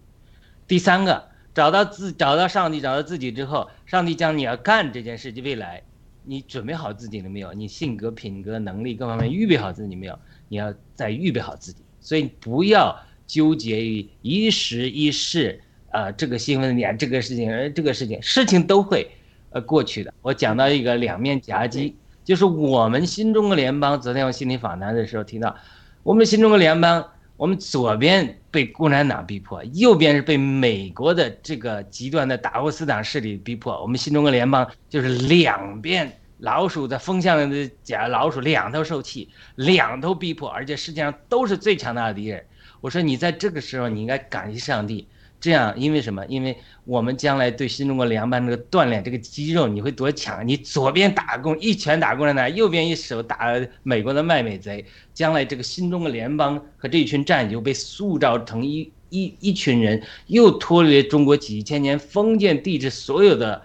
[0.66, 5.80] 第三个，找到自找到上帝，找到自己之后，上帝将你要干这件事情，未来
[6.24, 7.52] 你准备好自己了没有？
[7.52, 10.18] 你性格、品格、能力各方面预备好自己没有？
[10.48, 11.84] 你要再预备好自己。
[12.00, 12.98] 所以不要
[13.28, 15.62] 纠结于一时一事，
[15.92, 19.08] 呃，这个新闻点，这个事情，呃，这个事情，事情都会
[19.52, 20.12] 呃过去的。
[20.22, 24.00] 我讲到一个两面夹击，就是我们新中国联邦。
[24.00, 25.54] 昨天我心理访谈的时候提到，
[26.02, 27.04] 我们新中国联邦，
[27.36, 33.80] 我们左边被共产党逼迫，右边是被美国的这个极端的达沃斯党势力逼迫。
[33.82, 42.44] 我们新中国联邦就是两边老鼠在风向的夹老鼠两头受气，两头逼迫，而且世界上都是最强大的敌人。
[42.80, 45.06] 我说你在这个时候你应该感谢上帝，
[45.42, 46.24] 这样因为什么？
[46.26, 50.46] 因为我们将来对新中国联邦这个锻炼这个肌肉，你会多强？
[50.46, 53.52] 你左边打共一拳打共产党，右边一手打
[53.82, 63.62] 美国的卖美贼，将来这个新中国联邦和这一群战友被塑造成一一一群人，又脱离中国几千年封建帝制所有的。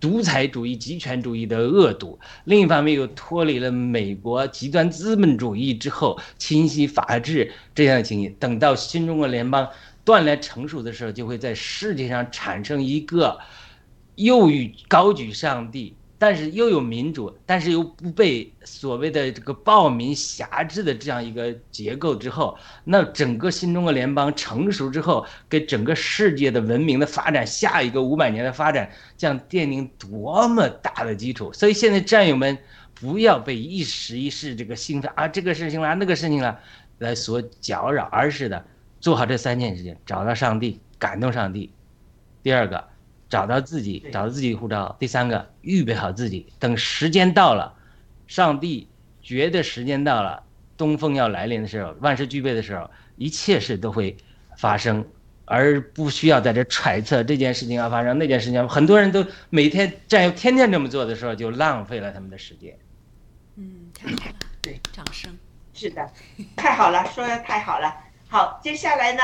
[0.00, 8.34] 独裁主义、极权主义的恶毒，另一方面又脱离了美国极端资本主义之后侵袭法治这样的情形。
[8.40, 9.68] 等到新中国联邦
[10.04, 13.38] 锻炼成熟的时候，就会在世界上产生一个
[14.14, 15.94] 又与高举上帝。
[16.22, 31.50] 但是又有民主，但是又不被所谓的这个暴民辖制的这样一个结构之后，那整个新中国联邦成熟之后，给整个世界的文明的发展，下一个五百年的发展，将奠定多么大的基础。
[31.54, 32.58] 所以现在战友们
[32.92, 36.60] 不要被一时一事这个兴奋啊，这个事情啦，那个事情啦，
[36.98, 38.62] 来所搅扰，而是的
[39.00, 41.72] 做好这三件事情：找到上帝，感动上帝；
[42.42, 42.88] 第二个。
[43.30, 44.96] 找到自己，找到自己的护照。
[44.98, 47.72] 第三个，预备好自己，等时间到了，
[48.26, 48.88] 上帝
[49.22, 50.42] 觉得时间到了，
[50.76, 54.16] 东风要来临的时候，万事俱备的时候，一切事都会
[54.56, 55.06] 发生，
[55.44, 58.68] 而不需要在这揣测这件事情要发生，那件事情。
[58.68, 62.76] 很多人都每天占有天天这么做的时候，就浪费了他们的时间。
[63.54, 65.38] 嗯，太好了，对，掌声。
[65.72, 66.10] 是的，
[66.56, 67.94] 太好了，说的太好了。
[68.32, 69.22] 好，接下来呢？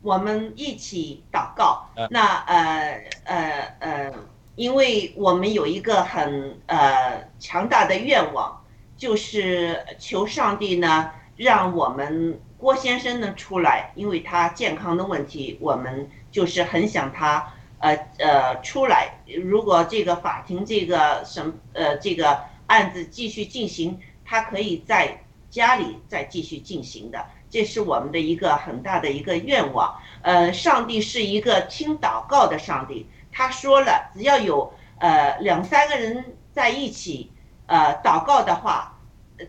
[0.00, 1.88] 我们一起祷告。
[2.08, 4.12] 那呃呃呃，
[4.54, 8.64] 因为我们有一个很呃强大的愿望，
[8.96, 19.18] 就是求上帝呢，让我们郭先生呢出来，因为他健康的问题，我们就是很想他呃呃出来。
[19.42, 27.26] 如果这个法庭这个审呃这个案子继续进行，他可以在家里再继续进行的。
[27.54, 29.96] 这是我们的一个很大的一个愿望。
[30.22, 37.30] 呃，上帝是一个听祷告的上帝，他说了，只要有呃两三个人在一起，
[37.66, 38.98] 呃祷告的话，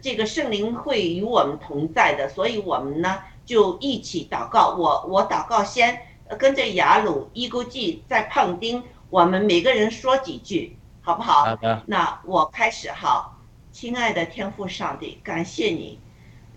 [0.04, 2.30] 这个圣灵会与我们同在的。
[2.30, 4.76] 所以，我们呢就一起祷告。
[4.78, 6.00] 我我祷告先
[6.38, 11.46] 跟着雅鲁、伊勾记在胖丁，我们每个人说几句，好不好？
[11.46, 11.82] 好的。
[11.88, 13.36] 那我开始哈，
[13.72, 16.00] 亲爱的天父上帝，感谢你。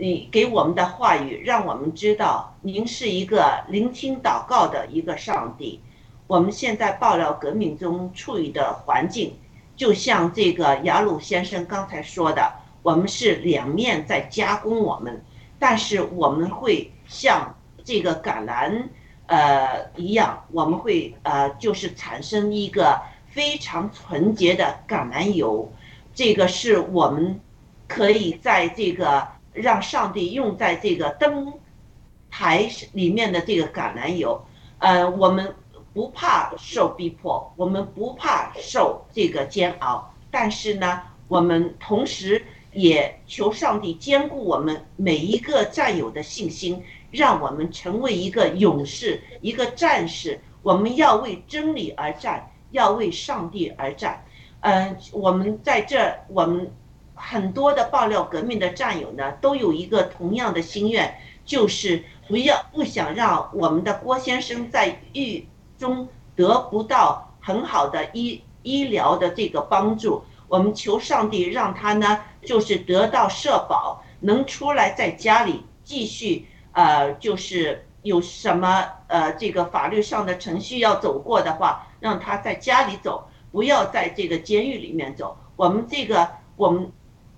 [0.01, 5.81] 你给我们的话语，让我们知道您是一个聆听祷告的一个上帝。
[6.29, 9.37] 我们现在爆料革命中处于的环境，
[9.75, 12.53] 就像这个雅鲁先生刚才说的，
[12.83, 15.21] 我们是两面在加工我们，
[15.59, 17.53] 但是我们会像
[17.83, 18.85] 这个橄榄
[19.27, 25.73] 呃一样，我们会呃就是产生一个非常纯洁的橄榄油，
[26.15, 27.41] 这个是我们
[27.89, 29.27] 可以在这个。
[29.61, 31.53] 让上帝用在这个灯
[32.31, 34.41] 台里面的这个橄榄油，
[34.79, 35.55] 呃，我们
[35.93, 50.39] 不怕受逼迫，我们不怕受这个煎熬，但是呢，我们同时也求上帝兼顾我们每一个战友的信心，让我们成为一个勇士，一个战士。
[50.63, 54.23] 我们要为真理而战，要为上帝而战。
[54.61, 56.71] 嗯，我们在这，我们。
[57.19, 65.47] 很多的爆料革命的战友呢，都有一个同样的心愿，就是不要不想让我们的郭先生在狱
[65.77, 70.23] 中得不到很好的医医疗的这个帮助。
[70.47, 85.37] 我们求上帝让他呢，就是得到社保，能出来在家里继续呃，就是有什么呃这个法律上的程序要走过的话，让他在家里走，不要在这个监狱里面走。
[85.57, 86.93] 我们这个我们。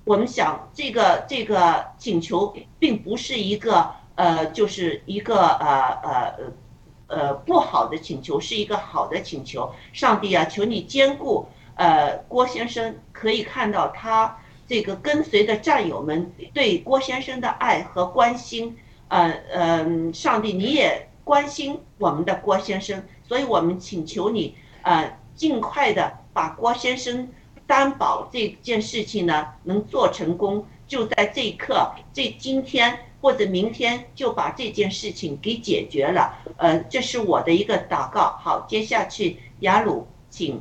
[0.05, 6.35] 我们想，这个这个请求并不是一个呃，就是一个呃呃
[7.07, 9.73] 呃不好的请求，是一个好的请求。
[9.93, 11.47] 上帝啊，求你兼顾
[11.77, 14.37] 呃郭先生，可以看到他
[14.67, 18.77] 这个跟随的战友们对郭先生的爱和关心。
[19.09, 27.29] 呃呃，上帝你也关心我们的郭先生，所以我们请求你呃尽快的把郭先生。
[27.71, 36.37] 担保这件事情呢能做成功，就在这一刻，这今天或者明天就把这件事情给解决了。
[36.57, 38.37] 呃，这是我的一个祷告。
[38.43, 40.61] 好，接下去雅鲁，请。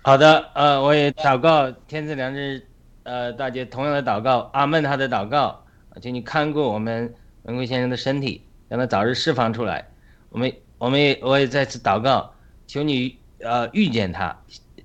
[0.00, 2.66] 好的，呃，我也祷告天赐良知，
[3.02, 5.62] 呃，大姐同样的祷告，阿门，他的祷告，
[6.00, 7.12] 请你看顾我们
[7.42, 9.86] 文贵先生的身体，让他早日释放出来。
[10.30, 12.32] 我们，我们也，我也再次祷告，
[12.66, 14.34] 求你，呃，遇见他，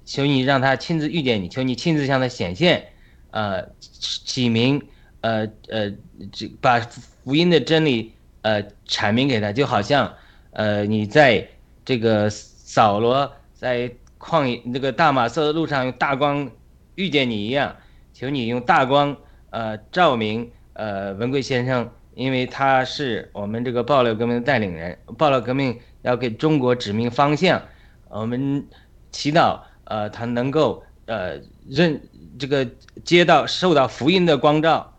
[0.06, 2.88] 求你让他亲自遇见你，求你亲自向他显现，
[3.32, 4.82] 呃，启明，
[5.22, 5.92] 呃呃，
[6.32, 10.14] 这把福音的真理，呃，阐明给他，就好像，
[10.52, 11.48] 呃，你在
[11.86, 16.50] 这个扫罗在旷野那个大马色的路上用大光
[16.96, 17.76] 遇见你一样，
[18.14, 19.16] 求你用大光，
[19.50, 21.90] 呃，照明，呃，文贵先生。
[22.16, 27.60] 因为他是我们这个爆料革命的带领人，爆料革命要给中国指明方向，
[28.08, 28.64] 我们
[29.12, 29.60] 祈祷，
[29.94, 31.40] 呃，他能够呃
[31.70, 32.02] 认
[32.40, 32.68] 这个
[33.06, 34.98] 接到受到福音的光照，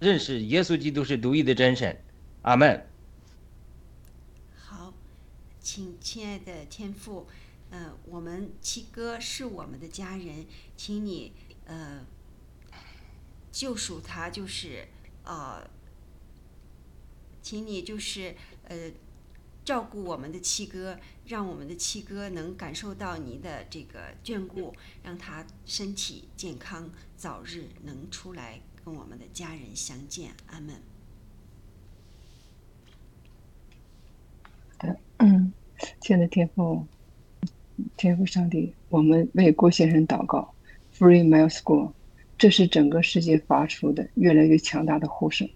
[0.00, 1.98] 认识耶稣基督是独一的真神，
[2.42, 2.86] 阿门。
[4.54, 4.92] 好，
[5.60, 7.26] 请亲爱的天父，
[7.70, 10.44] 呃，我们七哥是我们的家人，
[10.76, 11.32] 请你
[11.64, 12.04] 呃
[13.50, 14.88] 救赎他，就是
[15.24, 15.66] 呃。
[17.40, 18.34] 请你就是
[18.64, 18.76] 呃
[19.68, 24.72] 照顾我们的七哥，让我们的七哥能感受到你的这个眷顾，
[25.02, 26.88] 让他身体健康，
[27.18, 30.30] 早日能出来跟我们的家人相见。
[30.46, 30.74] 阿门。
[35.18, 35.52] 嗯，
[36.00, 36.86] 亲爱的天父，
[37.98, 40.54] 天父上帝，我们为郭先生祷告
[40.96, 41.92] ，Free Mile School，
[42.38, 45.46] 这是整个世界发出的越来越强大的呼声。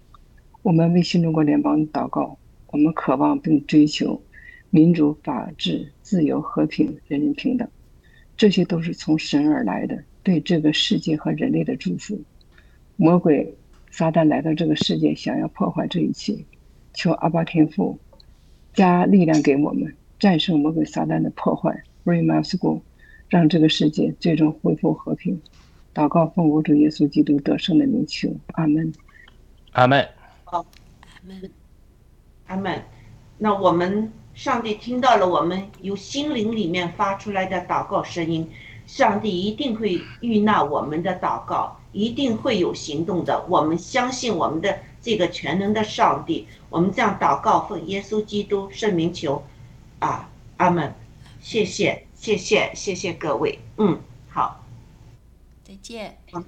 [0.61, 2.37] 我们为新中国联邦祷告，
[2.73, 4.19] 我们渴望并追求
[4.71, 7.69] 民主、法治、自由、和平、人人平等，
[8.35, 12.19] 这些都是从神而来的，对这个世界和人类的祝福。
[12.95, 13.55] 魔鬼
[13.91, 16.35] 撒旦来到这个世界，想要破坏这一切，
[16.95, 17.99] 求阿巴天父
[18.73, 21.83] 加力量给我们，战胜魔鬼撒旦的破坏。
[22.59, 22.81] Go，
[23.29, 25.39] 让这个世界最终恢复和平。
[25.93, 28.91] 祷告奉我主耶稣基督得胜的名求，阿门，
[29.73, 30.09] 阿门。
[30.45, 30.65] 阿
[31.21, 31.51] 门，
[32.47, 32.83] 阿门。
[33.37, 38.49] 那我们上帝听到了我们由心灵里面发出来的祷告声音，
[38.85, 43.45] 上帝一定会遇纳我们的祷告，一定会有行动的。
[43.49, 46.47] 我们相信我们的这个全能的上帝。
[46.69, 49.43] 我们这样祷告，奉耶稣基督圣名求，
[49.99, 50.93] 啊，阿门。
[51.39, 53.59] 谢谢，谢谢，谢谢各位。
[53.77, 53.99] 嗯，
[54.29, 54.63] 好，
[55.61, 56.17] 再见。
[56.31, 56.41] 好，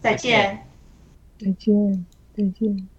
[0.00, 0.64] 再见，
[1.38, 2.06] 再见，
[2.36, 2.95] 再见。